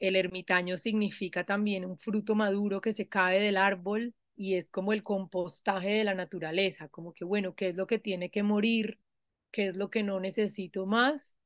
El 0.00 0.16
ermitaño 0.16 0.78
significa 0.78 1.44
también 1.44 1.84
un 1.84 1.98
fruto 1.98 2.34
maduro 2.34 2.80
que 2.80 2.94
se 2.94 3.08
cae 3.08 3.40
del 3.40 3.56
árbol 3.56 4.14
y 4.36 4.54
es 4.56 4.68
como 4.70 4.92
el 4.92 5.02
compostaje 5.02 5.90
de 5.90 6.04
la 6.04 6.14
naturaleza, 6.14 6.88
como 6.88 7.12
que, 7.12 7.24
bueno, 7.24 7.54
¿qué 7.54 7.68
es 7.68 7.76
lo 7.76 7.86
que 7.86 7.98
tiene 7.98 8.30
que 8.30 8.42
morir? 8.42 8.98
¿Qué 9.52 9.68
es 9.68 9.76
lo 9.76 9.90
que 9.90 10.02
no 10.02 10.20
necesito 10.20 10.86
más 10.86 11.36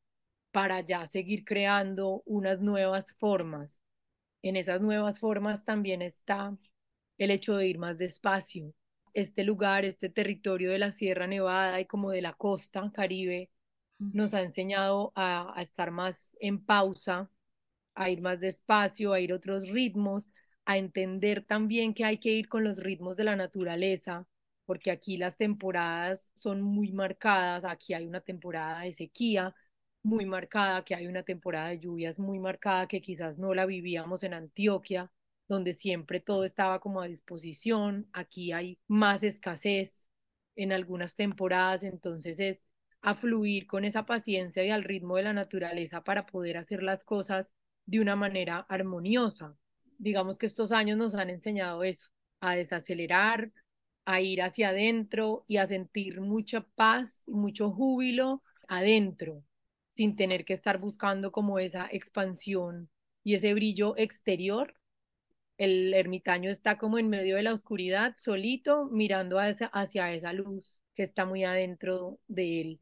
para 0.52 0.80
ya 0.82 1.06
seguir 1.08 1.44
creando 1.44 2.22
unas 2.26 2.60
nuevas 2.60 3.12
formas? 3.14 3.80
En 4.42 4.56
esas 4.56 4.80
nuevas 4.80 5.18
formas 5.18 5.64
también 5.64 6.02
está 6.02 6.56
el 7.18 7.30
hecho 7.30 7.56
de 7.56 7.68
ir 7.68 7.78
más 7.78 7.98
despacio. 7.98 8.72
Este 9.14 9.44
lugar, 9.44 9.84
este 9.84 10.08
territorio 10.10 10.70
de 10.70 10.78
la 10.78 10.92
Sierra 10.92 11.26
Nevada 11.26 11.80
y 11.80 11.86
como 11.86 12.10
de 12.10 12.22
la 12.22 12.34
costa 12.34 12.90
caribe 12.92 13.50
nos 14.12 14.34
ha 14.34 14.42
enseñado 14.42 15.12
a, 15.16 15.52
a 15.58 15.62
estar 15.62 15.90
más 15.90 16.16
en 16.40 16.64
pausa, 16.64 17.30
a 17.94 18.10
ir 18.10 18.20
más 18.22 18.40
despacio, 18.40 19.12
a 19.12 19.20
ir 19.20 19.32
otros 19.32 19.68
ritmos, 19.68 20.24
a 20.64 20.78
entender 20.78 21.44
también 21.44 21.94
que 21.94 22.04
hay 22.04 22.18
que 22.18 22.30
ir 22.30 22.48
con 22.48 22.64
los 22.64 22.78
ritmos 22.78 23.16
de 23.16 23.24
la 23.24 23.36
naturaleza, 23.36 24.26
porque 24.66 24.90
aquí 24.90 25.16
las 25.18 25.36
temporadas 25.36 26.30
son 26.34 26.62
muy 26.62 26.92
marcadas, 26.92 27.64
aquí 27.64 27.94
hay 27.94 28.06
una 28.06 28.20
temporada 28.20 28.80
de 28.80 28.92
sequía 28.94 29.54
muy 30.02 30.26
marcada, 30.26 30.84
que 30.84 30.94
hay 30.94 31.06
una 31.06 31.22
temporada 31.22 31.68
de 31.70 31.80
lluvias 31.80 32.18
muy 32.18 32.38
marcada 32.38 32.86
que 32.88 33.00
quizás 33.02 33.38
no 33.38 33.54
la 33.54 33.66
vivíamos 33.66 34.22
en 34.22 34.34
Antioquia, 34.34 35.10
donde 35.48 35.74
siempre 35.74 36.20
todo 36.20 36.44
estaba 36.44 36.80
como 36.80 37.00
a 37.00 37.08
disposición, 37.08 38.08
aquí 38.12 38.52
hay 38.52 38.78
más 38.88 39.22
escasez 39.22 40.04
en 40.56 40.72
algunas 40.72 41.16
temporadas, 41.16 41.82
entonces 41.82 42.38
es 42.40 42.64
a 43.02 43.14
fluir 43.14 43.66
con 43.66 43.84
esa 43.84 44.06
paciencia 44.06 44.64
y 44.64 44.70
al 44.70 44.84
ritmo 44.84 45.16
de 45.16 45.24
la 45.24 45.32
naturaleza 45.34 46.02
para 46.02 46.26
poder 46.26 46.56
hacer 46.56 46.82
las 46.82 47.04
cosas 47.04 47.52
de 47.86 48.00
una 48.00 48.16
manera 48.16 48.58
armoniosa. 48.68 49.56
Digamos 49.98 50.38
que 50.38 50.46
estos 50.46 50.72
años 50.72 50.96
nos 50.96 51.14
han 51.14 51.28
enseñado 51.30 51.84
eso, 51.84 52.08
a 52.40 52.56
desacelerar, 52.56 53.52
a 54.06 54.20
ir 54.20 54.42
hacia 54.42 54.70
adentro 54.70 55.44
y 55.46 55.58
a 55.58 55.66
sentir 55.66 56.20
mucha 56.20 56.62
paz 56.74 57.22
y 57.26 57.32
mucho 57.32 57.70
júbilo 57.70 58.42
adentro, 58.68 59.44
sin 59.90 60.16
tener 60.16 60.44
que 60.44 60.54
estar 60.54 60.78
buscando 60.78 61.32
como 61.32 61.58
esa 61.58 61.88
expansión 61.90 62.90
y 63.22 63.34
ese 63.34 63.54
brillo 63.54 63.96
exterior. 63.96 64.74
El 65.56 65.94
ermitaño 65.94 66.50
está 66.50 66.78
como 66.78 66.98
en 66.98 67.08
medio 67.08 67.36
de 67.36 67.42
la 67.42 67.52
oscuridad, 67.52 68.14
solito, 68.16 68.86
mirando 68.90 69.38
hacia, 69.38 69.68
hacia 69.68 70.12
esa 70.12 70.32
luz 70.32 70.82
que 70.94 71.02
está 71.02 71.24
muy 71.26 71.44
adentro 71.44 72.18
de 72.26 72.60
él. 72.60 72.80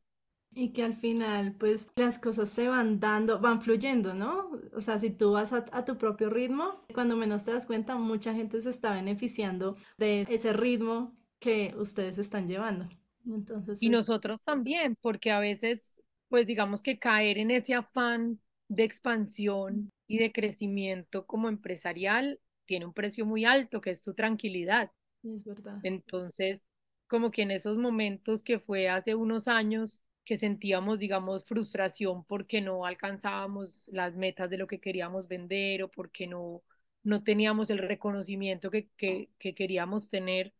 Y 0.54 0.72
que 0.72 0.82
al 0.82 0.94
final, 0.94 1.54
pues 1.58 1.88
las 1.96 2.18
cosas 2.18 2.50
se 2.50 2.68
van 2.68 3.00
dando, 3.00 3.40
van 3.40 3.62
fluyendo, 3.62 4.12
¿no? 4.12 4.50
O 4.74 4.80
sea, 4.82 4.98
si 4.98 5.10
tú 5.10 5.32
vas 5.32 5.52
a, 5.52 5.64
a, 5.72 5.84
tu 5.84 5.96
propio 5.96 6.28
ritmo, 6.28 6.84
cuando 6.92 7.16
menos 7.16 7.44
te 7.44 7.52
das 7.52 7.64
cuenta, 7.64 7.96
mucha 7.96 8.34
gente 8.34 8.60
se 8.60 8.68
está 8.68 8.92
beneficiando 8.92 9.76
de 9.96 10.26
ese 10.28 10.52
ritmo 10.52 11.16
que 11.38 11.74
ustedes 11.78 12.18
están 12.18 12.48
llevando. 12.48 12.88
Entonces, 13.26 13.82
y 13.82 13.86
es... 13.86 13.92
nosotros 13.92 14.42
también, 14.44 14.96
porque 15.00 15.30
a 15.30 15.40
veces, 15.40 15.94
pues 16.28 16.46
digamos 16.46 16.82
que 16.82 16.98
caer 16.98 17.38
en 17.38 17.50
ese 17.50 17.74
afán 17.74 18.38
de 18.68 18.84
expansión 18.84 19.90
y 20.06 20.18
de 20.18 20.32
crecimiento 20.32 21.26
como 21.26 21.48
empresarial 21.48 22.38
tiene 22.66 22.86
un 22.86 22.92
precio 22.94 23.26
muy 23.26 23.44
alto, 23.44 23.80
que 23.80 23.90
es 23.90 24.02
tu 24.02 24.14
tranquilidad. 24.14 24.90
Es 25.22 25.44
verdad. 25.44 25.78
Entonces, 25.82 26.62
como 27.06 27.30
que 27.30 27.42
en 27.42 27.50
esos 27.52 27.78
momentos 27.78 28.44
que 28.44 28.58
fue 28.60 28.88
hace 28.88 29.14
unos 29.14 29.48
años, 29.48 30.02
que 30.24 30.38
sentíamos, 30.38 30.98
digamos, 30.98 31.44
frustración 31.46 32.24
porque 32.24 32.60
no 32.60 32.86
alcanzábamos 32.86 33.88
las 33.92 34.14
metas 34.14 34.50
de 34.50 34.58
lo 34.58 34.66
que 34.68 34.80
queríamos 34.80 35.28
vender 35.28 35.82
o 35.82 35.90
porque 35.90 36.26
no, 36.28 36.62
no 37.02 37.24
teníamos 37.24 37.70
el 37.70 37.78
reconocimiento 37.78 38.70
que, 38.70 38.88
que, 38.96 39.30
que 39.38 39.54
queríamos 39.54 40.08
tener. 40.10 40.54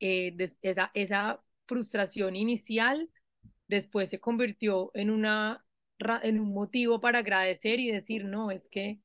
Eh, 0.00 0.36
esa, 0.62 0.90
esa 0.94 1.42
frustración 1.66 2.36
inicial 2.36 3.08
después 3.68 4.10
se 4.10 4.20
convirtió 4.20 4.92
en, 4.94 5.10
una, 5.10 5.66
en 6.24 6.40
un 6.40 6.54
motivo 6.54 7.00
para 7.02 7.20
agradecer 7.20 7.80
y 7.80 7.92
decir, 7.92 8.26
no, 8.26 8.52
es 8.52 8.68
que 8.70 9.00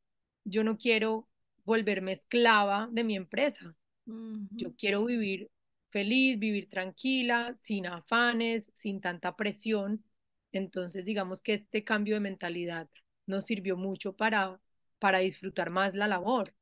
yo 0.45 0.65
no 0.65 0.77
quiero 0.79 1.28
volverme 1.69 2.13
esclava 2.13 2.89
de 2.91 3.03
mi 3.03 3.15
empresa. 3.15 3.75
Uh 4.07 4.11
-huh. 4.11 4.47
Yo 4.51 4.75
quiero 4.75 5.05
vivir 5.05 5.49
feliz, 5.91 6.39
vivir 6.39 6.67
tranquila, 6.67 7.53
sin 7.63 7.85
afanes, 7.85 8.71
sin 8.77 9.01
tanta 9.01 9.35
presión. 9.35 10.03
Entonces, 10.51 11.05
digamos 11.05 11.41
que 11.41 11.53
este 11.53 11.83
cambio 11.83 12.15
de 12.15 12.21
mentalidad 12.21 12.89
nos 13.27 13.45
sirvió 13.45 13.77
mucho 13.77 14.13
para, 14.13 14.59
para 14.97 15.19
disfrutar 15.19 15.69
más 15.69 15.93
la 15.93 16.07
labor 16.07 16.55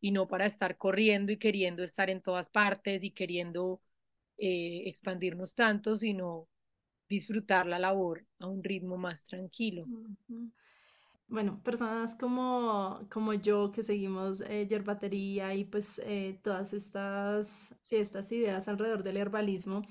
y 0.00 0.12
no 0.12 0.28
para 0.28 0.46
estar 0.46 0.76
corriendo 0.76 1.32
y 1.32 1.36
queriendo 1.36 1.82
estar 1.82 2.08
en 2.08 2.20
todas 2.20 2.48
partes 2.48 3.02
y 3.02 3.10
queriendo 3.10 3.80
eh, 4.36 4.82
expandirnos 4.86 5.54
tanto, 5.54 5.96
sino 5.96 6.48
disfrutar 7.08 7.66
la 7.66 7.78
labor 7.78 8.24
a 8.38 8.46
un 8.46 8.62
ritmo 8.62 8.96
más 8.96 9.26
tranquilo. 9.26 9.82
Uh 9.82 10.08
-huh. 10.28 10.50
Bueno, 11.28 11.60
personas 11.64 12.14
como, 12.14 13.00
como 13.10 13.32
yo 13.34 13.72
que 13.72 13.82
seguimos 13.82 14.40
eh, 14.42 14.66
yerbatería 14.68 15.54
y 15.54 15.64
pues 15.64 16.00
eh, 16.04 16.38
todas 16.42 16.72
estas, 16.74 17.74
sí, 17.82 17.96
estas 17.96 18.30
ideas 18.30 18.68
alrededor 18.68 19.02
del 19.02 19.16
herbalismo, 19.16 19.82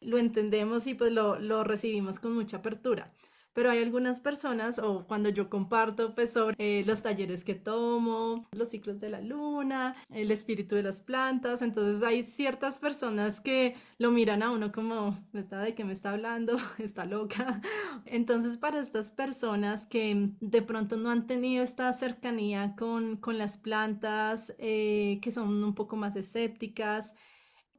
lo 0.00 0.18
entendemos 0.18 0.86
y 0.86 0.94
pues 0.94 1.10
lo, 1.12 1.38
lo 1.40 1.64
recibimos 1.64 2.20
con 2.20 2.34
mucha 2.34 2.58
apertura. 2.58 3.12
Pero 3.54 3.70
hay 3.70 3.82
algunas 3.82 4.18
personas, 4.18 4.78
o 4.78 5.06
cuando 5.06 5.28
yo 5.28 5.50
comparto 5.50 6.14
pues 6.14 6.32
sobre 6.32 6.56
eh, 6.58 6.84
los 6.86 7.02
talleres 7.02 7.44
que 7.44 7.54
tomo, 7.54 8.46
los 8.52 8.70
ciclos 8.70 8.98
de 8.98 9.10
la 9.10 9.20
luna, 9.20 9.94
el 10.10 10.30
espíritu 10.30 10.74
de 10.74 10.82
las 10.82 11.00
plantas, 11.02 11.60
entonces 11.60 12.02
hay 12.02 12.22
ciertas 12.24 12.78
personas 12.78 13.40
que 13.40 13.74
lo 13.98 14.10
miran 14.10 14.42
a 14.42 14.50
uno 14.50 14.72
como, 14.72 15.18
¿está 15.34 15.60
de 15.60 15.74
qué 15.74 15.84
me 15.84 15.92
está 15.92 16.10
hablando? 16.10 16.56
¿Está 16.78 17.04
loca? 17.04 17.60
Entonces 18.06 18.56
para 18.56 18.80
estas 18.80 19.10
personas 19.10 19.86
que 19.86 20.30
de 20.40 20.62
pronto 20.62 20.96
no 20.96 21.10
han 21.10 21.26
tenido 21.26 21.62
esta 21.62 21.92
cercanía 21.92 22.74
con, 22.76 23.16
con 23.16 23.38
las 23.38 23.58
plantas, 23.58 24.54
eh, 24.58 25.18
que 25.22 25.30
son 25.30 25.62
un 25.62 25.74
poco 25.74 25.96
más 25.96 26.16
escépticas, 26.16 27.14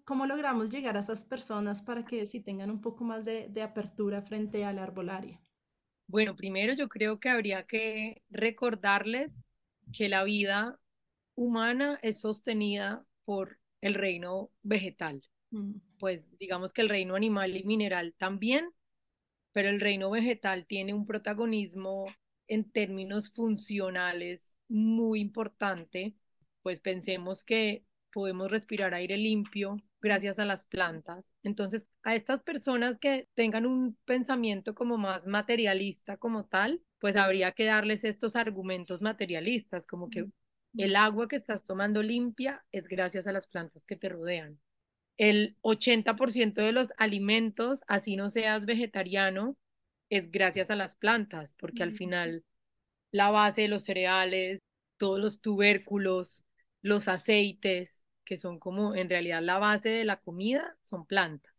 ¿cómo 0.06 0.26
logramos 0.26 0.70
llegar 0.70 0.98
a 0.98 1.02
esas 1.02 1.26
personas 1.26 1.82
para 1.82 2.06
que 2.06 2.28
sí 2.28 2.40
tengan 2.42 2.70
un 2.72 2.82
poco 2.82 3.04
más 3.04 3.26
de, 3.26 3.50
de 3.50 3.62
apertura 3.64 4.22
frente 4.22 4.66
a 4.66 4.74
la 4.74 4.84
arbolaria? 4.84 5.43
Bueno, 6.14 6.36
primero 6.36 6.76
yo 6.76 6.90
creo 6.90 7.20
que 7.20 7.28
habría 7.28 7.64
que 7.66 8.22
recordarles 8.30 9.34
que 9.92 10.10
la 10.10 10.24
vida 10.24 10.80
humana 11.34 11.98
es 12.04 12.20
sostenida 12.20 13.04
por 13.26 13.58
el 13.82 13.96
reino 13.96 14.52
vegetal. 14.62 15.24
Mm. 15.50 15.72
Pues 15.98 16.30
digamos 16.38 16.72
que 16.72 16.84
el 16.84 16.90
reino 16.90 17.16
animal 17.16 17.58
y 17.58 17.64
mineral 17.64 18.14
también, 18.16 18.70
pero 19.54 19.70
el 19.70 19.82
reino 19.82 20.12
vegetal 20.12 20.68
tiene 20.68 20.94
un 20.94 21.08
protagonismo 21.08 22.06
en 22.48 22.70
términos 22.70 23.32
funcionales 23.34 24.56
muy 24.68 25.20
importante. 25.20 26.14
Pues 26.62 26.80
pensemos 26.80 27.44
que 27.44 27.86
podemos 28.12 28.52
respirar 28.52 28.94
aire 28.94 29.18
limpio 29.18 29.82
gracias 30.00 30.38
a 30.38 30.46
las 30.46 30.68
plantas. 30.68 31.26
Entonces, 31.44 31.86
a 32.04 32.16
estas 32.16 32.42
personas 32.42 32.98
que 33.00 33.28
tengan 33.34 33.66
un 33.66 33.98
pensamiento 34.06 34.74
como 34.74 34.98
más 34.98 35.26
materialista 35.28 36.18
como 36.18 36.46
tal, 36.46 36.82
pues 37.00 37.16
habría 37.18 37.52
que 37.52 37.66
darles 37.66 38.04
estos 38.06 38.36
argumentos 38.36 39.02
materialistas, 39.02 39.86
como 39.86 40.10
que 40.10 40.26
el 40.78 40.96
agua 40.96 41.28
que 41.28 41.36
estás 41.36 41.66
tomando 41.66 42.02
limpia 42.02 42.66
es 42.72 42.88
gracias 42.88 43.28
a 43.28 43.34
las 43.34 43.48
plantas 43.48 43.86
que 43.86 43.98
te 43.98 44.10
rodean. 44.10 44.60
El 45.18 45.58
80% 45.62 46.62
de 46.62 46.72
los 46.72 46.94
alimentos, 46.98 47.84
así 47.88 48.16
no 48.16 48.30
seas 48.30 48.66
vegetariano, 48.66 49.58
es 50.10 50.32
gracias 50.32 50.70
a 50.70 50.76
las 50.76 50.96
plantas, 50.96 51.56
porque 51.60 51.84
al 51.84 51.94
final 51.94 52.44
la 53.12 53.30
base 53.32 53.62
de 53.62 53.68
los 53.68 53.84
cereales, 53.84 54.62
todos 54.98 55.20
los 55.20 55.42
tubérculos, 55.42 56.44
los 56.82 57.08
aceites, 57.08 58.03
que 58.26 58.38
son 58.38 58.60
como 58.60 58.96
en 58.96 59.10
realidad 59.10 59.42
la 59.42 59.60
base 59.60 59.90
de 59.90 60.06
la 60.06 60.18
comida, 60.18 60.76
son 60.82 61.06
plantas. 61.06 61.54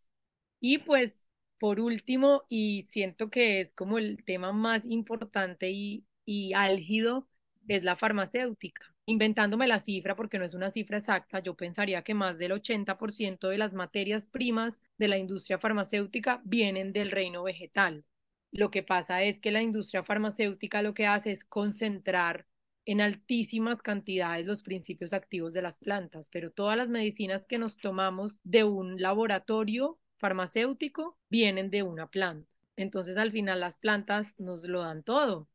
Y 0.60 0.78
pues, 0.78 1.26
por 1.58 1.80
último, 1.80 2.44
y 2.48 2.86
siento 2.90 3.30
que 3.30 3.60
es 3.60 3.72
como 3.74 3.98
el 3.98 4.24
tema 4.24 4.52
más 4.52 4.84
importante 4.86 5.70
y, 5.70 6.04
y 6.24 6.52
álgido, 6.54 7.28
es 7.68 7.82
la 7.84 7.96
farmacéutica. 7.96 8.94
Inventándome 9.06 9.66
la 9.66 9.80
cifra, 9.80 10.16
porque 10.16 10.38
no 10.38 10.44
es 10.44 10.54
una 10.54 10.70
cifra 10.70 10.98
exacta, 10.98 11.40
yo 11.40 11.54
pensaría 11.56 12.02
que 12.02 12.14
más 12.14 12.38
del 12.38 12.52
80% 12.52 13.48
de 13.48 13.58
las 13.58 13.72
materias 13.74 14.26
primas 14.26 14.74
de 14.98 15.08
la 15.08 15.18
industria 15.18 15.58
farmacéutica 15.58 16.40
vienen 16.44 16.92
del 16.92 17.10
reino 17.10 17.42
vegetal. 17.42 18.04
Lo 18.50 18.70
que 18.70 18.82
pasa 18.82 19.22
es 19.22 19.38
que 19.40 19.50
la 19.50 19.62
industria 19.62 20.04
farmacéutica 20.04 20.80
lo 20.82 20.94
que 20.94 21.06
hace 21.06 21.32
es 21.32 21.44
concentrar 21.44 22.46
en 22.86 23.00
altísimas 23.00 23.82
cantidades 23.82 24.46
los 24.46 24.62
principios 24.62 25.12
activos 25.12 25.54
de 25.54 25.62
las 25.62 25.78
plantas, 25.78 26.28
pero 26.30 26.50
todas 26.50 26.76
las 26.76 26.88
medicinas 26.88 27.46
que 27.46 27.58
nos 27.58 27.76
tomamos 27.78 28.40
de 28.44 28.64
un 28.64 29.00
laboratorio 29.00 29.98
farmacéutico 30.18 31.18
vienen 31.30 31.70
de 31.70 31.82
una 31.82 32.08
planta. 32.08 32.48
Entonces 32.76 33.16
al 33.16 33.32
final 33.32 33.60
las 33.60 33.76
plantas 33.78 34.34
nos 34.38 34.64
lo 34.64 34.80
dan 34.80 35.02
todo. 35.02 35.48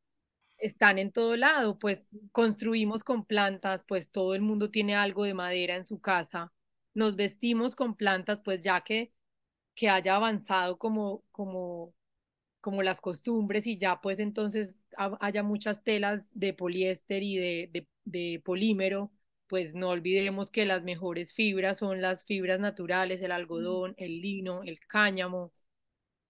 Están 0.58 1.00
en 1.00 1.12
todo 1.12 1.38
lado, 1.38 1.80
pues 1.80 2.08
construimos 2.32 3.04
con 3.04 3.26
plantas, 3.26 3.84
pues 3.88 4.10
todo 4.12 4.36
el 4.36 4.42
mundo 4.42 4.72
tiene 4.72 4.96
algo 4.96 5.24
de 5.24 5.34
madera 5.34 5.76
en 5.76 5.86
su 5.86 6.02
casa. 6.02 6.52
Nos 6.94 7.16
vestimos 7.16 7.76
con 7.76 7.96
plantas, 7.96 8.40
pues 8.44 8.62
ya 8.62 8.82
que, 8.82 9.14
que 9.76 9.90
haya 9.90 10.16
avanzado 10.16 10.78
como, 10.78 11.24
como, 11.32 11.94
como 12.62 12.84
las 12.84 13.02
costumbres 13.02 13.66
y 13.68 13.78
ya 13.78 14.02
pues 14.02 14.20
entonces 14.20 14.82
haya 15.22 15.44
muchas 15.44 15.84
telas 15.84 16.30
de 16.34 16.54
poliéster 16.54 17.24
y 17.24 17.38
de, 17.38 17.70
de, 17.74 17.88
de 18.06 18.42
polímero, 18.44 19.12
pues 19.48 19.76
no 19.76 19.90
olvidemos 19.90 20.52
que 20.52 20.66
las 20.66 20.84
mejores 20.84 21.34
fibras 21.34 21.78
son 21.80 22.02
las 22.02 22.26
fibras 22.26 22.60
naturales, 22.60 23.22
el 23.22 23.32
algodón, 23.32 23.94
el 23.98 24.22
lino, 24.22 24.64
el 24.64 24.80
cáñamo. 24.88 25.52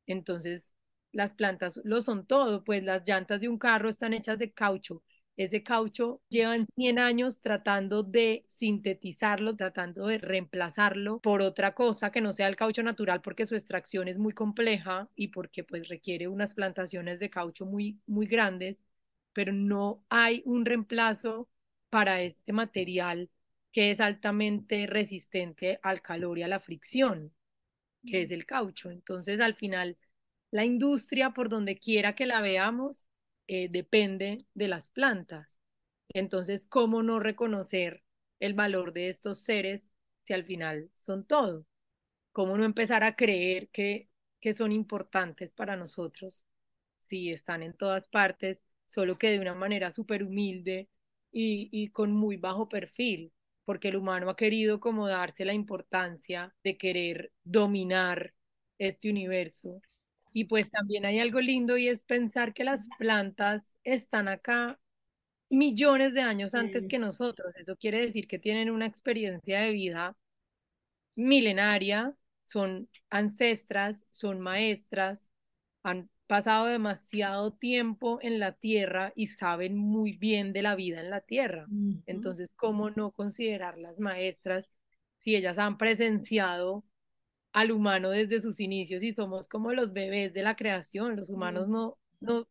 Entonces, 0.08 0.74
las 1.12 1.34
plantas 1.34 1.80
lo 1.84 2.02
son 2.02 2.26
todo, 2.28 2.64
pues 2.64 2.84
las 2.84 3.08
llantas 3.08 3.42
de 3.42 3.50
un 3.50 3.58
carro 3.60 3.90
están 3.90 4.14
hechas 4.14 4.40
de 4.40 4.52
caucho. 4.52 5.04
Ese 5.40 5.64
caucho 5.64 6.22
llevan 6.28 6.68
100 6.76 7.00
años 7.00 7.40
tratando 7.40 8.04
de 8.04 8.44
sintetizarlo, 8.50 9.56
tratando 9.56 10.08
de 10.08 10.18
reemplazarlo 10.18 11.22
por 11.22 11.42
otra 11.42 11.74
cosa 11.74 12.12
que 12.12 12.20
no 12.20 12.34
sea 12.34 12.50
el 12.50 12.58
caucho 12.58 12.84
natural 12.84 13.22
porque 13.22 13.46
su 13.46 13.56
extracción 13.56 14.10
es 14.10 14.18
muy 14.18 14.34
compleja 14.34 15.08
y 15.16 15.30
porque 15.30 15.64
pues 15.64 15.88
requiere 15.88 16.28
unas 16.28 16.54
plantaciones 16.56 17.22
de 17.22 17.30
caucho 17.30 17.66
muy 17.66 18.02
muy 18.06 18.28
grandes, 18.28 18.84
pero 19.32 19.54
no 19.54 20.04
hay 20.10 20.42
un 20.44 20.66
reemplazo 20.66 21.48
para 21.90 22.22
este 22.22 22.52
material 22.52 23.30
que 23.72 23.92
es 23.92 24.02
altamente 24.02 24.88
resistente 24.88 25.80
al 25.84 26.02
calor 26.02 26.38
y 26.38 26.44
a 26.44 26.50
la 26.50 26.60
fricción, 26.60 27.32
que 28.06 28.24
es 28.24 28.32
el 28.32 28.46
caucho. 28.46 28.92
Entonces, 28.92 29.40
al 29.42 29.56
final 29.56 29.98
la 30.52 30.66
industria, 30.66 31.32
por 31.32 31.50
donde 31.50 31.78
quiera 31.78 32.16
que 32.16 32.26
la 32.26 32.42
veamos, 32.42 33.09
eh, 33.50 33.70
depende 33.70 34.46
de 34.54 34.68
las 34.70 34.90
plantas. 34.92 35.60
Entonces, 36.10 36.68
¿cómo 36.70 37.04
no 37.04 37.20
reconocer 37.20 38.04
el 38.40 38.54
valor 38.54 38.94
de 38.94 39.10
estos 39.10 39.40
seres 39.40 39.90
si 40.24 40.34
al 40.34 40.46
final 40.46 40.92
son 41.00 41.26
todo? 41.26 41.66
¿Cómo 42.32 42.58
no 42.58 42.66
empezar 42.66 43.04
a 43.04 43.16
creer 43.16 43.70
que, 43.70 44.10
que 44.40 44.54
son 44.54 44.72
importantes 44.72 45.52
para 45.54 45.76
nosotros 45.76 46.46
si 47.02 47.32
están 47.32 47.64
en 47.64 47.74
todas 47.76 48.08
partes, 48.08 48.62
solo 48.88 49.18
que 49.18 49.32
de 49.32 49.40
una 49.40 49.56
manera 49.56 49.92
súper 49.94 50.24
humilde 50.24 50.90
y, 51.32 51.70
y 51.72 51.90
con 51.90 52.12
muy 52.12 52.38
bajo 52.38 52.70
perfil? 52.70 53.34
Porque 53.66 53.90
el 53.90 53.98
humano 53.98 54.30
ha 54.30 54.36
querido 54.38 54.80
como 54.80 55.08
darse 55.08 55.46
la 55.46 55.54
importancia 55.54 56.56
de 56.64 56.78
querer 56.78 57.34
dominar 57.44 58.34
este 58.78 59.10
universo 59.10 59.82
y 60.32 60.46
pues 60.46 60.70
también 60.72 61.06
hay 61.06 61.20
algo 61.20 61.42
lindo 61.42 61.78
y 61.78 61.88
es 61.88 62.04
pensar 62.04 62.54
que 62.54 62.64
las 62.64 62.88
plantas 62.98 63.64
están 63.84 64.28
acá 64.28 64.80
millones 65.50 66.14
de 66.14 66.22
años 66.22 66.54
antes 66.54 66.86
que 66.88 67.00
nosotros. 67.00 67.54
Eso 67.56 67.76
quiere 67.76 68.00
decir 68.02 68.28
que 68.28 68.40
tienen 68.40 68.70
una 68.70 68.86
experiencia 68.86 69.62
de 69.62 69.72
vida 69.72 70.16
milenaria, 71.16 72.16
son 72.44 72.90
ancestras, 73.10 74.04
son 74.12 74.40
maestras, 74.40 75.30
han 75.84 76.10
pasado 76.28 76.68
demasiado 76.68 77.54
tiempo 77.54 78.20
en 78.22 78.40
la 78.40 78.54
tierra 78.54 79.14
y 79.16 79.28
saben 79.30 79.76
muy 79.76 80.14
bien 80.18 80.54
de 80.54 80.62
la 80.62 80.76
vida 80.76 81.00
en 81.02 81.10
la 81.10 81.22
tierra. 81.22 81.70
Entonces, 82.06 82.54
¿cómo 82.56 82.90
no 82.92 83.12
considerarlas 83.12 84.00
maestras 84.00 84.70
si 85.18 85.36
ellas 85.36 85.58
han 85.58 85.78
presenciado 85.78 86.84
al 87.54 87.72
humano 87.72 88.10
desde 88.10 88.42
sus 88.42 88.60
inicios 88.60 89.04
y 89.04 89.14
somos 89.14 89.48
como 89.48 89.74
los 89.74 89.94
bebés 89.94 90.34
de 90.34 90.44
la 90.44 90.56
creación. 90.56 91.16
Los 91.16 91.30
humanos 91.30 91.68
no, 91.68 91.98
no, 92.20 92.48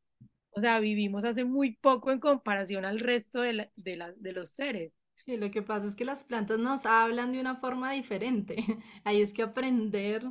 o 0.50 0.60
sea, 0.60 0.80
vivimos 0.80 1.24
hace 1.24 1.44
muy 1.44 1.76
poco 1.76 2.10
en 2.10 2.20
comparación 2.20 2.84
al 2.84 3.00
resto 3.00 3.40
de, 3.42 3.52
la, 3.54 3.70
de, 3.76 3.96
la, 3.96 4.12
de 4.12 4.32
los 4.32 4.50
seres. 4.50 4.92
Sí, 5.14 5.36
lo 5.36 5.50
que 5.50 5.62
pasa 5.62 5.86
es 5.86 5.94
que 5.96 6.04
las 6.04 6.24
plantas 6.24 6.58
nos 6.58 6.86
hablan 6.86 7.32
de 7.32 7.40
una 7.40 7.56
forma 7.56 7.92
diferente. 7.92 8.56
Ahí 9.04 9.20
es 9.20 9.32
que 9.32 9.42
aprender 9.42 10.24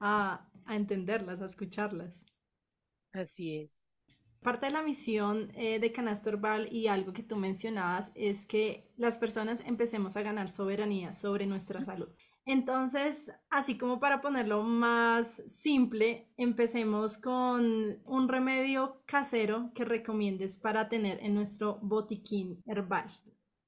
a, 0.00 0.48
a 0.64 0.76
entenderlas, 0.76 1.42
a 1.42 1.46
escucharlas. 1.46 2.26
Así 3.12 3.56
es. 3.58 3.70
Parte 4.42 4.66
de 4.66 4.72
la 4.72 4.82
misión 4.82 5.52
eh, 5.56 5.80
de 5.80 5.92
Canasto 5.92 6.30
Herbal 6.30 6.72
y 6.72 6.88
algo 6.88 7.12
que 7.12 7.22
tú 7.22 7.36
mencionabas 7.36 8.12
es 8.14 8.46
que 8.46 8.90
las 8.96 9.18
personas 9.18 9.62
empecemos 9.66 10.16
a 10.16 10.22
ganar 10.22 10.50
soberanía 10.50 11.12
sobre 11.12 11.46
nuestra 11.46 11.82
salud. 11.84 12.10
Entonces, 12.48 13.30
así 13.50 13.76
como 13.76 14.00
para 14.00 14.22
ponerlo 14.22 14.62
más 14.62 15.42
simple, 15.46 16.28
empecemos 16.38 17.18
con 17.18 18.00
un 18.06 18.28
remedio 18.28 19.02
casero 19.04 19.70
que 19.74 19.84
recomiendes 19.84 20.56
para 20.58 20.88
tener 20.88 21.22
en 21.22 21.34
nuestro 21.34 21.78
botiquín 21.82 22.62
herbal. 22.66 23.04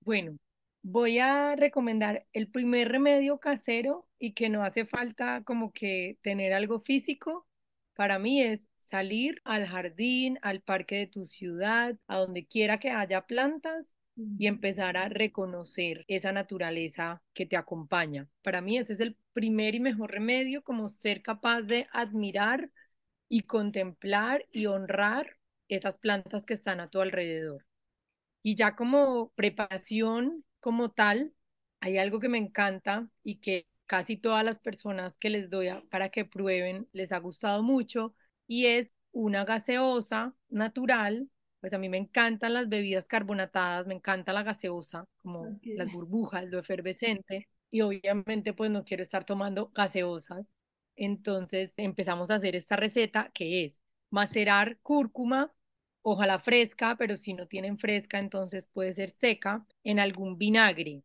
Bueno, 0.01 0.39
voy 0.83 1.19
a 1.19 1.57
recomendar 1.57 2.25
el 2.33 2.51
primer 2.51 2.91
remedio 2.91 3.39
casero 3.39 4.09
y 4.19 4.33
que 4.33 4.49
no 4.49 4.63
hace 4.63 4.87
falta 4.87 5.43
como 5.45 5.73
que 5.73 6.17
tener 6.23 6.55
algo 6.55 6.81
físico. 6.81 7.47
Para 7.95 8.19
mí 8.19 8.41
es 8.43 8.67
salir 8.79 9.43
al 9.45 9.67
jardín, 9.67 10.39
al 10.41 10.63
parque 10.63 10.97
de 10.97 11.07
tu 11.07 11.27
ciudad, 11.27 11.99
a 12.07 12.17
donde 12.17 12.47
quiera 12.47 12.81
que 12.81 12.89
haya 12.89 13.27
plantas 13.27 13.95
y 14.39 14.47
empezar 14.47 14.97
a 14.97 15.09
reconocer 15.09 16.05
esa 16.09 16.33
naturaleza 16.33 17.23
que 17.35 17.47
te 17.47 17.57
acompaña. 17.57 18.29
Para 18.43 18.61
mí 18.61 18.79
ese 18.79 18.95
es 18.95 19.01
el 19.01 19.17
primer 19.33 19.75
y 19.75 19.81
mejor 19.81 20.11
remedio, 20.11 20.63
como 20.63 20.89
ser 20.89 21.23
capaz 21.23 21.63
de 21.63 21.87
admirar 21.93 22.71
y 23.29 23.43
contemplar 23.43 24.47
y 24.53 24.67
honrar 24.67 25.37
esas 25.69 25.99
plantas 25.99 26.45
que 26.45 26.55
están 26.55 26.81
a 26.81 26.89
tu 26.89 27.01
alrededor. 27.01 27.67
Y 28.43 28.55
ya 28.57 28.77
como 28.77 29.31
preparación 29.35 30.45
como 30.61 30.91
tal, 30.91 31.33
hay 31.81 31.99
algo 31.99 32.21
que 32.21 32.29
me 32.29 32.39
encanta 32.39 33.09
y 33.23 33.37
que 33.37 33.67
casi 33.87 34.17
todas 34.17 34.45
las 34.45 34.59
personas 34.59 35.15
que 35.19 35.31
les 35.31 35.51
doy 35.51 35.69
para 35.91 36.11
que 36.11 36.25
prueben 36.25 36.89
les 36.93 37.13
ha 37.13 37.19
gustado 37.19 37.63
mucho 37.63 38.15
y 38.47 38.67
es 38.67 38.95
una 39.13 39.45
gaseosa 39.45 40.35
natural 40.49 41.29
pues 41.61 41.73
a 41.73 41.79
mí 41.79 41.89
me 41.89 41.99
encantan 41.99 42.55
las 42.55 42.69
bebidas 42.69 43.07
carbonatadas, 43.07 43.87
me 43.87 43.95
encanta 43.95 44.33
la 44.33 44.43
gaseosa, 44.43 45.07
como 45.23 45.61
las 45.75 45.91
burbujas, 45.93 46.47
lo 46.47 46.59
efervescente, 46.59 47.49
y 47.71 47.83
obviamente 47.83 48.53
pues 48.55 48.71
no 48.71 48.85
quiero 48.85 49.03
estar 49.03 49.25
tomando 49.25 49.71
gaseosas. 49.75 50.51
Entonces 50.97 51.73
empezamos 51.77 52.31
a 52.31 52.37
hacer 52.37 52.57
esta 52.57 52.77
receta 52.77 53.31
que 53.35 53.65
es 53.67 53.81
macerar 54.11 54.79
cúrcuma, 54.83 55.53
ojalá 56.03 56.39
fresca, 56.41 56.97
pero 56.99 57.17
si 57.17 57.35
no 57.35 57.47
tienen 57.47 57.79
fresca, 57.79 58.19
entonces 58.19 58.69
puede 58.73 58.95
ser 58.95 59.11
seca, 59.11 59.67
en 59.85 60.01
algún 60.01 60.39
vinagre. 60.39 61.03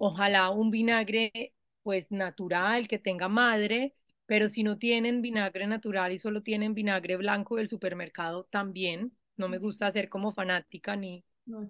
Ojalá 0.00 0.50
un 0.50 0.70
vinagre 0.70 1.54
pues 1.82 2.10
natural, 2.12 2.88
que 2.88 2.98
tenga 2.98 3.28
madre, 3.28 3.94
pero 4.26 4.48
si 4.48 4.62
no 4.62 4.78
tienen 4.78 5.22
vinagre 5.22 5.66
natural 5.66 6.12
y 6.12 6.18
solo 6.18 6.42
tienen 6.42 6.74
vinagre 6.74 7.16
blanco 7.16 7.56
del 7.56 7.68
supermercado, 7.68 8.44
también 8.44 9.12
no 9.38 9.48
me 9.48 9.58
gusta 9.58 9.92
ser 9.92 10.08
como 10.08 10.32
fanática 10.32 10.96
ni, 10.96 11.24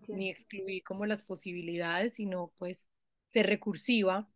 ni 0.08 0.28
excluir 0.28 0.82
como 0.82 1.06
las 1.06 1.22
posibilidades, 1.22 2.14
sino 2.14 2.52
pues 2.58 2.88
ser 3.28 3.46
recursiva. 3.46 4.28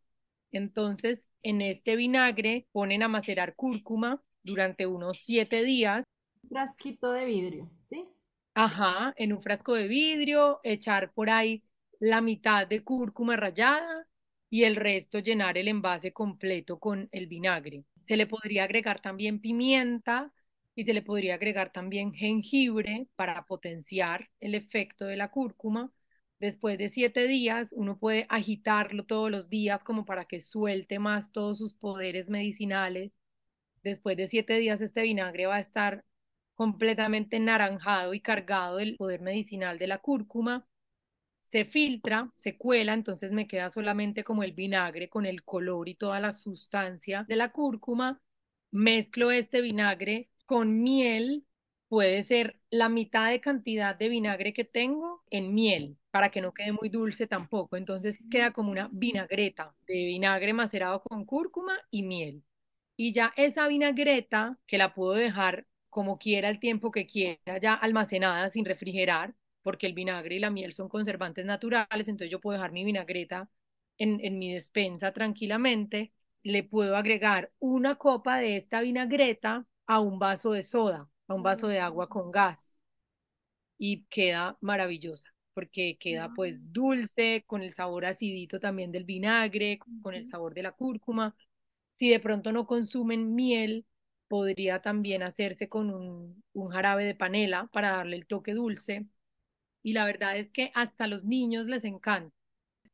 Entonces, 0.53 1.27
en 1.43 1.63
este 1.63 1.97
vinagre 1.97 2.67
ponen 2.73 3.03
a 3.03 3.09
macerar 3.09 3.55
cúrcuma 3.57 4.23
durante 4.43 4.87
unos 4.87 5.19
siete 5.19 5.65
días. 5.65 6.05
Un 6.45 6.51
frasquito 6.51 7.13
de 7.13 7.25
vidrio, 7.25 7.71
¿sí? 7.81 8.07
Ajá, 8.55 9.15
en 9.17 9.33
un 9.33 9.43
frasco 9.43 9.75
de 9.75 9.89
vidrio, 9.89 10.61
echar 10.63 11.13
por 11.13 11.31
ahí 11.31 11.63
la 12.01 12.21
mitad 12.21 12.67
de 12.67 12.85
cúrcuma 12.85 13.37
rallada 13.37 14.07
y 14.51 14.65
el 14.65 14.77
resto 14.77 15.21
llenar 15.21 15.57
el 15.57 15.69
envase 15.69 16.13
completo 16.13 16.79
con 16.79 17.09
el 17.13 17.27
vinagre. 17.27 17.85
Se 18.03 18.17
le 18.17 18.27
podría 18.27 18.65
agregar 18.65 19.01
también 19.01 19.41
pimienta, 19.41 20.31
y 20.75 20.85
se 20.85 20.95
le 20.95 21.03
podría 21.03 21.35
agregar 21.35 21.73
también 21.73 22.13
jengibre 22.15 23.09
para 23.17 23.47
potenciar 23.47 24.31
el 24.41 24.55
efecto 24.55 25.05
de 25.07 25.17
la 25.17 25.31
cúrcuma. 25.31 25.93
Después 26.41 26.79
de 26.79 26.91
siete 26.91 27.29
días, 27.29 27.69
uno 27.73 27.99
puede 27.99 28.27
agitarlo 28.29 29.05
todos 29.05 29.31
los 29.31 29.49
días 29.49 29.83
como 29.85 30.05
para 30.05 30.25
que 30.25 30.41
suelte 30.41 30.99
más 30.99 31.31
todos 31.33 31.59
sus 31.59 31.75
poderes 31.75 32.29
medicinales. 32.31 33.13
Después 33.83 34.17
de 34.17 34.29
siete 34.29 34.59
días, 34.59 34.81
este 34.81 35.03
vinagre 35.03 35.47
va 35.47 35.57
a 35.57 35.61
estar 35.61 36.05
completamente 36.55 37.39
naranjado 37.41 38.15
y 38.15 38.21
cargado 38.21 38.79
del 38.79 38.97
poder 38.97 39.21
medicinal 39.21 39.79
de 39.79 39.87
la 39.89 39.99
cúrcuma. 39.99 40.67
Se 41.51 41.65
filtra, 41.67 42.33
se 42.37 42.57
cuela, 42.57 42.95
entonces 42.95 43.33
me 43.33 43.47
queda 43.47 43.71
solamente 43.71 44.25
como 44.25 44.43
el 44.43 44.53
vinagre 44.53 45.09
con 45.09 45.27
el 45.27 45.45
color 45.45 45.89
y 45.89 45.95
toda 45.95 46.19
la 46.21 46.33
sustancia 46.33 47.25
de 47.29 47.37
la 47.37 47.53
cúrcuma. 47.53 48.21
Mezclo 48.73 49.31
este 49.31 49.61
vinagre 49.61 50.31
con 50.47 50.83
miel, 50.83 51.47
puede 51.89 52.23
ser 52.23 52.59
la 52.71 52.89
mitad 52.89 53.31
de 53.31 53.41
cantidad 53.41 53.97
de 53.97 54.09
vinagre 54.09 54.53
que 54.53 54.65
tengo 54.65 55.23
en 55.31 55.55
miel, 55.55 55.99
para 56.11 56.31
que 56.31 56.41
no 56.41 56.53
quede 56.55 56.73
muy 56.73 56.89
dulce 56.89 57.27
tampoco. 57.27 57.77
Entonces 57.77 58.19
queda 58.31 58.53
como 58.53 58.71
una 58.71 58.89
vinagreta 58.93 59.75
de 59.87 59.95
vinagre 59.95 60.53
macerado 60.53 61.03
con 61.03 61.25
cúrcuma 61.25 61.79
y 61.91 62.03
miel. 62.03 62.43
Y 62.97 63.13
ya 63.13 63.33
esa 63.37 63.69
vinagreta, 63.69 64.59
que 64.67 64.79
la 64.79 64.95
puedo 64.95 65.13
dejar 65.15 65.67
como 65.91 66.19
quiera 66.19 66.49
el 66.49 66.61
tiempo 66.61 66.91
que 66.91 67.07
quiera, 67.07 67.59
ya 67.61 67.75
almacenada 67.75 68.51
sin 68.51 68.65
refrigerar, 68.65 69.35
porque 69.63 69.87
el 69.87 69.95
vinagre 69.95 70.37
y 70.37 70.39
la 70.41 70.51
miel 70.51 70.73
son 70.75 70.89
conservantes 70.89 71.45
naturales, 71.45 72.09
entonces 72.09 72.31
yo 72.31 72.41
puedo 72.41 72.57
dejar 72.59 72.73
mi 72.73 72.85
vinagreta 72.85 73.51
en, 73.99 74.21
en 74.25 74.39
mi 74.39 74.53
despensa 74.55 75.13
tranquilamente. 75.13 76.13
Le 76.43 76.63
puedo 76.65 76.97
agregar 76.97 77.53
una 77.59 77.97
copa 77.97 78.39
de 78.39 78.57
esta 78.57 78.81
vinagreta 78.83 79.67
a 79.95 80.01
un 80.01 80.19
vaso 80.19 80.53
de 80.53 80.65
soda, 80.65 81.09
a 81.29 81.35
un 81.35 81.43
vaso 81.43 81.69
de 81.69 81.81
agua 81.81 82.09
con 82.09 82.31
gas. 82.31 82.77
Y 83.79 84.05
queda 84.11 84.57
maravillosa, 84.61 85.31
porque 85.55 85.99
queda 85.99 86.33
pues 86.35 86.73
dulce, 86.73 87.45
con 87.47 87.63
el 87.63 87.75
sabor 87.75 88.07
acidito 88.07 88.61
también 88.61 88.93
del 88.93 89.05
vinagre, 89.05 89.79
con 90.03 90.15
el 90.15 90.27
sabor 90.29 90.55
de 90.55 90.63
la 90.63 90.73
cúrcuma. 90.73 91.35
Si 91.93 92.09
de 92.11 92.21
pronto 92.21 92.53
no 92.53 92.67
consumen 92.67 93.35
miel, 93.35 93.87
podría 94.29 94.81
también 94.83 95.23
hacerse 95.23 95.69
con 95.69 95.91
un, 95.93 96.45
un 96.53 96.71
jarabe 96.71 97.05
de 97.05 97.15
panela 97.17 97.69
para 97.73 97.91
darle 97.91 98.17
el 98.17 98.27
toque 98.27 98.55
dulce. 98.55 99.07
Y 99.83 99.93
la 99.95 100.07
verdad 100.07 100.37
es 100.39 100.51
que 100.51 100.73
hasta 100.75 101.05
a 101.05 101.09
los 101.09 101.25
niños 101.25 101.67
les 101.67 101.85
encanta. 101.85 102.35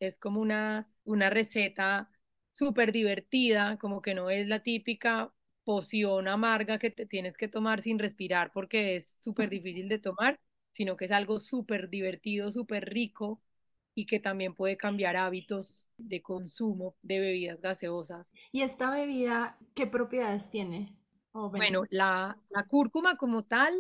Es 0.01 0.19
como 0.19 0.41
una, 0.41 0.89
una 1.05 1.31
receta 1.31 2.11
súper 2.53 2.93
divertida, 2.93 3.79
como 3.79 4.03
que 4.03 4.15
no 4.15 4.31
es 4.31 4.49
la 4.49 4.63
típica 4.63 5.33
poción 5.69 6.29
amarga 6.29 6.79
que 6.79 6.91
te 6.91 7.05
tienes 7.05 7.37
que 7.37 7.47
tomar 7.47 7.83
sin 7.83 7.99
respirar 7.99 8.51
porque 8.55 8.97
es 8.97 9.15
súper 9.21 9.51
difícil 9.51 9.87
de 9.91 9.99
tomar, 9.99 10.41
sino 10.73 10.97
que 10.97 11.05
es 11.05 11.13
algo 11.13 11.41
súper 11.41 11.91
divertido, 11.91 12.51
súper 12.53 12.89
rico 12.89 13.43
y 13.95 14.07
que 14.07 14.19
también 14.19 14.55
puede 14.55 14.79
cambiar 14.79 15.19
hábitos 15.19 15.87
de 15.99 16.23
consumo 16.23 16.97
de 17.03 17.21
bebidas 17.21 17.61
gaseosas. 17.61 18.27
¿Y 18.51 18.63
esta 18.63 18.91
bebida 18.91 19.59
qué 19.75 19.87
propiedades 19.87 20.51
tiene? 20.51 20.95
bueno, 21.33 21.85
la, 21.91 22.39
la 22.49 22.63
cúrcuma 22.65 23.17
como 23.19 23.45
tal, 23.45 23.75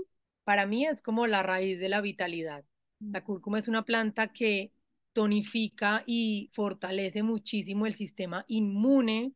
para 0.44 0.66
mí 0.66 0.86
es 0.86 1.00
como 1.00 1.26
la 1.26 1.42
raíz 1.42 1.78
de 1.80 1.88
la 1.88 2.02
vitalidad. 2.02 2.64
La 3.12 3.24
cúrcuma 3.24 3.58
es 3.58 3.68
una 3.68 3.82
planta 3.84 4.28
que 4.28 4.72
tonifica 5.14 6.02
y 6.06 6.50
fortalece 6.52 7.22
muchísimo 7.22 7.86
el 7.86 7.94
sistema 7.94 8.44
inmune. 8.48 9.32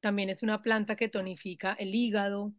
También 0.00 0.30
es 0.30 0.42
una 0.42 0.62
planta 0.62 0.96
que 0.96 1.08
tonifica 1.08 1.72
el 1.74 1.94
hígado. 1.94 2.52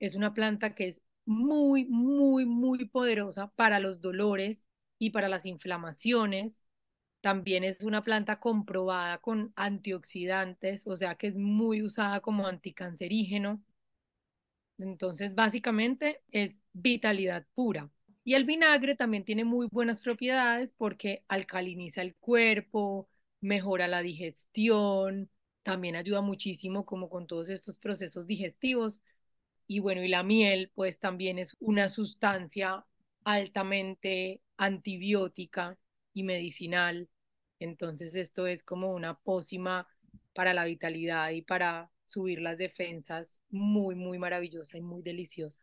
Es 0.00 0.14
una 0.14 0.34
planta 0.34 0.74
que 0.74 0.88
es 0.88 1.00
muy, 1.24 1.84
muy, 1.86 2.46
muy 2.46 2.86
poderosa 2.86 3.48
para 3.56 3.78
los 3.80 4.00
dolores 4.00 4.66
y 4.98 5.10
para 5.10 5.28
las 5.28 5.46
inflamaciones. 5.46 6.60
También 7.22 7.64
es 7.64 7.82
una 7.82 8.04
planta 8.04 8.40
comprobada 8.40 9.18
con 9.18 9.52
antioxidantes, 9.56 10.86
o 10.86 10.96
sea 10.96 11.16
que 11.16 11.28
es 11.28 11.36
muy 11.36 11.82
usada 11.82 12.20
como 12.20 12.46
anticancerígeno. 12.46 13.62
Entonces, 14.78 15.34
básicamente 15.34 16.22
es 16.30 16.58
vitalidad 16.72 17.46
pura. 17.54 17.90
Y 18.24 18.34
el 18.34 18.44
vinagre 18.44 18.96
también 18.96 19.24
tiene 19.24 19.44
muy 19.44 19.68
buenas 19.70 20.00
propiedades 20.00 20.72
porque 20.76 21.24
alcaliniza 21.28 22.02
el 22.02 22.14
cuerpo, 22.16 23.08
mejora 23.40 23.88
la 23.88 24.02
digestión, 24.02 25.30
también 25.62 25.96
ayuda 25.96 26.20
muchísimo 26.20 26.84
como 26.84 27.08
con 27.08 27.26
todos 27.26 27.48
estos 27.50 27.78
procesos 27.78 28.26
digestivos. 28.26 29.02
Y 29.66 29.80
bueno, 29.80 30.02
y 30.02 30.08
la 30.08 30.22
miel 30.22 30.70
pues 30.74 30.98
también 30.98 31.38
es 31.38 31.56
una 31.60 31.88
sustancia 31.88 32.84
altamente 33.24 34.42
antibiótica 34.56 35.78
y 36.12 36.22
medicinal. 36.24 37.08
Entonces 37.58 38.14
esto 38.14 38.46
es 38.46 38.62
como 38.62 38.92
una 38.92 39.14
pócima 39.18 39.86
para 40.34 40.54
la 40.54 40.64
vitalidad 40.64 41.30
y 41.30 41.42
para 41.42 41.90
subir 42.06 42.40
las 42.40 42.58
defensas, 42.58 43.40
muy, 43.50 43.94
muy 43.94 44.18
maravillosa 44.18 44.76
y 44.76 44.80
muy 44.80 45.02
deliciosa. 45.02 45.62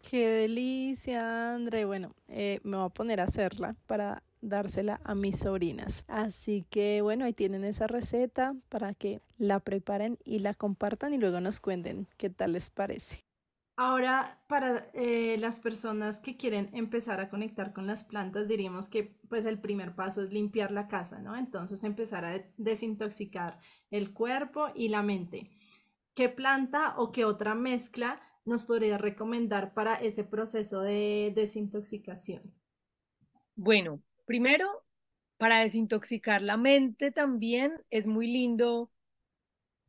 Qué 0.00 0.26
delicia, 0.26 1.54
André. 1.54 1.84
Bueno, 1.84 2.14
eh, 2.28 2.60
me 2.64 2.76
voy 2.76 2.86
a 2.86 2.88
poner 2.88 3.20
a 3.20 3.24
hacerla 3.24 3.76
para 3.86 4.22
dársela 4.42 5.00
a 5.04 5.14
mis 5.14 5.38
sobrinas. 5.38 6.04
Así 6.08 6.66
que 6.68 7.00
bueno, 7.00 7.24
ahí 7.24 7.32
tienen 7.32 7.64
esa 7.64 7.86
receta 7.86 8.54
para 8.68 8.92
que 8.92 9.20
la 9.38 9.60
preparen 9.60 10.18
y 10.24 10.40
la 10.40 10.52
compartan 10.52 11.14
y 11.14 11.18
luego 11.18 11.40
nos 11.40 11.60
cuenten 11.60 12.06
qué 12.18 12.28
tal 12.28 12.52
les 12.52 12.68
parece. 12.68 13.24
Ahora, 13.76 14.44
para 14.48 14.90
eh, 14.92 15.38
las 15.38 15.58
personas 15.58 16.20
que 16.20 16.36
quieren 16.36 16.68
empezar 16.74 17.20
a 17.20 17.30
conectar 17.30 17.72
con 17.72 17.86
las 17.86 18.04
plantas, 18.04 18.46
diríamos 18.46 18.86
que 18.88 19.18
pues 19.30 19.46
el 19.46 19.58
primer 19.60 19.94
paso 19.94 20.22
es 20.22 20.30
limpiar 20.30 20.70
la 20.70 20.88
casa, 20.88 21.20
¿no? 21.20 21.36
Entonces 21.36 21.82
empezar 21.82 22.26
a 22.26 22.44
desintoxicar 22.58 23.60
el 23.90 24.12
cuerpo 24.12 24.68
y 24.74 24.88
la 24.88 25.02
mente. 25.02 25.50
¿Qué 26.14 26.28
planta 26.28 26.94
o 26.98 27.12
qué 27.12 27.24
otra 27.24 27.54
mezcla 27.54 28.20
nos 28.44 28.66
podría 28.66 28.98
recomendar 28.98 29.72
para 29.72 29.94
ese 29.94 30.24
proceso 30.24 30.82
de 30.82 31.32
desintoxicación? 31.34 32.54
Bueno, 33.56 34.02
primero, 34.32 34.82
para 35.36 35.58
desintoxicar 35.58 36.40
la 36.40 36.56
mente 36.56 37.10
también 37.10 37.74
es 37.90 38.06
muy 38.06 38.26
lindo 38.26 38.90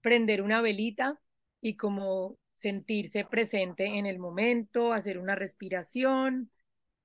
prender 0.01 0.41
una 0.41 0.61
velita 0.61 1.17
y 1.61 1.77
como 1.77 2.37
sentirse 2.57 3.23
presente 3.23 3.85
en 3.85 4.05
el 4.05 4.19
momento, 4.19 4.91
hacer 4.91 5.17
una 5.17 5.35
respiración 5.35 6.51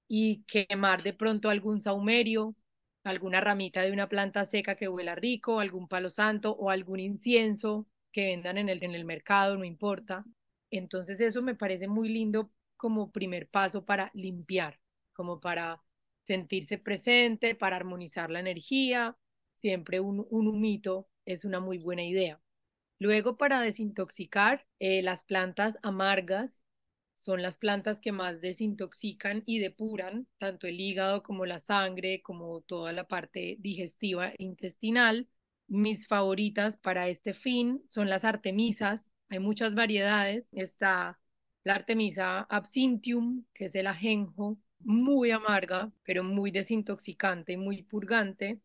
y 0.09 0.43
quemar 0.49 1.05
de 1.05 1.12
pronto 1.12 1.49
algún 1.49 1.80
saumerio, 1.80 2.57
alguna 3.05 3.41
ramita 3.41 3.82
de 3.82 3.93
una 3.93 4.09
planta 4.09 4.45
seca 4.45 4.74
que 4.74 4.89
huela 4.89 5.14
rico, 5.14 5.61
algún 5.61 5.86
palo 5.86 6.11
santo 6.11 6.57
o 6.57 6.70
algún 6.70 6.99
incienso 6.99 7.86
que 8.11 8.26
vendan 8.26 8.59
en 8.59 8.68
el, 8.68 8.82
en 8.82 8.97
el 8.97 9.05
mercado, 9.05 9.57
no 9.57 9.64
importa. 9.64 10.24
Entonces 10.72 11.20
eso 11.20 11.41
me 11.41 11.55
parece 11.55 11.86
muy 11.86 12.09
lindo 12.09 12.51
como 12.76 13.12
primer 13.12 13.49
paso 13.49 13.84
para 13.84 14.11
limpiar, 14.12 14.80
como 15.12 15.39
para 15.39 15.80
sentirse 16.29 16.79
presente, 16.79 17.55
para 17.57 17.76
armonizar 17.76 18.31
la 18.31 18.41
energía. 18.41 19.16
Siempre 19.57 20.01
un, 20.01 20.26
un 20.31 20.47
humito 20.49 21.09
es 21.26 21.45
una 21.45 21.61
muy 21.61 21.79
buena 21.79 22.05
idea. 22.05 22.41
Luego, 23.01 23.37
para 23.37 23.61
desintoxicar, 23.61 24.66
eh, 24.79 25.03
las 25.03 25.24
plantas 25.24 25.76
amargas 25.83 26.51
son 27.16 27.43
las 27.43 27.59
plantas 27.59 27.99
que 28.01 28.12
más 28.12 28.41
desintoxican 28.41 29.43
y 29.47 29.59
depuran 29.61 30.29
tanto 30.39 30.66
el 30.66 30.81
hígado 30.81 31.22
como 31.22 31.47
la 31.47 31.61
sangre, 31.61 32.22
como 32.22 32.61
toda 32.62 32.93
la 32.93 33.05
parte 33.09 33.57
digestiva 33.61 34.29
e 34.31 34.37
intestinal. 34.39 35.29
Mis 35.68 36.07
favoritas 36.09 36.76
para 36.79 37.09
este 37.09 37.35
fin 37.35 37.83
son 37.89 38.09
las 38.09 38.24
artemisas. 38.24 39.11
Hay 39.31 39.39
muchas 39.41 39.74
variedades. 39.74 40.49
Está 40.53 41.20
la 41.64 41.74
artemisa 41.74 42.41
absinthium, 42.51 43.45
que 43.55 43.66
es 43.66 43.74
el 43.74 43.87
ajenjo, 43.87 44.59
muy 44.81 45.31
amarga, 45.31 45.93
pero 46.05 46.22
muy 46.24 46.51
desintoxicante 46.51 47.53
y 47.53 47.57
muy 47.57 47.83
purgante 47.83 48.61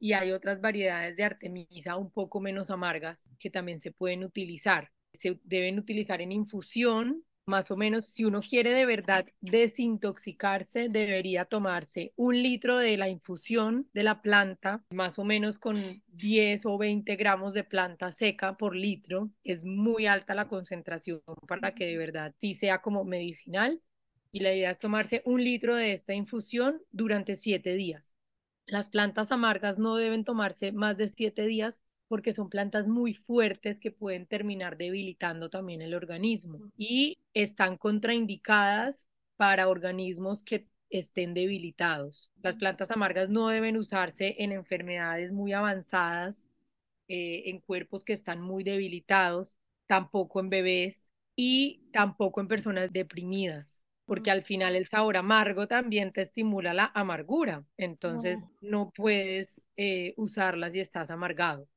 y 0.00 0.12
hay 0.12 0.32
otras 0.32 0.60
variedades 0.60 1.16
de 1.16 1.24
artemisa 1.24 1.96
un 1.96 2.10
poco 2.10 2.40
menos 2.40 2.70
amargas 2.70 3.28
que 3.38 3.50
también 3.50 3.80
se 3.80 3.90
pueden 3.92 4.24
utilizar. 4.24 4.90
Se 5.12 5.40
deben 5.44 5.78
utilizar 5.78 6.20
en 6.20 6.32
infusión, 6.32 7.24
más 7.46 7.70
o 7.70 7.76
menos 7.76 8.06
si 8.06 8.24
uno 8.24 8.40
quiere 8.40 8.72
de 8.72 8.84
verdad 8.84 9.26
desintoxicarse, 9.40 10.88
debería 10.90 11.46
tomarse 11.46 12.12
un 12.16 12.40
litro 12.42 12.76
de 12.76 12.96
la 12.98 13.08
infusión 13.08 13.88
de 13.94 14.02
la 14.02 14.20
planta, 14.20 14.84
más 14.90 15.18
o 15.18 15.24
menos 15.24 15.58
con 15.58 16.02
10 16.08 16.66
o 16.66 16.76
20 16.76 17.16
gramos 17.16 17.54
de 17.54 17.64
planta 17.64 18.12
seca 18.12 18.56
por 18.56 18.76
litro. 18.76 19.30
Es 19.44 19.64
muy 19.64 20.06
alta 20.06 20.34
la 20.34 20.46
concentración 20.46 21.22
para 21.48 21.74
que 21.74 21.86
de 21.86 21.96
verdad 21.96 22.34
sí 22.38 22.54
sea 22.54 22.82
como 22.82 23.04
medicinal. 23.04 23.80
Y 24.32 24.40
la 24.40 24.54
idea 24.54 24.70
es 24.70 24.78
tomarse 24.78 25.22
un 25.24 25.42
litro 25.42 25.74
de 25.76 25.92
esta 25.92 26.14
infusión 26.14 26.82
durante 26.90 27.36
siete 27.36 27.74
días. 27.74 28.14
Las 28.66 28.88
plantas 28.88 29.32
amargas 29.32 29.78
no 29.78 29.96
deben 29.96 30.24
tomarse 30.24 30.72
más 30.72 30.96
de 30.96 31.08
siete 31.08 31.46
días 31.46 31.80
porque 32.08 32.32
son 32.32 32.48
plantas 32.48 32.86
muy 32.86 33.14
fuertes 33.14 33.80
que 33.80 33.90
pueden 33.90 34.26
terminar 34.26 34.76
debilitando 34.76 35.50
también 35.50 35.82
el 35.82 35.94
organismo 35.94 36.60
y 36.76 37.18
están 37.34 37.76
contraindicadas 37.76 38.96
para 39.36 39.68
organismos 39.68 40.42
que 40.42 40.66
estén 40.90 41.34
debilitados. 41.34 42.30
Las 42.42 42.56
plantas 42.56 42.90
amargas 42.90 43.28
no 43.28 43.48
deben 43.48 43.76
usarse 43.76 44.36
en 44.38 44.52
enfermedades 44.52 45.32
muy 45.32 45.52
avanzadas, 45.52 46.48
eh, 47.08 47.44
en 47.46 47.60
cuerpos 47.60 48.04
que 48.04 48.14
están 48.14 48.40
muy 48.40 48.64
debilitados, 48.64 49.56
tampoco 49.86 50.40
en 50.40 50.50
bebés 50.50 51.06
y 51.36 51.82
tampoco 51.92 52.40
en 52.40 52.48
personas 52.48 52.92
deprimidas. 52.92 53.82
Porque 54.08 54.30
al 54.30 54.42
final 54.42 54.74
el 54.74 54.86
sabor 54.86 55.18
amargo 55.18 55.66
también 55.66 56.12
te 56.14 56.22
estimula 56.22 56.72
la 56.72 56.90
amargura, 56.94 57.66
entonces 57.76 58.48
no 58.62 58.90
puedes 58.96 59.66
eh, 59.76 60.14
usarla 60.16 60.70
si 60.70 60.80
estás 60.80 61.10
amargado. 61.10 61.68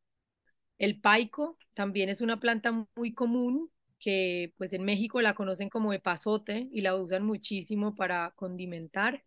El 0.78 1.02
paico 1.02 1.58
también 1.74 2.08
es 2.08 2.22
una 2.22 2.40
planta 2.40 2.88
muy 2.96 3.14
común 3.14 3.70
que 4.00 4.54
pues 4.58 4.72
en 4.72 4.86
México 4.86 5.22
la 5.22 5.36
conocen 5.36 5.68
como 5.70 5.92
epazote 5.92 6.70
y 6.72 6.80
la 6.80 6.96
usan 6.96 7.26
muchísimo 7.26 7.98
para 7.98 8.32
condimentar. 8.38 9.26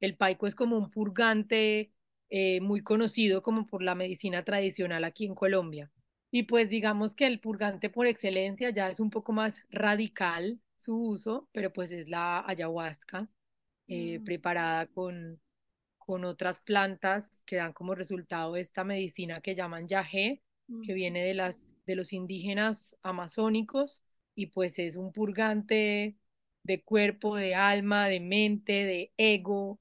El 0.00 0.16
paico 0.16 0.46
es 0.46 0.54
como 0.54 0.78
un 0.78 0.90
purgante 0.90 1.92
eh, 2.30 2.62
muy 2.62 2.80
conocido 2.80 3.42
como 3.42 3.66
por 3.66 3.82
la 3.82 3.94
medicina 3.94 4.44
tradicional 4.44 5.04
aquí 5.04 5.26
en 5.26 5.34
Colombia. 5.34 5.90
Y 6.30 6.44
pues 6.44 6.70
digamos 6.70 7.14
que 7.14 7.26
el 7.26 7.38
purgante 7.38 7.90
por 7.90 8.06
excelencia 8.06 8.70
ya 8.70 8.88
es 8.88 8.98
un 8.98 9.10
poco 9.10 9.32
más 9.32 9.54
radical 9.68 10.58
su 10.76 10.96
uso, 10.96 11.48
pero 11.52 11.72
pues 11.72 11.92
es 11.92 12.08
la 12.08 12.44
ayahuasca 12.46 13.28
eh, 13.88 14.18
mm. 14.18 14.24
preparada 14.24 14.86
con, 14.86 15.40
con 15.98 16.24
otras 16.24 16.60
plantas 16.60 17.42
que 17.46 17.56
dan 17.56 17.72
como 17.72 17.94
resultado 17.94 18.56
esta 18.56 18.84
medicina 18.84 19.40
que 19.40 19.54
llaman 19.54 19.88
yagé, 19.88 20.42
que 20.84 20.94
viene 20.94 21.24
de, 21.24 21.34
las, 21.34 21.64
de 21.86 21.94
los 21.94 22.12
indígenas 22.12 22.96
amazónicos 23.02 24.02
y 24.34 24.46
pues 24.46 24.78
es 24.78 24.96
un 24.96 25.12
purgante 25.12 26.16
de 26.64 26.82
cuerpo, 26.82 27.36
de 27.36 27.54
alma, 27.54 28.08
de 28.08 28.20
mente, 28.20 28.72
de 28.84 29.12
ego, 29.16 29.78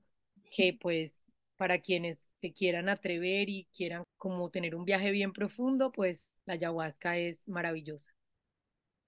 que 0.51 0.77
pues 0.79 1.19
para 1.57 1.79
quienes 1.79 2.19
se 2.41 2.53
quieran 2.53 2.89
atrever 2.89 3.49
y 3.49 3.67
quieran 3.75 4.03
como 4.17 4.49
tener 4.51 4.75
un 4.75 4.85
viaje 4.85 5.11
bien 5.11 5.33
profundo, 5.33 5.91
pues 5.91 6.27
la 6.45 6.53
ayahuasca 6.53 7.17
es 7.17 7.47
maravillosa. 7.47 8.14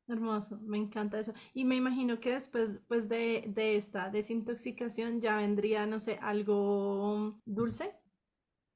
Hermoso, 0.10 0.58
me 0.64 0.78
encanta 0.78 1.20
eso. 1.20 1.34
Y 1.54 1.64
me 1.66 1.76
imagino 1.76 2.20
que 2.20 2.32
después 2.34 2.80
pues 2.88 3.08
de, 3.10 3.44
de 3.48 3.76
esta 3.78 4.10
desintoxicación 4.10 5.22
ya 5.22 5.38
vendría, 5.38 5.86
no 5.86 6.00
sé, 6.00 6.18
algo 6.22 7.40
dulce. 7.46 7.94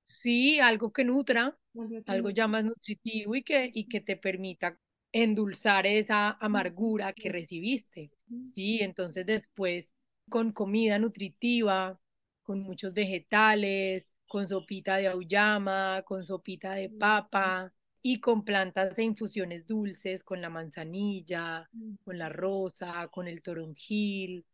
Sí, 0.07 0.59
algo 0.59 0.91
que 0.91 1.03
nutra, 1.05 1.57
algo 2.05 2.29
ya 2.29 2.47
más 2.47 2.63
nutritivo 2.65 3.35
y 3.35 3.43
que, 3.43 3.71
y 3.73 3.87
que 3.87 4.01
te 4.01 4.17
permita 4.17 4.77
endulzar 5.11 5.85
esa 5.87 6.31
amargura 6.39 7.13
que 7.13 7.29
recibiste. 7.31 8.11
Sí, 8.43 8.79
entonces 8.81 9.25
después 9.25 9.91
con 10.29 10.51
comida 10.51 10.99
nutritiva, 10.99 11.99
con 12.43 12.59
muchos 12.61 12.93
vegetales, 12.93 14.09
con 14.27 14.47
sopita 14.47 14.97
de 14.97 15.07
auyama, 15.07 16.03
con 16.05 16.23
sopita 16.23 16.73
de 16.73 16.89
papa 16.89 17.73
y 18.01 18.19
con 18.19 18.43
plantas 18.43 18.95
de 18.95 19.03
infusiones 19.03 19.67
dulces, 19.67 20.23
con 20.23 20.41
la 20.41 20.49
manzanilla, 20.49 21.69
con 22.03 22.17
la 22.17 22.29
rosa, 22.29 23.07
con 23.09 23.27
el 23.27 23.41
toronjil, 23.41 24.45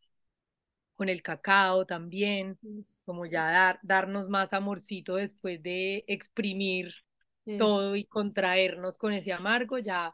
con 0.96 1.10
el 1.10 1.22
cacao 1.22 1.86
también, 1.86 2.58
como 3.06 3.26
ya 3.26 3.50
dar, 3.52 3.80
darnos 3.84 4.30
más 4.30 4.52
amorcito 4.54 5.16
después 5.16 5.62
de 5.62 6.04
exprimir 6.08 6.94
todo 7.58 7.96
y 7.96 8.06
contraernos 8.06 8.98
con 8.98 9.14
ese 9.14 9.32
amargo, 9.32 9.78
ya 9.80 10.14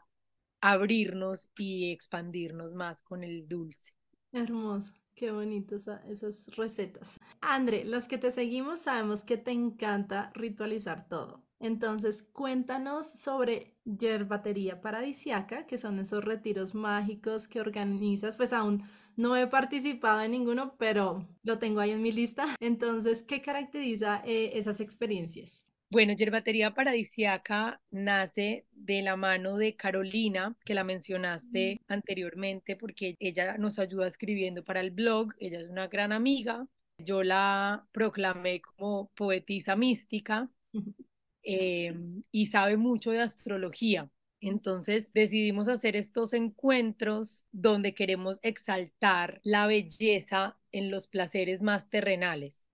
abrirnos 0.60 1.50
y 1.58 1.90
expandirnos 1.90 2.72
más 2.74 3.02
con 3.02 3.24
el 3.24 3.48
dulce. 3.48 3.92
Hermoso. 4.32 4.92
Qué 5.14 5.30
bonitas 5.30 5.86
esas 6.08 6.48
recetas. 6.56 7.20
André, 7.40 7.84
los 7.84 8.08
que 8.08 8.18
te 8.18 8.32
seguimos 8.32 8.80
sabemos 8.80 9.22
que 9.22 9.36
te 9.36 9.52
encanta 9.52 10.32
ritualizar 10.34 11.08
todo. 11.08 11.43
Entonces, 11.60 12.22
cuéntanos 12.22 13.10
sobre 13.10 13.74
Yerbatería 13.84 14.80
Paradisiaca, 14.80 15.66
que 15.66 15.78
son 15.78 15.98
esos 15.98 16.24
retiros 16.24 16.74
mágicos 16.74 17.48
que 17.48 17.60
organizas. 17.60 18.36
Pues 18.36 18.52
aún 18.52 18.82
no 19.16 19.36
he 19.36 19.46
participado 19.46 20.22
en 20.22 20.32
ninguno, 20.32 20.76
pero 20.76 21.22
lo 21.42 21.58
tengo 21.58 21.80
ahí 21.80 21.90
en 21.90 22.02
mi 22.02 22.12
lista. 22.12 22.46
Entonces, 22.60 23.22
¿qué 23.22 23.40
caracteriza 23.40 24.22
eh, 24.24 24.52
esas 24.54 24.80
experiencias? 24.80 25.66
Bueno, 25.90 26.12
Yerbatería 26.14 26.74
Paradisiaca 26.74 27.80
nace 27.92 28.66
de 28.72 29.02
la 29.02 29.16
mano 29.16 29.56
de 29.56 29.76
Carolina, 29.76 30.56
que 30.64 30.74
la 30.74 30.82
mencionaste 30.82 31.80
anteriormente, 31.86 32.74
porque 32.74 33.14
ella 33.20 33.56
nos 33.58 33.78
ayuda 33.78 34.08
escribiendo 34.08 34.64
para 34.64 34.80
el 34.80 34.90
blog, 34.90 35.34
ella 35.38 35.60
es 35.60 35.68
una 35.68 35.86
gran 35.86 36.10
amiga. 36.10 36.66
Yo 36.98 37.22
la 37.22 37.86
proclamé 37.92 38.60
como 38.60 39.10
poetisa 39.14 39.76
mística 39.76 40.50
em, 41.44 42.22
y 42.30 42.46
sabe 42.46 42.76
mucho 42.76 43.10
de 43.10 43.20
astrología. 43.20 44.10
Entonces 44.40 45.12
decidimos 45.12 45.68
hacer 45.68 45.96
estos 45.96 46.32
encuentros 46.34 47.46
donde 47.52 47.94
queremos 47.94 48.40
exaltar 48.42 49.40
la 49.44 49.66
belleza 49.66 50.58
en 50.72 50.90
los 50.90 51.08
placeres 51.08 51.62
más 51.62 51.88
terrenales 51.88 52.64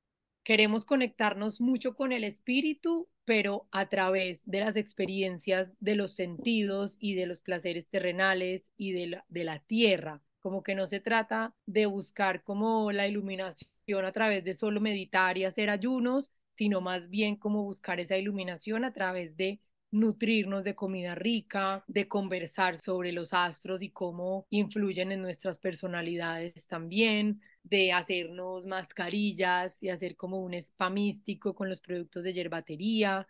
Queremos 0.43 0.85
conectarnos 0.87 1.61
mucho 1.61 1.95
con 1.95 2.13
el 2.13 2.25
espíritu, 2.25 3.09
pero 3.25 3.69
a 3.71 3.89
través 3.89 4.43
de 4.47 4.61
las 4.61 4.77
experiencias 4.77 5.75
de 5.81 5.95
los 5.95 6.15
sentidos 6.15 6.97
y 6.99 7.15
de 7.15 7.27
los 7.27 7.41
placeres 7.41 7.89
terrenales 7.89 8.71
y 8.77 8.93
de 8.93 9.07
la, 9.09 9.25
de 9.29 9.45
la 9.45 9.61
tierra. 9.61 10.23
Como 10.41 10.63
que 10.63 10.75
no 10.75 10.87
se 10.87 11.01
trata 11.01 11.55
de 11.67 11.87
buscar 11.87 12.43
como 12.43 12.91
la 12.91 13.07
iluminación 13.07 14.05
a 14.05 14.13
través 14.13 14.43
de 14.43 14.55
solo 14.55 14.81
meditar 14.81 15.37
y 15.37 15.45
hacer 15.45 15.69
ayunos, 15.71 16.31
sino 16.61 16.83
más 16.83 17.09
bien 17.09 17.37
como 17.37 17.65
buscar 17.65 18.01
esa 18.01 18.19
iluminación 18.19 18.85
a 18.85 18.93
través 18.93 19.35
de 19.35 19.61
nutrirnos 19.91 20.63
de 20.63 20.75
comida 20.75 21.15
rica, 21.15 21.83
de 21.89 22.07
conversar 22.07 22.79
sobre 22.79 23.13
los 23.13 23.33
astros 23.33 23.81
y 23.81 23.89
cómo 23.89 24.47
influyen 24.51 25.11
en 25.11 25.23
nuestras 25.23 25.59
personalidades 25.59 26.67
también, 26.69 27.41
de 27.63 27.93
hacernos 27.93 28.67
mascarillas 28.67 29.83
y 29.83 29.89
hacer 29.89 30.17
como 30.17 30.43
un 30.43 30.53
spa 30.53 30.91
místico 30.91 31.55
con 31.55 31.71
los 31.71 31.81
productos 31.81 32.25
de 32.25 32.35
yerbatería. 32.35 33.27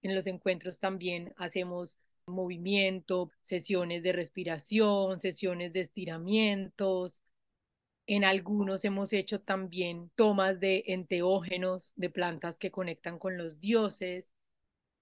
En 0.00 0.14
los 0.14 0.26
encuentros 0.26 0.78
también 0.78 1.34
hacemos 1.36 1.98
movimiento, 2.24 3.30
sesiones 3.42 4.02
de 4.02 4.12
respiración, 4.12 5.20
sesiones 5.20 5.74
de 5.74 5.82
estiramientos. 5.82 7.20
En 8.12 8.24
algunos 8.24 8.84
hemos 8.84 9.12
hecho 9.12 9.40
también 9.40 10.10
tomas 10.16 10.58
de 10.58 10.82
enteógenos, 10.88 11.92
de 11.94 12.10
plantas 12.10 12.58
que 12.58 12.72
conectan 12.72 13.20
con 13.20 13.38
los 13.38 13.60
dioses 13.60 14.32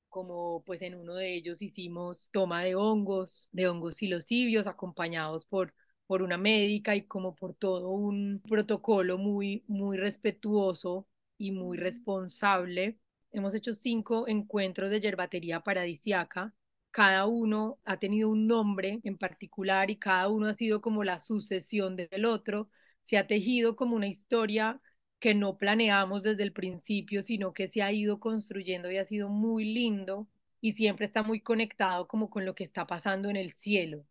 como 0.09 0.63
pues 0.67 0.83
en 0.83 0.95
uno 0.97 1.15
de 1.15 1.35
ellos 1.35 1.63
hicimos 1.63 2.31
toma 2.33 2.63
de 2.65 2.75
hongos, 2.77 3.49
de 3.53 3.69
hongos 3.69 3.97
silocibios, 3.97 4.67
acompañados 4.69 5.47
por, 5.47 5.75
por 6.07 6.23
una 6.23 6.39
médica 6.39 6.97
y 6.97 7.03
como 7.07 7.35
por 7.37 7.55
todo 7.55 7.91
un 7.91 8.43
protocolo 8.49 9.19
muy, 9.19 9.65
muy 9.69 9.97
respetuoso 9.99 11.09
y 11.39 11.53
muy 11.53 11.79
responsable. 11.79 12.99
Hemos 13.33 13.55
hecho 13.55 13.73
cinco 13.75 14.29
encuentros 14.29 14.91
de 14.91 15.01
yerbatería 15.01 15.61
paradisiaca. 15.63 16.55
Cada 16.91 17.27
uno 17.27 17.79
ha 17.85 17.99
tenido 17.99 18.31
un 18.31 18.47
nombre 18.47 19.01
en 19.05 19.19
particular 19.19 19.91
y 19.91 19.97
cada 19.99 20.29
uno 20.29 20.49
ha 20.49 20.55
sido 20.57 20.81
como 20.83 21.05
la 21.05 21.21
sucesión 21.21 21.97
del 21.97 22.25
otro. 22.27 22.71
Se 23.09 23.17
ha 23.19 23.27
tejido 23.27 23.77
como 23.77 23.97
una 23.97 24.09
historia 24.09 24.81
que 25.21 25.35
no 25.35 25.57
planeamos 25.59 26.23
desde 26.23 26.43
el 26.45 26.53
principio, 26.53 27.23
sino 27.23 27.53
que 27.55 27.69
se 27.69 27.83
ha 27.83 27.93
ido 27.93 28.21
construyendo 28.21 28.91
y 28.91 28.99
ha 28.99 29.05
sido 29.05 29.29
muy 29.29 29.65
lindo 29.65 30.29
y 30.61 30.73
siempre 30.75 31.07
está 31.07 31.23
muy 31.23 31.41
conectado 31.41 32.07
como 32.09 32.31
con 32.31 32.45
lo 32.45 32.55
que 32.55 32.65
está 32.65 32.87
pasando 32.87 33.31
en 33.31 33.37
el 33.37 33.53
cielo. 33.53 34.05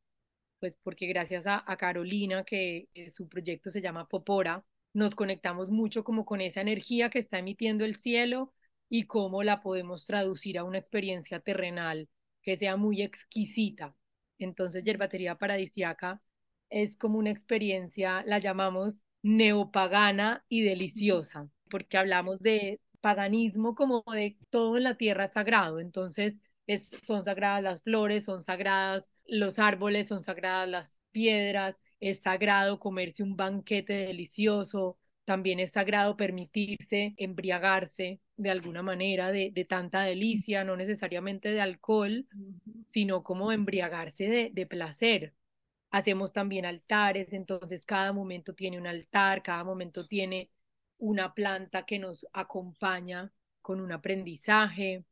Pues 0.60 0.76
porque 0.84 1.08
gracias 1.08 1.46
a, 1.48 1.64
Carolina, 1.78 2.44
que 2.44 2.90
su 3.14 3.30
proyecto 3.30 3.72
se 3.72 3.82
llama 3.82 4.08
Popora, 4.08 4.66
nos 4.94 5.16
conectamos 5.16 5.70
mucho 5.72 6.04
como 6.04 6.26
con 6.26 6.42
esa 6.42 6.62
energía 6.62 7.10
que 7.10 7.20
está 7.20 7.40
emitiendo 7.40 7.86
el 7.86 7.98
cielo 7.98 8.54
y 8.90 9.04
cómo 9.04 9.44
la 9.44 9.62
podemos 9.62 10.06
traducir 10.08 10.58
a 10.58 10.64
una 10.64 10.80
experiencia 10.80 11.40
terrenal 11.40 12.10
que 12.42 12.58
sea 12.58 12.78
muy 12.78 13.02
exquisita. 13.04 13.96
Entonces, 14.40 14.84
Yerbatería 14.84 15.36
Paradisiaca 15.36 16.22
es 16.70 16.98
como 16.98 17.20
una 17.20 17.32
experiencia, 17.32 18.24
la 18.26 18.40
llamamos 18.40 19.04
neopagana 19.24 20.46
y 20.50 20.62
deliciosa, 20.64 21.50
porque 21.70 21.98
hablamos 21.98 22.40
de 22.40 22.80
paganismo 23.02 23.76
como 23.76 24.04
de 24.14 24.38
todo 24.50 24.78
en 24.78 24.84
la 24.84 24.96
tierra 24.98 25.28
sagrado, 25.28 25.80
entonces 25.80 26.36
es, 26.68 26.88
son 27.06 27.24
sagradas 27.24 27.64
las 27.64 27.82
flores, 27.84 28.26
son 28.26 28.44
sagradas 28.44 29.12
los 29.28 29.60
árboles, 29.60 30.08
son 30.08 30.24
sagradas 30.24 30.68
las 30.70 30.98
piedras, 31.12 31.80
es 32.00 32.20
sagrado 32.22 32.80
comerse 32.80 33.24
un 33.24 33.36
banquete 33.36 33.94
delicioso, 33.94 34.98
también 35.26 35.60
es 35.60 35.72
sagrado 35.72 36.16
permitirse 36.18 37.14
embriagarse 37.18 38.22
de 38.38 38.50
alguna 38.50 38.82
manera 38.84 39.32
de, 39.32 39.52
de 39.52 39.66
tanta 39.66 40.04
delicia, 40.04 40.64
no 40.64 40.76
necesariamente 40.78 41.50
de 41.52 41.62
alcohol, 41.62 42.26
sino 42.88 43.24
como 43.24 43.52
embriagarse 43.52 44.26
de, 44.30 44.50
de 44.54 44.66
placer, 44.66 45.34
Hacemos 45.92 46.34
también 46.34 46.66
altares, 46.66 47.34
entonces 47.34 47.86
cada 47.86 48.14
momento 48.14 48.54
tiene 48.54 48.78
un 48.78 48.88
altar, 48.88 49.42
cada 49.44 49.64
momento 49.64 50.08
tiene 50.08 50.52
una 50.98 51.34
planta 51.34 51.86
que 51.86 52.00
nos 52.00 52.28
acompaña 52.34 53.32
con 53.62 53.80
un 53.82 53.92
aprendizaje. 53.92 55.06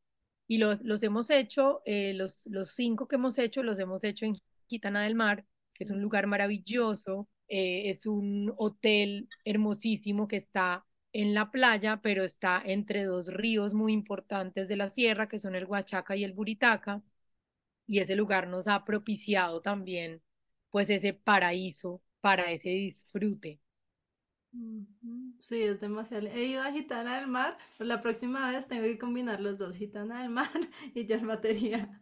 Y 0.47 0.57
los, 0.59 0.81
los 0.81 1.01
hemos 1.03 1.29
hecho, 1.29 1.81
eh, 1.85 2.13
los, 2.13 2.45
los 2.47 2.71
cinco 2.75 3.07
que 3.07 3.15
hemos 3.15 3.37
hecho, 3.37 3.63
los 3.63 3.79
hemos 3.79 4.03
hecho 4.03 4.25
en 4.25 4.37
Quitana 4.67 5.03
del 5.03 5.15
Mar, 5.15 5.45
que 5.73 5.83
es 5.85 5.89
un 5.91 6.01
lugar 6.01 6.27
maravilloso, 6.27 7.27
Eh, 7.47 7.89
es 7.91 8.07
un 8.07 8.51
hotel 8.57 9.29
hermosísimo 9.45 10.27
que 10.27 10.37
está 10.37 10.83
en 11.13 11.33
la 11.35 11.51
playa, 11.51 11.99
pero 12.01 12.23
está 12.23 12.59
entre 12.65 13.03
dos 13.03 13.27
ríos 13.27 13.73
muy 13.75 13.93
importantes 13.93 14.67
de 14.67 14.75
la 14.77 14.89
sierra, 14.89 15.29
que 15.29 15.37
son 15.39 15.53
el 15.55 15.65
Huachaca 15.65 16.15
y 16.15 16.23
el 16.23 16.33
Buritaca, 16.33 17.03
y 17.87 17.99
ese 17.99 18.15
lugar 18.15 18.47
nos 18.47 18.67
ha 18.67 18.85
propiciado 18.85 19.61
también 19.61 20.21
pues 20.75 20.89
ese 20.89 21.13
paraíso 21.13 22.01
para 22.19 22.51
ese 22.51 22.67
disfrute. 22.67 23.61
Sí, 25.39 25.61
es 25.61 25.79
demasiado. 25.79 26.27
He 26.27 26.43
ido 26.47 26.63
a 26.63 26.71
Gitana 26.73 27.15
del 27.15 27.27
Mar, 27.27 27.57
pero 27.77 27.87
la 27.87 28.01
próxima 28.01 28.51
vez 28.51 28.67
tengo 28.67 28.83
que 28.83 28.97
combinar 28.97 29.39
los 29.39 29.57
dos, 29.57 29.77
Gitana 29.77 30.21
del 30.21 30.31
Mar 30.31 30.49
y 30.93 31.07
batería. 31.15 32.01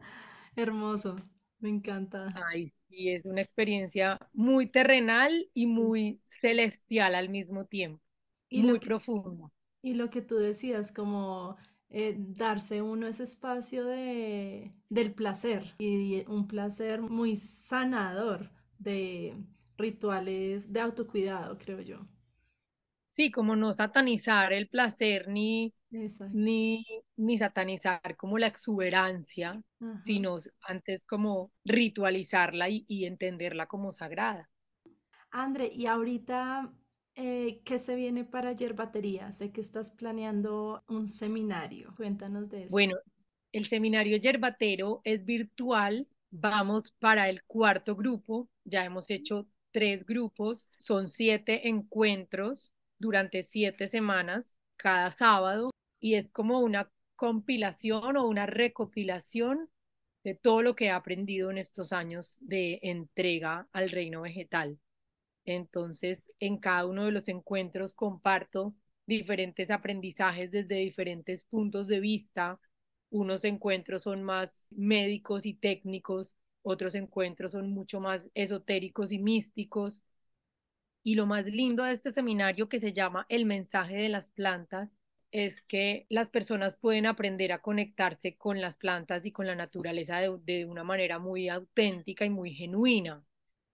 Hermoso, 0.55 1.17
me 1.59 1.69
encanta. 1.69 2.33
Ay, 2.51 2.73
sí, 2.89 3.09
es 3.09 3.23
una 3.25 3.41
experiencia 3.41 4.17
muy 4.33 4.65
terrenal 4.65 5.47
y 5.53 5.67
muy 5.67 6.19
celestial 6.41 7.13
al 7.13 7.29
mismo 7.29 7.65
tiempo, 7.65 8.01
y 8.49 8.63
muy 8.63 8.79
profunda. 8.79 9.51
Y 9.83 9.93
lo 9.93 10.09
que 10.09 10.23
tú 10.23 10.37
decías, 10.37 10.91
como 10.91 11.57
eh, 11.91 12.15
darse 12.17 12.81
uno 12.81 13.05
ese 13.05 13.21
espacio 13.21 13.85
de, 13.85 14.71
del 14.89 15.13
placer 15.13 15.75
y 15.77 16.25
un 16.27 16.47
placer 16.47 17.01
muy 17.01 17.37
sanador 17.37 18.49
de 18.83 19.35
rituales 19.77 20.71
de 20.71 20.79
autocuidado, 20.79 21.57
creo 21.57 21.81
yo. 21.81 22.07
Sí, 23.13 23.31
como 23.31 23.55
no 23.55 23.73
satanizar 23.73 24.53
el 24.53 24.67
placer 24.67 25.27
ni, 25.27 25.73
ni, 26.31 26.83
ni 27.15 27.37
satanizar 27.37 28.17
como 28.17 28.39
la 28.39 28.47
exuberancia, 28.47 29.61
sino 30.03 30.37
antes 30.61 31.05
como 31.05 31.51
ritualizarla 31.63 32.69
y, 32.69 32.85
y, 32.87 33.05
entenderla 33.05 33.67
como 33.67 33.91
sagrada. 33.91 34.49
André, 35.29 35.69
y 35.71 35.85
ahorita, 35.85 36.73
eh, 37.15 37.61
¿qué 37.63 37.77
se 37.77 37.95
viene 37.95 38.23
para 38.23 38.53
Yerbatería? 38.53 39.31
Sé 39.31 39.51
que 39.51 39.61
estás 39.61 39.91
planeando 39.91 40.83
un 40.87 41.07
seminario. 41.07 41.93
Cuéntanos 41.95 42.49
de 42.49 42.63
eso. 42.63 42.71
Bueno, 42.71 42.95
el 43.51 43.67
seminario 43.67 44.17
Yerbatero 44.17 45.01
es 45.03 45.23
virtual. 45.23 46.07
Vamos 46.31 46.91
para 46.99 47.29
el 47.29 47.43
cuarto 47.43 47.95
grupo. 47.95 48.49
Ya 48.65 48.85
hemos 48.85 49.09
hecho 49.09 49.47
tres 49.71 50.05
grupos. 50.05 50.67
Son 50.77 51.09
siete 51.09 51.67
encuentros 51.67 52.71
durante 52.99 53.43
siete 53.43 53.87
semanas 53.87 54.55
cada 54.77 55.11
sábado 55.11 55.71
y 55.99 56.15
es 56.15 56.31
como 56.31 56.59
una 56.59 56.89
compilación 57.15 58.17
o 58.17 58.27
una 58.27 58.45
recopilación 58.45 59.69
de 60.23 60.35
todo 60.35 60.61
lo 60.61 60.75
que 60.75 60.85
he 60.85 60.91
aprendido 60.91 61.51
en 61.51 61.57
estos 61.57 61.91
años 61.93 62.37
de 62.39 62.79
entrega 62.81 63.67
al 63.73 63.89
reino 63.91 64.21
vegetal. 64.21 64.79
Entonces, 65.45 66.25
en 66.39 66.57
cada 66.57 66.85
uno 66.85 67.05
de 67.05 67.11
los 67.11 67.27
encuentros 67.27 67.95
comparto 67.95 68.73
diferentes 69.05 69.69
aprendizajes 69.69 70.51
desde 70.51 70.75
diferentes 70.75 71.45
puntos 71.45 71.87
de 71.87 71.99
vista. 71.99 72.59
Unos 73.09 73.43
encuentros 73.43 74.03
son 74.03 74.23
más 74.23 74.67
médicos 74.71 75.45
y 75.45 75.53
técnicos, 75.53 76.35
otros 76.63 76.95
encuentros 76.95 77.51
son 77.51 77.69
mucho 77.71 77.99
más 77.99 78.29
esotéricos 78.33 79.11
y 79.11 79.19
místicos, 79.19 80.03
y 81.03 81.15
lo 81.15 81.25
más 81.25 81.45
lindo 81.45 81.83
de 81.83 81.93
este 81.93 82.11
seminario 82.11 82.69
que 82.69 82.79
se 82.79 82.93
llama 82.93 83.25
El 83.29 83.45
mensaje 83.45 83.95
de 83.97 84.09
las 84.09 84.29
plantas 84.29 84.89
es 85.31 85.61
que 85.63 86.05
las 86.09 86.29
personas 86.29 86.77
pueden 86.77 87.05
aprender 87.05 87.51
a 87.51 87.61
conectarse 87.61 88.35
con 88.37 88.61
las 88.61 88.77
plantas 88.77 89.25
y 89.25 89.31
con 89.31 89.47
la 89.47 89.55
naturaleza 89.55 90.19
de, 90.19 90.65
una 90.65 90.83
manera 90.83 91.19
muy 91.19 91.49
auténtica 91.49 92.25
y 92.25 92.29
muy 92.29 92.53
genuina. 92.53 93.25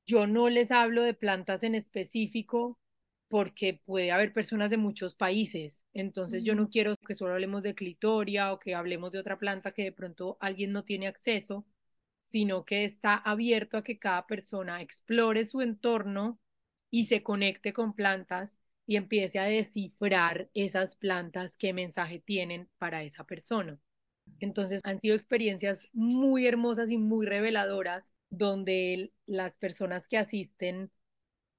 Yo 0.07 0.25
no 0.27 0.49
les 0.49 0.71
hablo 0.71 1.03
de 1.03 1.13
plantas 1.13 1.63
en 1.63 1.75
específico 1.75 2.79
porque 3.27 3.81
puede 3.85 4.11
haber 4.11 4.33
personas 4.33 4.69
de 4.71 4.77
muchos 4.77 5.15
países. 5.15 5.83
Entonces 5.93 6.43
yo 6.43 6.55
no 6.55 6.69
quiero 6.69 6.95
que 7.07 7.13
solo 7.13 7.33
hablemos 7.33 7.61
de 7.63 7.75
clitoria 7.75 8.53
o 8.53 8.59
que 8.59 8.73
hablemos 8.73 9.11
de 9.11 9.19
otra 9.19 9.37
planta 9.37 9.71
que 9.73 9.83
de 9.83 9.91
pronto 9.91 10.37
alguien 10.39 10.71
no 10.71 10.83
tiene 10.85 11.07
acceso, 11.07 11.65
sino 12.31 12.65
que 12.65 12.85
está 12.85 13.15
abierto 13.15 13.77
a 13.77 13.83
que 13.83 13.99
cada 13.99 14.27
persona 14.27 14.81
explore 14.81 15.45
su 15.45 15.61
entorno 15.61 16.39
y 16.91 17.05
se 17.05 17.23
conecte 17.23 17.73
con 17.73 17.93
plantas 17.93 18.57
y 18.85 18.95
empiece 18.95 19.39
a 19.39 19.43
descifrar 19.43 20.49
esas 20.53 20.95
plantas, 20.95 21.57
qué 21.57 21.73
mensaje 21.73 22.19
tienen 22.19 22.69
para 22.77 23.03
esa 23.03 23.23
persona. 23.23 23.79
Entonces 24.39 24.81
han 24.83 24.99
sido 24.99 25.15
experiencias 25.15 25.83
muy 25.93 26.47
hermosas 26.47 26.89
y 26.89 26.97
muy 26.97 27.25
reveladoras 27.25 28.09
donde 28.29 29.11
las 29.25 29.57
personas 29.57 30.07
que 30.07 30.17
asisten 30.17 30.91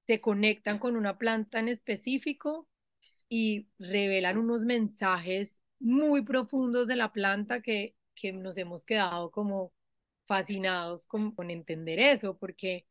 se 0.07 0.21
conectan 0.21 0.79
con 0.79 0.95
una 0.95 1.17
planta 1.17 1.59
en 1.59 1.67
específico 1.67 2.67
y 3.29 3.67
revelan 3.79 4.37
unos 4.37 4.65
mensajes 4.65 5.59
muy 5.79 6.23
profundos 6.23 6.87
de 6.87 6.95
la 6.95 7.13
planta 7.13 7.61
que, 7.61 7.95
que 8.15 8.33
nos 8.33 8.57
hemos 8.57 8.85
quedado 8.85 9.31
como 9.31 9.73
fascinados 10.31 11.05
con, 11.07 11.31
con 11.35 11.51
entender 11.51 11.99
eso, 11.99 12.37
porque, 12.37 12.87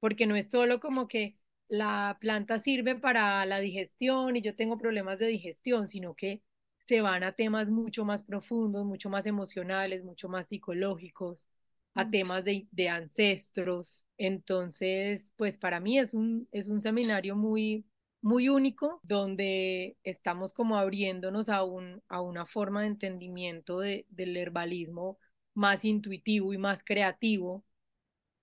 porque 0.00 0.26
no 0.26 0.36
es 0.36 0.50
solo 0.50 0.80
como 0.80 1.06
que 1.08 1.38
la 1.68 2.18
planta 2.20 2.58
sirve 2.60 2.96
para 2.96 3.46
la 3.46 3.60
digestión 3.60 4.36
y 4.36 4.42
yo 4.42 4.56
tengo 4.56 4.78
problemas 4.78 5.18
de 5.20 5.28
digestión, 5.28 5.88
sino 5.88 6.14
que 6.16 6.42
se 6.88 7.00
van 7.00 7.22
a 7.22 7.34
temas 7.34 7.70
mucho 7.70 8.04
más 8.04 8.24
profundos, 8.24 8.84
mucho 8.84 9.08
más 9.10 9.26
emocionales, 9.26 10.02
mucho 10.04 10.28
más 10.28 10.48
psicológicos, 10.48 11.48
a 11.94 12.10
temas 12.10 12.44
de, 12.44 12.66
de 12.72 12.88
ancestros. 12.88 14.04
Entonces, 14.18 15.32
pues 15.36 15.56
para 15.58 15.78
mí 15.80 15.98
es 16.00 16.14
un, 16.14 16.48
es 16.52 16.68
un 16.68 16.80
seminario 16.80 17.36
muy, 17.36 17.86
muy 18.22 18.48
único, 18.48 19.00
donde 19.04 19.96
estamos 20.02 20.52
como 20.52 20.76
abriéndonos 20.76 21.48
a, 21.48 21.62
un, 21.64 22.02
a 22.08 22.20
una 22.20 22.46
forma 22.46 22.80
de 22.82 22.88
entendimiento 22.88 23.78
de, 23.78 24.06
del 24.10 24.36
herbalismo 24.36 25.18
más 25.54 25.84
intuitivo 25.84 26.52
y 26.54 26.58
más 26.58 26.82
creativo, 26.84 27.64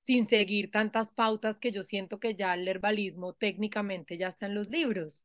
sin 0.01 0.27
seguir 0.29 0.71
tantas 0.71 1.11
pautas 1.11 1.59
que 1.59 1.71
yo 1.71 1.83
siento 1.83 2.19
que 2.19 2.35
ya 2.35 2.53
el 2.55 2.67
herbalismo 2.67 3.33
técnicamente 3.33 4.17
ya 4.17 4.29
está 4.29 4.47
en 4.47 4.55
los 4.55 4.69
libros. 4.69 5.23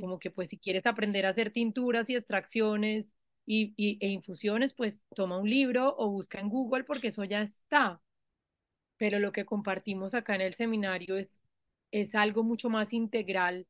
Como 0.00 0.18
que 0.18 0.30
pues 0.30 0.50
si 0.50 0.58
quieres 0.58 0.86
aprender 0.86 1.26
a 1.26 1.30
hacer 1.30 1.50
tinturas 1.52 2.08
y 2.10 2.16
extracciones 2.16 3.12
y, 3.46 3.74
e 4.00 4.08
infusiones, 4.08 4.74
pues 4.74 5.04
toma 5.14 5.38
un 5.38 5.48
libro 5.50 5.94
o 5.98 6.10
busca 6.10 6.40
en 6.40 6.48
Google 6.50 6.84
porque 6.84 7.08
eso 7.08 7.24
ya 7.24 7.42
está. 7.42 8.02
Pero 8.98 9.18
lo 9.18 9.32
que 9.32 9.44
compartimos 9.46 10.14
acá 10.14 10.34
en 10.34 10.42
el 10.42 10.54
seminario 10.54 11.16
es, 11.16 11.40
es 11.90 12.14
algo 12.14 12.42
mucho 12.44 12.68
más 12.70 12.92
integral 12.92 13.66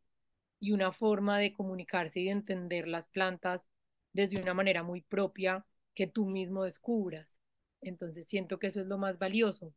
y 0.60 0.72
una 0.72 0.92
forma 0.92 1.38
de 1.38 1.52
comunicarse 1.52 2.20
y 2.20 2.24
de 2.26 2.30
entender 2.32 2.88
las 2.88 3.08
plantas 3.08 3.68
desde 4.12 4.40
una 4.40 4.54
manera 4.54 4.82
muy 4.82 5.02
propia 5.02 5.66
que 5.94 6.06
tú 6.08 6.26
mismo 6.26 6.64
descubras. 6.64 7.35
Entonces 7.80 8.26
siento 8.26 8.58
que 8.58 8.68
eso 8.68 8.80
es 8.80 8.86
lo 8.86 8.98
más 8.98 9.18
valioso. 9.18 9.72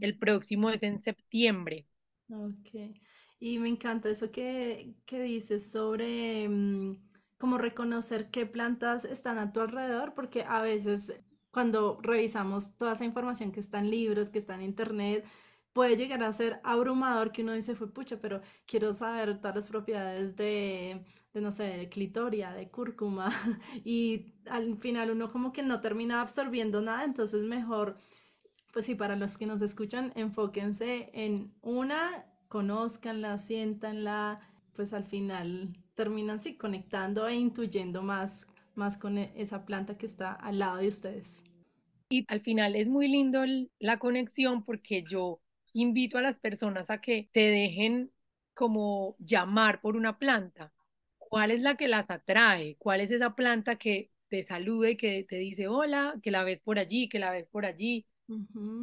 El 0.00 0.18
próximo 0.18 0.70
es 0.70 0.82
en 0.82 1.00
septiembre. 1.00 1.86
Ok. 2.30 2.98
Y 3.38 3.58
me 3.58 3.68
encanta 3.68 4.08
eso 4.08 4.30
que, 4.30 4.94
que 5.04 5.20
dices 5.22 5.70
sobre 5.70 6.48
mm, 6.48 6.96
cómo 7.38 7.58
reconocer 7.58 8.30
qué 8.30 8.46
plantas 8.46 9.04
están 9.04 9.38
a 9.38 9.52
tu 9.52 9.60
alrededor, 9.60 10.14
porque 10.14 10.42
a 10.42 10.60
veces 10.62 11.12
cuando 11.50 11.98
revisamos 12.02 12.76
toda 12.76 12.94
esa 12.94 13.04
información 13.04 13.52
que 13.52 13.60
está 13.60 13.78
en 13.78 13.90
libros, 13.90 14.30
que 14.30 14.38
está 14.38 14.54
en 14.54 14.62
internet, 14.62 15.24
puede 15.76 15.94
llegar 15.94 16.22
a 16.22 16.32
ser 16.32 16.58
abrumador 16.64 17.32
que 17.32 17.42
uno 17.42 17.52
dice, 17.52 17.74
fue 17.74 17.92
pucha, 17.92 18.18
pero 18.18 18.40
quiero 18.66 18.94
saber 18.94 19.36
todas 19.36 19.56
las 19.56 19.66
propiedades 19.66 20.34
de, 20.34 21.04
de, 21.34 21.40
no 21.42 21.52
sé, 21.52 21.64
de 21.64 21.90
clitoria, 21.90 22.50
de 22.52 22.70
cúrcuma, 22.70 23.28
y 23.84 24.32
al 24.48 24.78
final 24.78 25.10
uno 25.10 25.30
como 25.30 25.52
que 25.52 25.62
no 25.62 25.82
termina 25.82 26.22
absorbiendo 26.22 26.80
nada, 26.80 27.04
entonces 27.04 27.42
mejor 27.42 27.98
pues 28.72 28.86
sí, 28.86 28.94
para 28.94 29.16
los 29.16 29.36
que 29.36 29.44
nos 29.44 29.60
escuchan, 29.60 30.12
enfóquense 30.16 31.10
en 31.12 31.52
una, 31.60 32.24
conózcanla, 32.48 33.36
siéntanla, 33.36 34.40
pues 34.72 34.94
al 34.94 35.04
final 35.04 35.76
terminan 35.94 36.40
sí 36.40 36.56
conectando 36.56 37.28
e 37.28 37.34
intuyendo 37.34 38.02
más, 38.02 38.46
más 38.74 38.96
con 38.96 39.18
e, 39.18 39.30
esa 39.36 39.66
planta 39.66 39.98
que 39.98 40.06
está 40.06 40.32
al 40.32 40.58
lado 40.58 40.78
de 40.78 40.88
ustedes. 40.88 41.44
Y 42.08 42.24
al 42.28 42.40
final 42.40 42.76
es 42.76 42.88
muy 42.88 43.08
lindo 43.08 43.44
la 43.78 43.98
conexión 43.98 44.62
porque 44.62 45.04
yo 45.06 45.40
invito 45.80 46.18
a 46.18 46.22
las 46.22 46.38
personas 46.38 46.90
a 46.90 47.00
que 47.00 47.28
se 47.32 47.40
dejen 47.40 48.12
como 48.54 49.16
llamar 49.18 49.80
por 49.80 49.96
una 49.96 50.18
planta. 50.18 50.72
¿Cuál 51.18 51.50
es 51.50 51.60
la 51.60 51.76
que 51.76 51.88
las 51.88 52.10
atrae? 52.10 52.76
¿Cuál 52.78 53.00
es 53.00 53.10
esa 53.10 53.34
planta 53.34 53.76
que 53.76 54.10
te 54.28 54.44
salude, 54.44 54.96
que 54.96 55.24
te 55.28 55.36
dice 55.36 55.68
hola, 55.68 56.18
que 56.22 56.30
la 56.30 56.44
ves 56.44 56.60
por 56.60 56.78
allí, 56.78 57.08
que 57.08 57.18
la 57.18 57.30
ves 57.30 57.46
por 57.46 57.66
allí? 57.66 58.06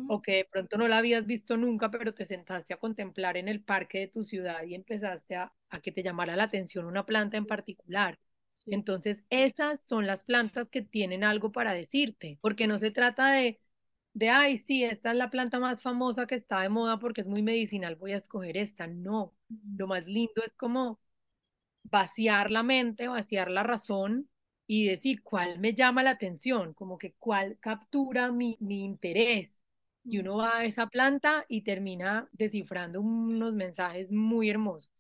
o 0.07 0.21
que 0.21 0.31
de 0.37 0.45
pronto 0.45 0.77
no 0.77 0.87
la 0.87 0.97
habías 0.97 1.25
visto 1.25 1.57
nunca, 1.57 1.91
pero 1.91 2.13
te 2.13 2.25
sentaste 2.25 2.73
a 2.73 2.77
contemplar 2.77 3.37
en 3.37 3.47
el 3.47 3.61
parque 3.61 3.99
de 3.99 4.07
tu 4.07 4.23
ciudad 4.23 4.63
y 4.63 4.75
empezaste 4.75 5.35
a, 5.35 5.51
que 5.81 5.91
te 5.91 6.03
llamara 6.03 6.35
la 6.35 6.43
atención 6.43 6.85
una 6.85 7.05
planta 7.05 7.37
en 7.37 7.45
particular. 7.45 8.19
Entonces, 8.65 9.23
esas 9.29 9.83
son 9.83 10.07
las 10.07 10.23
plantas 10.23 10.69
que 10.69 10.81
tienen 10.81 11.23
algo 11.23 11.51
para 11.51 11.73
decirte, 11.73 12.37
porque 12.41 12.67
no 12.67 12.79
se 12.79 12.91
trata 12.91 13.33
de, 13.33 13.59
de, 14.13 14.29
ay, 14.29 14.59
sí, 14.59 14.83
esta 14.83 15.11
es 15.11 15.17
la 15.17 15.29
planta 15.29 15.59
más 15.59 15.81
famosa 15.81 16.27
que 16.27 16.35
está 16.35 16.61
de 16.61 16.69
moda 16.69 16.99
porque 16.99 17.21
es 17.21 17.27
muy 17.27 17.41
medicinal, 17.41 17.95
voy 17.95 18.11
a 18.13 18.17
escoger 18.17 18.57
esta. 18.57 18.87
No, 18.87 19.33
lo 19.75 19.87
más 19.87 20.05
lindo 20.05 20.43
es 20.45 20.53
como 20.53 20.99
vaciar 21.83 22.51
la 22.51 22.63
mente, 22.63 23.07
vaciar 23.07 23.49
la 23.49 23.63
razón 23.63 24.29
y 24.67 24.87
decir 24.87 25.21
cuál 25.23 25.59
me 25.59 25.73
llama 25.73 26.03
la 26.03 26.11
atención, 26.11 26.73
como 26.73 26.97
que 26.97 27.13
cuál 27.17 27.57
captura 27.59 28.31
mi, 28.31 28.57
mi 28.59 28.83
interés. 28.83 29.59
Y 30.05 30.19
uno 30.19 30.37
va 30.37 30.59
a 30.59 30.65
esa 30.65 30.87
planta 30.87 31.45
y 31.47 31.61
termina 31.61 32.27
descifrando 32.33 33.01
unos 33.01 33.53
mensajes 33.53 34.11
muy 34.11 34.49
hermosos. 34.49 34.91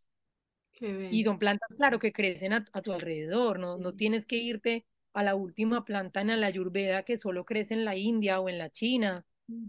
y 0.79 1.23
son 1.23 1.37
plantas, 1.39 1.69
claro, 1.77 1.99
que 1.99 2.11
crecen 2.13 2.53
a, 2.53 2.65
tu 2.65 2.93
alrededor, 2.93 3.59
¿no? 3.59 3.77
no 3.77 3.93
tienes 3.93 4.25
que 4.25 4.37
irte 4.37 4.85
a 5.13 5.23
la 5.23 5.35
última 5.35 5.85
planta 5.85 6.21
en 6.21 6.39
la 6.39 6.47
ayurveda 6.47 7.03
que 7.03 7.17
solo 7.17 7.45
crece 7.45 7.73
en 7.73 7.85
la 7.85 7.95
India 7.95 8.39
o 8.39 8.49
en 8.49 8.57
la 8.57 8.69
China. 8.69 9.25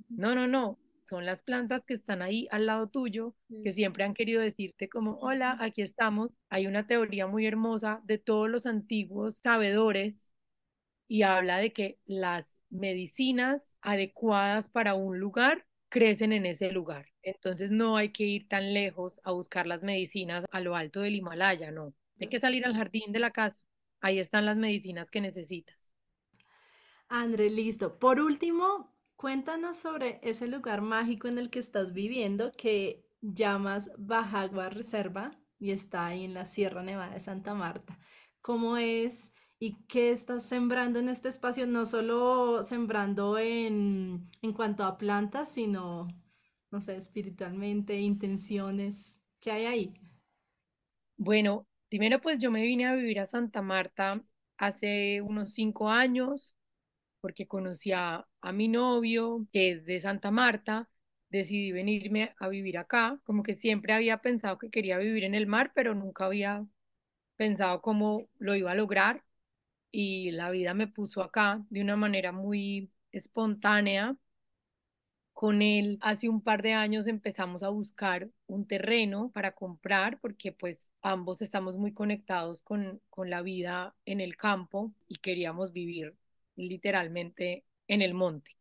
No, 0.08 0.34
no, 0.34 0.46
no. 0.46 0.78
Son 1.08 1.26
las 1.26 1.42
plantas 1.42 1.84
que 1.84 1.94
están 1.94 2.22
ahí 2.22 2.48
al 2.50 2.66
lado 2.66 2.88
tuyo, 2.88 3.34
que 3.62 3.74
siempre 3.74 4.04
han 4.04 4.14
querido 4.14 4.40
decirte 4.40 4.88
como, 4.88 5.18
hola, 5.18 5.56
aquí 5.60 5.82
estamos. 5.82 6.34
Hay 6.48 6.66
una 6.66 6.86
teoría 6.86 7.26
muy 7.26 7.46
hermosa 7.46 8.00
de 8.04 8.18
todos 8.18 8.48
los 8.48 8.64
antiguos 8.64 9.36
sabedores 9.36 10.32
y 11.06 11.22
habla 11.22 11.58
de 11.58 11.72
que 11.72 11.98
las 12.06 12.58
medicinas 12.70 13.76
adecuadas 13.82 14.68
para 14.70 14.94
un 14.94 15.20
lugar 15.20 15.66
crecen 15.90 16.32
en 16.32 16.46
ese 16.46 16.72
lugar. 16.72 17.06
Entonces 17.22 17.70
no 17.70 17.96
hay 17.96 18.10
que 18.10 18.24
ir 18.24 18.48
tan 18.48 18.72
lejos 18.72 19.20
a 19.24 19.32
buscar 19.32 19.66
las 19.66 19.82
medicinas 19.82 20.44
a 20.50 20.60
lo 20.60 20.74
alto 20.74 21.00
del 21.00 21.16
Himalaya, 21.16 21.70
no. 21.70 21.92
Hay 22.18 22.28
que 22.28 22.40
salir 22.40 22.64
al 22.64 22.74
jardín 22.74 23.12
de 23.12 23.18
la 23.18 23.30
casa 23.30 23.60
ahí 24.04 24.18
están 24.18 24.44
las 24.44 24.58
medicinas 24.58 25.10
que 25.10 25.22
necesitas. 25.22 25.76
André, 27.08 27.48
listo. 27.48 27.98
Por 27.98 28.20
último, 28.20 28.94
cuéntanos 29.16 29.78
sobre 29.78 30.20
ese 30.22 30.46
lugar 30.46 30.82
mágico 30.82 31.26
en 31.26 31.38
el 31.38 31.48
que 31.48 31.58
estás 31.58 31.92
viviendo 31.94 32.52
que 32.52 33.06
llamas 33.22 33.90
Bajagua 33.96 34.68
Reserva 34.68 35.30
y 35.58 35.70
está 35.70 36.06
ahí 36.06 36.24
en 36.24 36.34
la 36.34 36.44
Sierra 36.44 36.82
Nevada 36.82 37.14
de 37.14 37.20
Santa 37.20 37.54
Marta. 37.54 37.98
¿Cómo 38.42 38.76
es 38.76 39.32
y 39.58 39.76
qué 39.86 40.10
estás 40.12 40.44
sembrando 40.44 40.98
en 40.98 41.08
este 41.08 41.30
espacio? 41.30 41.66
No 41.66 41.86
solo 41.86 42.62
sembrando 42.62 43.38
en, 43.38 44.28
en 44.42 44.52
cuanto 44.52 44.84
a 44.84 44.98
plantas, 44.98 45.50
sino, 45.50 46.08
no 46.70 46.80
sé, 46.82 46.96
espiritualmente, 46.98 47.98
intenciones. 47.98 49.18
¿Qué 49.40 49.50
hay 49.50 49.64
ahí? 49.64 49.94
Bueno, 51.16 51.66
Primero, 51.94 52.20
pues 52.20 52.40
yo 52.40 52.50
me 52.50 52.62
vine 52.62 52.86
a 52.86 52.96
vivir 52.96 53.20
a 53.20 53.26
Santa 53.26 53.62
Marta 53.62 54.20
hace 54.56 55.20
unos 55.22 55.54
cinco 55.54 55.90
años 55.90 56.56
porque 57.20 57.46
conocí 57.46 57.92
a, 57.92 58.26
mi 58.52 58.66
novio, 58.66 59.46
que 59.52 59.70
es 59.70 59.86
de 59.86 60.00
Santa 60.00 60.32
Marta. 60.32 60.88
Decidí 61.30 61.70
venirme 61.70 62.34
a 62.40 62.48
vivir 62.48 62.78
acá, 62.78 63.20
como 63.22 63.44
que 63.44 63.54
siempre 63.54 63.92
había 63.92 64.18
pensado 64.18 64.58
que 64.58 64.70
quería 64.70 64.98
vivir 64.98 65.22
en 65.22 65.36
el 65.36 65.46
mar, 65.46 65.70
pero 65.72 65.94
nunca 65.94 66.26
había 66.26 66.66
pensado 67.36 67.80
cómo 67.82 68.28
lo 68.38 68.56
iba 68.56 68.72
a 68.72 68.74
lograr. 68.74 69.24
Y 69.92 70.32
la 70.32 70.50
vida 70.50 70.74
me 70.74 70.88
puso 70.88 71.22
acá 71.22 71.64
de 71.70 71.82
una 71.82 71.96
manera 71.96 72.32
muy 72.32 72.90
espontánea. 73.12 74.16
Con 75.32 75.62
él 75.62 75.98
hace 76.00 76.28
un 76.28 76.42
par 76.42 76.62
de 76.62 76.72
años 76.72 77.06
empezamos 77.06 77.62
a 77.62 77.68
buscar 77.68 78.30
un 78.46 78.66
terreno 78.66 79.30
para 79.32 79.52
comprar 79.54 80.18
porque 80.20 80.50
pues 80.52 80.82
ambos 81.04 81.42
estamos 81.42 81.76
muy 81.76 81.92
conectados 81.92 82.62
con, 82.62 83.00
con 83.10 83.30
la 83.30 83.42
vida 83.42 83.94
en 84.06 84.20
el 84.20 84.36
campo 84.36 84.92
y 85.06 85.16
queríamos 85.18 85.72
vivir 85.72 86.16
literalmente 86.56 87.64
en 87.88 88.02
el 88.02 88.14
monte. 88.14 88.56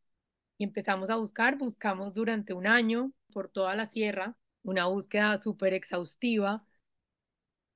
Y 0.57 0.65
empezamos 0.65 1.09
a 1.09 1.15
buscar, 1.15 1.57
buscamos 1.57 2.13
durante 2.13 2.53
un 2.53 2.67
año 2.67 3.13
por 3.33 3.49
toda 3.49 3.75
la 3.75 3.87
sierra, 3.87 4.37
una 4.63 4.87
búsqueda 4.87 5.41
súper 5.41 5.73
exhaustiva. 5.73 6.65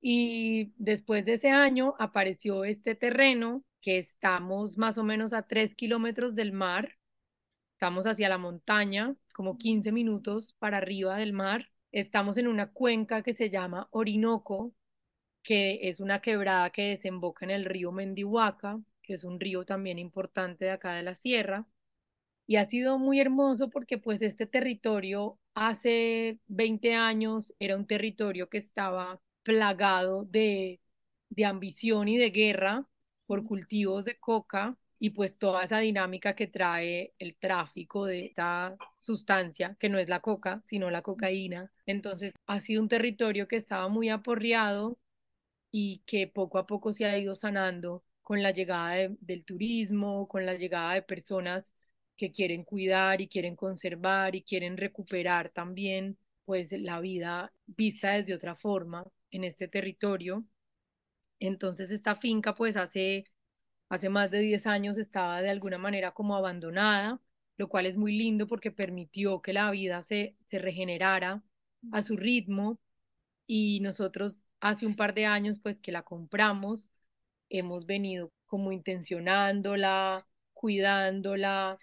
Y 0.02 0.74
después 0.78 1.26
de 1.26 1.36
ese 1.36 1.50
año 1.50 1.96
apareció 1.98 2.66
este 2.66 2.96
terreno 2.96 3.64
que 3.82 3.98
estamos 4.00 4.78
más 4.78 4.98
o 4.98 5.04
menos 5.04 5.34
a 5.34 5.44
tres 5.44 5.76
kilómetros 5.76 6.36
del 6.36 6.52
mar, 6.52 6.98
estamos 7.74 8.06
hacia 8.06 8.30
la 8.30 8.38
montaña, 8.38 9.16
como 9.34 9.58
15 9.58 9.92
minutos 9.92 10.56
para 10.60 10.78
arriba 10.78 11.18
del 11.18 11.34
mar 11.34 11.70
Estamos 11.92 12.38
en 12.38 12.48
una 12.48 12.72
cuenca 12.72 13.24
que 13.24 13.34
se 13.34 13.50
llama 13.50 13.88
Orinoco, 13.92 14.74
que 15.44 15.90
es 15.90 16.00
una 16.02 16.22
quebrada 16.22 16.72
que 16.72 16.84
desemboca 16.92 17.46
en 17.46 17.52
el 17.52 17.66
río 17.66 17.92
Mendihuaca, 17.92 18.80
que 19.04 19.14
es 19.16 19.24
un 19.24 19.40
río 19.40 19.66
también 19.66 20.00
importante 20.00 20.66
de 20.66 20.72
acá 20.72 20.94
de 20.96 21.04
la 21.04 21.16
sierra. 21.16 21.68
Y 22.48 22.58
ha 22.58 22.68
sido 22.68 23.00
muy 23.00 23.20
hermoso 23.20 23.70
porque 23.70 23.98
pues 23.98 24.22
este 24.22 24.48
territorio 24.48 25.40
hace 25.56 26.40
20 26.48 26.96
años 26.96 27.54
era 27.60 27.76
un 27.78 27.88
territorio 27.88 28.50
que 28.50 28.60
estaba 28.60 29.22
plagado 29.44 30.26
de, 30.26 30.82
de 31.30 31.46
ambición 31.46 32.08
y 32.10 32.18
de 32.18 32.32
guerra 32.32 32.88
por 33.28 33.46
cultivos 33.46 34.06
de 34.06 34.18
coca 34.20 34.78
y 35.00 35.12
pues 35.12 35.38
toda 35.38 35.64
esa 35.64 35.80
dinámica 35.80 36.36
que 36.36 36.48
trae 36.48 37.14
el 37.20 37.36
tráfico 37.36 38.06
de 38.06 38.26
esta 38.28 38.76
sustancia, 38.96 39.76
que 39.80 39.90
no 39.90 40.00
es 40.00 40.10
la 40.10 40.22
coca, 40.22 40.62
sino 40.66 40.90
la 40.90 41.02
cocaína. 41.04 41.72
Entonces 41.86 42.34
ha 42.48 42.60
sido 42.60 42.82
un 42.82 42.90
territorio 42.90 43.48
que 43.48 43.58
estaba 43.58 43.88
muy 43.90 44.10
aporreado 44.10 44.98
y 45.72 46.04
que 46.06 46.28
poco 46.28 46.58
a 46.60 46.68
poco 46.68 46.94
se 46.94 47.06
ha 47.06 47.18
ido 47.18 47.36
sanando 47.36 48.04
con 48.24 48.42
la 48.44 48.52
llegada 48.52 48.96
del 49.22 49.46
turismo, 49.46 50.28
con 50.28 50.46
la 50.46 50.56
llegada 50.56 50.94
de 50.96 51.02
personas 51.04 51.74
que 52.18 52.32
quieren 52.32 52.64
cuidar 52.64 53.22
y 53.22 53.28
quieren 53.28 53.56
conservar 53.56 54.36
y 54.36 54.44
quieren 54.44 54.78
recuperar 54.78 55.50
también 55.52 56.18
pues 56.46 56.72
la 56.72 57.00
vida 57.00 57.54
vista 57.68 58.14
desde 58.14 58.34
otra 58.34 58.56
forma 58.56 59.06
en 59.32 59.44
este 59.44 59.68
territorio. 59.68 60.46
Entonces 61.40 61.92
esta 61.92 62.16
finca 62.16 62.56
pues 62.56 62.78
hace 62.78 63.26
hace 63.90 64.10
más 64.10 64.32
de 64.32 64.40
10 64.40 64.68
años 64.68 64.98
estaba 64.98 65.42
de 65.42 65.50
alguna 65.50 65.78
manera 65.78 66.12
como 66.12 66.36
abandonada, 66.36 67.20
lo 67.58 67.70
cual 67.70 67.86
es 67.86 67.98
muy 67.98 68.18
lindo 68.18 68.48
porque 68.48 68.72
permitió 68.72 69.42
que 69.42 69.54
la 69.54 69.72
vida 69.72 70.04
se, 70.04 70.36
se 70.50 70.60
regenerara 70.60 71.44
a 71.92 72.04
su 72.04 72.18
ritmo. 72.18 72.80
Y 73.48 73.80
nosotros 73.82 74.40
hace 74.60 74.86
un 74.86 74.96
par 74.96 75.14
de 75.14 75.26
años 75.26 75.60
pues 75.62 75.78
que 75.80 75.92
la 75.92 76.04
compramos, 76.04 76.90
hemos 77.50 77.86
venido 77.86 78.32
como 78.46 78.72
intencionándola, 78.72 80.28
cuidándola 80.54 81.80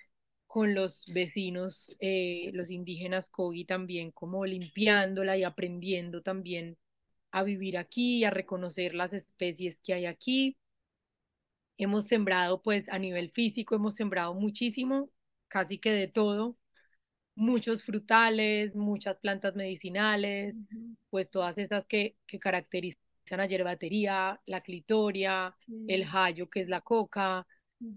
con 0.47 0.75
los 0.75 1.07
vecinos, 1.07 1.95
eh, 2.01 2.51
los 2.55 2.71
indígenas 2.71 3.29
Kogi 3.31 3.65
también, 3.65 4.13
como 4.13 4.45
limpiándola 4.47 5.37
y 5.37 5.45
aprendiendo 5.45 6.23
también 6.23 6.79
a 7.33 7.43
vivir 7.45 7.79
aquí, 7.79 8.25
a 8.25 8.31
reconocer 8.31 8.95
las 8.95 9.13
especies 9.13 9.81
que 9.81 9.95
hay 9.95 10.07
aquí 10.07 10.57
Hemos 11.79 12.07
sembrado, 12.07 12.63
pues 12.63 12.89
a 12.89 12.99
nivel 12.99 13.31
físico, 13.33 13.75
hemos 13.75 13.95
sembrado 13.97 14.35
muchísimo, 14.35 15.11
casi 15.49 15.79
que 15.79 15.91
de 15.91 16.09
todo, 16.09 16.57
muchos 17.35 17.85
frutales, 17.85 18.77
muchas 18.77 19.19
plantas 19.19 19.55
medicinales, 19.57 20.55
pues 21.11 21.31
todas 21.31 21.59
esas 21.59 21.87
que, 21.87 22.17
que 22.27 22.39
caracterizan 22.39 23.41
a 23.41 23.47
yerbatería, 23.47 24.41
la 24.47 24.61
clitoria, 24.63 25.57
el 25.87 26.05
jayo, 26.07 26.49
que 26.51 26.61
es 26.63 26.69
la 26.69 26.81
coca, 26.83 27.47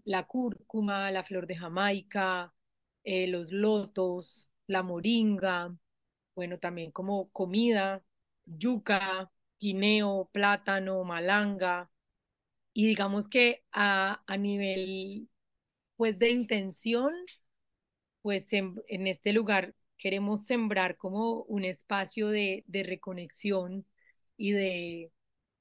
la 0.06 0.24
cúrcuma, 0.28 1.12
la 1.12 1.24
flor 1.24 1.48
de 1.48 1.58
Jamaica, 1.58 2.54
eh, 3.04 3.28
los 3.28 3.52
lotos, 3.52 4.50
la 4.68 4.84
moringa, 4.84 5.76
bueno, 6.36 6.60
también 6.60 6.92
como 6.92 7.30
comida, 7.32 8.04
yuca, 8.46 9.32
guineo, 9.60 10.30
plátano, 10.32 11.04
malanga, 11.04 11.90
y 12.78 12.86
digamos 12.86 13.28
que 13.28 13.64
a, 13.72 14.22
a 14.28 14.38
nivel 14.38 15.28
pues 15.96 16.20
de 16.20 16.30
intención, 16.30 17.12
pues 18.22 18.54
en, 18.54 18.76
en, 18.88 19.08
este 19.08 19.34
lugar 19.34 19.74
queremos 19.98 20.46
sembrar 20.46 20.96
como 20.96 21.42
un 21.46 21.66
espacio 21.66 22.28
de, 22.30 22.64
de 22.68 22.84
reconexión 22.84 23.84
y 24.38 24.52
de, 24.52 25.12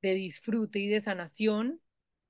de 0.02 0.14
disfrute 0.14 0.78
y 0.78 0.88
de 0.88 1.00
sanación. 1.00 1.80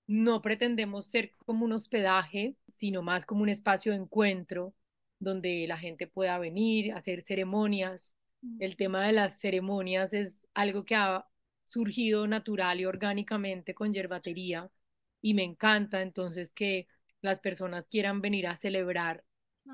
No 0.07 0.41
pretendemos 0.41 1.09
ser 1.09 1.33
como 1.47 1.65
un 1.65 1.73
hospedaje, 1.73 2.55
sino 2.69 3.03
más 3.03 3.27
como 3.27 3.43
un 3.43 3.49
espacio 3.49 3.91
de 3.91 3.99
encuentro 3.99 4.73
donde 5.19 5.67
la 5.67 5.79
gente 5.79 6.07
pueda 6.07 6.39
venir, 6.39 6.93
hacer 6.95 7.25
ceremonias. 7.25 8.15
El 8.61 8.77
tema 8.77 9.05
de 9.05 9.15
las 9.15 9.41
ceremonias 9.41 10.13
es 10.13 10.47
algo 10.55 10.85
que 10.85 10.95
ha 10.95 11.27
surgido 11.65 12.29
natural 12.29 12.81
y 12.81 12.85
orgánicamente 12.85 13.75
con 13.75 13.93
yerbatería 13.93 14.71
y 15.23 15.35
me 15.35 15.45
encanta 15.45 16.03
entonces 16.03 16.53
que 16.53 16.87
las 17.21 17.41
personas 17.41 17.87
quieran 17.91 18.21
venir 18.21 18.47
a 18.47 18.57
celebrar 18.57 19.25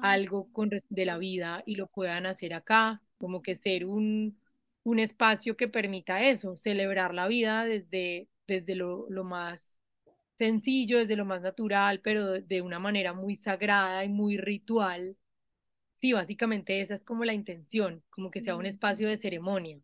algo 0.00 0.50
con, 0.52 0.70
de 0.88 1.04
la 1.04 1.18
vida 1.18 1.62
y 1.66 1.76
lo 1.76 1.86
puedan 1.88 2.26
hacer 2.26 2.54
acá, 2.54 3.02
como 3.18 3.42
que 3.42 3.56
ser 3.56 3.84
un, 3.86 4.38
un 4.84 4.98
espacio 4.98 5.56
que 5.56 5.68
permita 5.68 6.22
eso, 6.24 6.56
celebrar 6.56 7.14
la 7.14 7.26
vida 7.28 7.64
desde, 7.64 8.28
desde 8.46 8.74
lo, 8.74 9.06
lo 9.10 9.24
más 9.24 9.76
sencillo, 10.38 10.98
desde 10.98 11.16
lo 11.16 11.24
más 11.24 11.42
natural, 11.42 12.00
pero 12.00 12.32
de 12.40 12.62
una 12.62 12.78
manera 12.78 13.12
muy 13.12 13.36
sagrada 13.36 14.04
y 14.04 14.08
muy 14.08 14.36
ritual, 14.38 15.16
sí, 16.00 16.12
básicamente 16.12 16.80
esa 16.80 16.94
es 16.94 17.04
como 17.04 17.24
la 17.24 17.34
intención, 17.34 18.02
como 18.10 18.30
que 18.30 18.40
sea 18.42 18.56
un 18.56 18.66
espacio 18.66 19.08
de 19.08 19.18
ceremonia. 19.18 19.80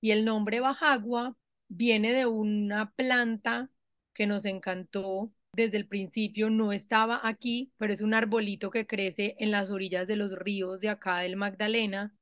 Y 0.00 0.12
el 0.12 0.24
nombre 0.24 0.60
Bajagua 0.60 1.36
viene 1.68 2.12
de 2.12 2.26
una 2.26 2.92
planta 2.92 3.70
que 4.18 4.26
nos 4.26 4.44
encantó 4.46 5.32
desde 5.52 5.76
el 5.76 5.86
principio, 5.86 6.50
no 6.50 6.72
estaba 6.72 7.20
aquí, 7.22 7.72
pero 7.78 7.92
es 7.92 8.00
un 8.00 8.14
arbolito 8.14 8.68
que 8.68 8.84
crece 8.84 9.36
en 9.38 9.52
las 9.52 9.70
orillas 9.70 10.08
de 10.08 10.16
los 10.16 10.36
ríos 10.36 10.80
de 10.80 10.88
acá 10.88 11.20
del 11.20 11.36
Magdalena 11.36 12.12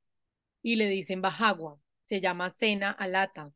y 0.61 0.75
le 0.75 0.89
dicen 0.89 1.23
Bajagua, 1.23 1.81
se 2.07 2.21
llama 2.21 2.51
Cena 2.51 2.91
alata 2.91 3.51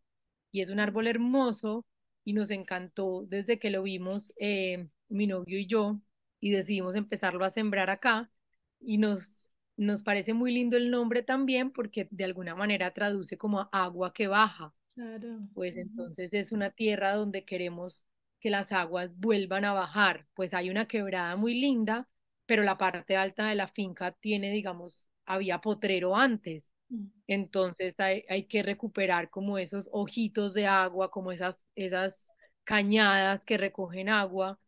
y 0.51 0.61
es 0.61 0.71
un 0.71 0.79
árbol 0.79 1.05
hermoso 1.05 1.85
y 2.25 2.33
nos 2.33 2.49
encantó 2.49 3.25
desde 3.27 3.59
que 3.59 3.69
lo 3.69 3.83
vimos 3.83 4.33
eh, 4.39 4.87
mi 5.07 5.27
novio 5.27 5.59
y 5.59 5.67
yo 5.67 6.01
y 6.39 6.49
decidimos 6.49 6.95
empezarlo 6.95 7.45
a 7.45 7.51
sembrar 7.51 7.91
acá 7.91 8.31
y 8.79 8.97
nos, 8.97 9.43
nos 9.77 10.01
parece 10.01 10.33
muy 10.33 10.51
lindo 10.51 10.77
el 10.77 10.89
nombre 10.89 11.21
también 11.21 11.69
porque 11.71 12.07
de 12.09 12.23
alguna 12.23 12.55
manera 12.55 12.91
traduce 12.91 13.37
como 13.37 13.69
agua 13.71 14.13
que 14.13 14.25
baja. 14.25 14.71
Claro. 14.95 15.41
Pues 15.53 15.77
entonces 15.77 16.33
es 16.33 16.51
una 16.51 16.71
tierra 16.71 17.13
donde 17.13 17.45
queremos 17.45 18.03
que 18.41 18.49
las 18.49 18.71
aguas 18.73 19.11
vuelvan 19.17 19.65
a 19.65 19.73
bajar, 19.73 20.27
pues 20.35 20.53
hay 20.53 20.69
una 20.69 20.87
quebrada 20.87 21.35
muy 21.37 21.53
linda, 21.61 22.09
pero 22.45 22.63
la 22.63 22.77
parte 22.77 23.15
alta 23.15 23.47
de 23.47 23.55
la 23.55 23.67
finca 23.69 24.11
tiene, 24.13 24.51
digamos, 24.51 25.07
había 25.25 25.61
potrero 25.61 26.15
antes. 26.17 26.71
Mm. 26.89 27.05
Entonces 27.27 27.95
hay, 27.99 28.25
hay 28.29 28.47
que 28.47 28.63
recuperar 28.63 29.29
como 29.29 29.57
esos 29.57 29.89
ojitos 29.93 30.53
de 30.53 30.67
agua, 30.67 31.11
como 31.11 31.31
esas, 31.31 31.63
esas 31.75 32.29
cañadas 32.65 33.45
que 33.45 33.57
recogen 33.57 34.09
agua 34.09 34.59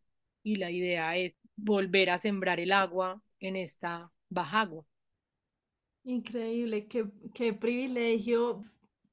y 0.42 0.56
la 0.56 0.70
idea 0.70 1.16
es 1.16 1.34
volver 1.56 2.10
a 2.10 2.18
sembrar 2.20 2.60
el 2.60 2.72
agua 2.72 3.22
en 3.40 3.56
esta 3.56 4.10
bajagua. 4.30 4.86
Increíble, 6.04 6.86
qué, 6.86 7.06
qué 7.34 7.54
privilegio 7.54 8.62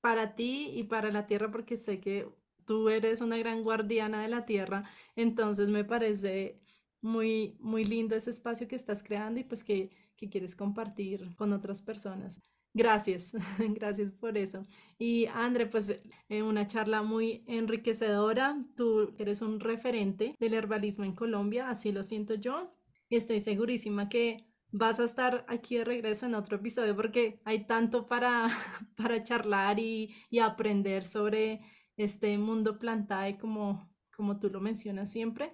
para 0.02 0.36
ti 0.36 0.72
y 0.76 0.84
para 0.84 1.12
la 1.12 1.26
tierra, 1.26 1.52
porque 1.52 1.78
sé 1.78 2.00
que 2.02 2.28
tú 2.66 2.90
eres 2.90 3.22
una 3.22 3.38
gran 3.38 3.64
guardiana 3.64 4.22
de 4.22 4.28
la 4.30 4.46
tierra, 4.46 4.84
entonces 5.16 5.70
me 5.70 5.84
parece 5.84 6.62
muy, 7.02 7.58
muy 7.60 7.86
lindo 7.86 8.16
ese 8.16 8.30
espacio 8.30 8.68
que 8.68 8.76
estás 8.76 9.04
creando 9.04 9.40
y 9.40 9.44
pues 9.44 9.64
que, 9.64 9.92
que 10.16 10.30
quieres 10.30 10.56
compartir 10.56 11.36
con 11.36 11.54
otras 11.54 11.82
personas. 11.82 12.40
Gracias, 12.74 13.34
gracias 13.60 14.12
por 14.12 14.38
eso. 14.38 14.66
Y 14.98 15.26
André, 15.28 15.66
pues 15.68 15.94
en 16.30 16.44
una 16.44 16.68
charla 16.68 17.02
muy 17.02 17.44
enriquecedora, 17.48 18.64
tú 18.76 19.14
eres 19.18 19.42
un 19.42 19.60
referente 19.60 20.36
del 20.40 20.54
herbalismo 20.54 21.04
en 21.04 21.14
Colombia, 21.16 21.70
así 21.70 21.92
lo 21.92 22.04
siento 22.04 22.36
yo, 22.36 22.74
y 23.10 23.18
estoy 23.18 23.42
segurísima 23.42 24.08
que 24.08 24.46
vas 24.72 25.02
a 25.02 25.04
estar 25.04 25.46
aquí 25.50 25.76
de 25.76 25.84
regreso 25.84 26.26
en 26.26 26.36
otro 26.36 26.56
episodio 26.58 26.96
porque 26.96 27.42
hay 27.44 27.66
tanto 27.66 28.08
para, 28.08 28.48
para 28.96 29.22
charlar 29.24 29.80
y, 29.80 30.16
y 30.30 30.40
aprender 30.40 31.06
sobre 31.06 31.60
este 32.04 32.38
mundo 32.38 32.80
plantae 32.80 33.38
como, 33.38 33.90
como 34.16 34.40
tú 34.40 34.50
lo 34.50 34.60
mencionas 34.60 35.12
siempre. 35.12 35.54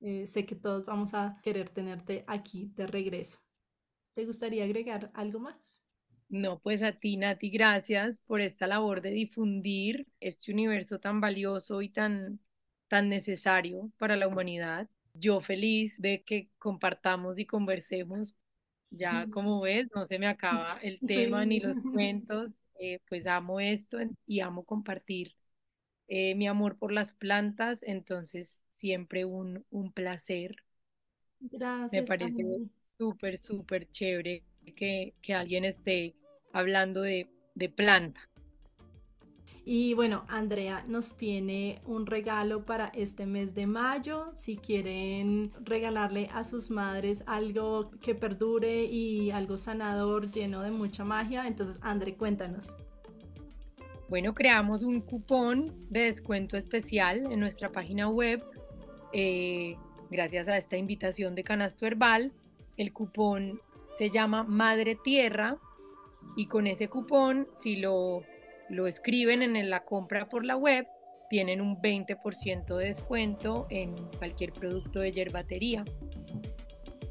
Eh, 0.00 0.26
sé 0.26 0.44
que 0.44 0.54
todos 0.54 0.84
vamos 0.84 1.14
a 1.14 1.40
querer 1.42 1.70
tenerte 1.70 2.24
aquí 2.26 2.72
de 2.76 2.86
regreso. 2.86 3.38
¿Te 4.14 4.26
gustaría 4.26 4.64
agregar 4.64 5.10
algo 5.14 5.40
más? 5.40 5.84
No, 6.28 6.58
pues 6.58 6.82
a 6.82 6.92
ti, 6.92 7.16
Nati, 7.16 7.50
gracias 7.50 8.20
por 8.20 8.40
esta 8.40 8.66
labor 8.66 9.00
de 9.00 9.10
difundir 9.10 10.06
este 10.20 10.52
universo 10.52 10.98
tan 10.98 11.20
valioso 11.20 11.82
y 11.82 11.88
tan, 11.88 12.40
tan 12.88 13.08
necesario 13.08 13.90
para 13.98 14.16
la 14.16 14.28
humanidad. 14.28 14.88
Yo 15.14 15.40
feliz 15.40 15.94
de 15.98 16.22
que 16.22 16.50
compartamos 16.58 17.38
y 17.38 17.46
conversemos. 17.46 18.34
Ya 18.90 19.26
como 19.30 19.60
ves, 19.60 19.88
no 19.94 20.06
se 20.06 20.18
me 20.18 20.26
acaba 20.26 20.78
el 20.82 20.98
tema 21.00 21.44
ni 21.44 21.60
los 21.60 21.76
cuentos. 21.94 22.50
Eh, 22.78 23.00
pues 23.08 23.26
amo 23.26 23.60
esto 23.60 23.98
y 24.26 24.40
amo 24.40 24.64
compartir 24.64 25.34
eh, 26.08 26.34
mi 26.34 26.46
amor 26.46 26.76
por 26.76 26.92
las 26.92 27.14
plantas, 27.14 27.82
entonces 27.82 28.60
siempre 28.78 29.24
un, 29.24 29.64
un 29.70 29.92
placer. 29.92 30.56
Gracias. 31.40 31.92
Me 31.92 32.06
parece 32.06 32.44
súper, 32.98 33.38
súper 33.38 33.90
chévere 33.90 34.42
que, 34.76 35.14
que, 35.22 35.34
alguien 35.34 35.64
esté 35.64 36.14
hablando 36.52 37.02
de, 37.02 37.28
de 37.54 37.68
planta. 37.68 38.20
Y 39.66 39.94
bueno, 39.94 40.26
Andrea 40.28 40.84
nos 40.86 41.16
tiene 41.16 41.80
un 41.86 42.04
regalo 42.04 42.66
para 42.66 42.88
este 42.88 43.24
mes 43.24 43.54
de 43.54 43.66
mayo. 43.66 44.30
Si 44.34 44.58
quieren 44.58 45.52
regalarle 45.62 46.28
a 46.34 46.44
sus 46.44 46.70
madres 46.70 47.24
algo 47.26 47.90
que 48.02 48.14
perdure 48.14 48.84
y 48.84 49.30
algo 49.30 49.56
sanador 49.56 50.30
lleno 50.30 50.60
de 50.60 50.70
mucha 50.70 51.04
magia, 51.04 51.46
entonces 51.46 51.78
Andre, 51.80 52.14
cuéntanos. 52.14 52.76
Bueno, 54.14 54.32
creamos 54.32 54.84
un 54.84 55.00
cupón 55.00 55.88
de 55.90 56.02
descuento 56.02 56.56
especial 56.56 57.32
en 57.32 57.40
nuestra 57.40 57.72
página 57.72 58.08
web. 58.08 58.44
Eh, 59.12 59.74
gracias 60.08 60.46
a 60.46 60.56
esta 60.56 60.76
invitación 60.76 61.34
de 61.34 61.42
Canasto 61.42 61.84
Herbal, 61.84 62.32
el 62.76 62.92
cupón 62.92 63.60
se 63.98 64.10
llama 64.10 64.44
Madre 64.44 64.96
Tierra 65.02 65.58
y 66.36 66.46
con 66.46 66.68
ese 66.68 66.86
cupón, 66.86 67.48
si 67.60 67.74
lo, 67.74 68.22
lo 68.68 68.86
escriben 68.86 69.42
en 69.42 69.68
la 69.68 69.84
compra 69.84 70.28
por 70.28 70.44
la 70.44 70.54
web, 70.54 70.86
tienen 71.28 71.60
un 71.60 71.82
20% 71.82 72.76
de 72.76 72.86
descuento 72.86 73.66
en 73.68 73.96
cualquier 74.18 74.52
producto 74.52 75.00
de 75.00 75.10
yerbatería. 75.10 75.84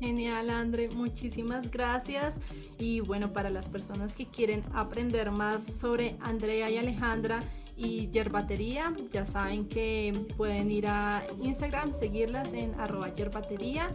Genial, 0.03 0.49
André, 0.49 0.89
muchísimas 0.89 1.71
gracias. 1.71 2.41
Y 2.77 2.99
bueno, 2.99 3.31
para 3.31 3.49
las 3.49 3.69
personas 3.69 4.17
que 4.17 4.25
quieren 4.25 4.61
aprender 4.73 5.31
más 5.31 5.63
sobre 5.63 6.17
Andrea 6.19 6.69
y 6.69 6.75
Alejandra 6.75 7.39
y 7.77 8.09
yerbatería, 8.11 8.93
ya 9.11 9.25
saben 9.25 9.65
que 9.69 10.11
pueden 10.35 10.69
ir 10.71 10.88
a 10.88 11.25
Instagram, 11.41 11.93
seguirlas 11.93 12.51
en 12.51 12.77
arroba 12.81 13.15
yerbatería. 13.15 13.88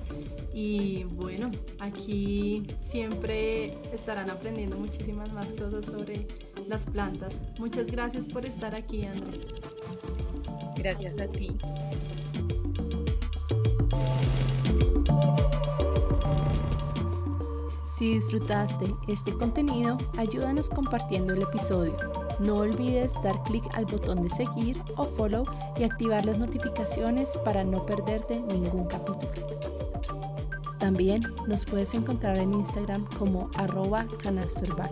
Y 0.55 1.05
bueno, 1.05 1.51
aquí 1.79 2.67
siempre 2.79 3.77
estarán 3.93 4.31
aprendiendo 4.31 4.79
muchísimas 4.79 5.31
más 5.35 5.53
cosas 5.53 5.85
sobre 5.85 6.27
las 6.67 6.87
plantas. 6.87 7.43
Muchas 7.61 7.89
gracias 7.89 8.27
por 8.27 8.47
estar 8.47 8.75
aquí, 8.75 9.05
André. 9.05 9.41
Gracias 10.75 11.21
a 11.21 11.27
ti. 11.27 11.51
Si 17.99 18.15
disfrutaste 18.15 18.95
este 19.09 19.33
contenido, 19.33 19.99
ayúdanos 20.17 20.71
compartiendo 20.71 21.33
el 21.33 21.43
episodio. 21.43 21.97
No 22.39 22.55
olvides 22.55 23.21
dar 23.25 23.43
clic 23.43 23.65
al 23.75 23.87
botón 23.87 24.23
de 24.23 24.31
seguir 24.31 24.81
o 24.97 25.03
follow 25.03 25.43
y 25.77 25.83
activar 25.83 26.25
las 26.25 26.39
notificaciones 26.39 27.37
para 27.39 27.65
no 27.65 27.85
perderte 27.87 28.39
ningún 28.53 28.87
capítulo. 28.87 29.29
También 30.79 31.23
nos 31.49 31.65
puedes 31.65 31.93
encontrar 31.95 32.39
en 32.39 32.55
Instagram 32.55 33.05
como 33.19 33.51
arroba 33.57 34.07
canastoherbal. 34.23 34.91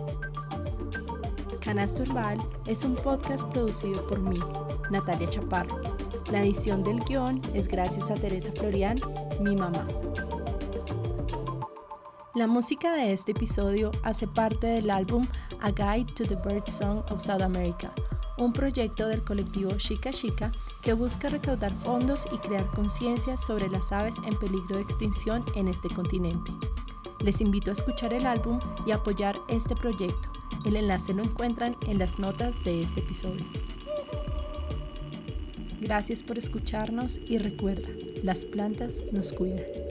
Canasto 1.61 2.03
Herbal 2.03 2.39
es 2.65 2.83
un 2.83 2.95
podcast 2.95 3.45
producido 3.47 4.05
por 4.07 4.19
mí, 4.19 4.37
Natalia 4.91 5.29
Chaparro. 5.29 5.79
La 6.29 6.41
edición 6.41 6.83
del 6.83 6.99
guion 6.99 7.39
es 7.53 7.69
gracias 7.69 8.11
a 8.11 8.15
Teresa 8.15 8.51
Florian, 8.53 8.97
mi 9.39 9.55
mamá. 9.55 9.87
La 12.37 12.45
música 12.45 12.93
de 12.93 13.13
este 13.13 13.31
episodio 13.31 13.89
hace 14.03 14.27
parte 14.27 14.67
del 14.67 14.91
álbum 14.91 15.25
A 15.59 15.71
Guide 15.71 16.13
to 16.13 16.23
the 16.23 16.35
Bird 16.35 16.67
Song 16.67 16.99
of 17.09 17.19
South 17.19 17.41
America, 17.41 17.91
un 18.37 18.53
proyecto 18.53 19.07
del 19.07 19.23
colectivo 19.23 19.71
Chica 19.77 20.11
Chica 20.11 20.51
que 20.83 20.93
busca 20.93 21.29
recaudar 21.29 21.73
fondos 21.79 22.25
y 22.31 22.37
crear 22.37 22.67
conciencia 22.75 23.37
sobre 23.37 23.67
las 23.69 23.91
aves 23.91 24.17
en 24.23 24.37
peligro 24.37 24.75
de 24.75 24.83
extinción 24.83 25.43
en 25.55 25.67
este 25.67 25.89
continente. 25.89 26.51
Les 27.25 27.41
invito 27.41 27.71
a 27.71 27.73
escuchar 27.73 28.13
el 28.13 28.27
álbum 28.27 28.59
y 28.85 28.91
apoyar 28.91 29.35
este 29.47 29.73
proyecto. 29.73 30.29
El 30.63 30.75
enlace 30.75 31.15
lo 31.15 31.23
encuentran 31.23 31.75
en 31.87 31.97
las 31.97 32.19
notas 32.19 32.63
de 32.63 32.81
este 32.81 32.99
episodio. 32.99 33.47
Gracias 35.81 36.21
por 36.21 36.37
escucharnos 36.37 37.19
y 37.27 37.39
recuerda, 37.39 37.89
las 38.21 38.45
plantas 38.45 39.05
nos 39.11 39.33
cuidan. 39.33 39.86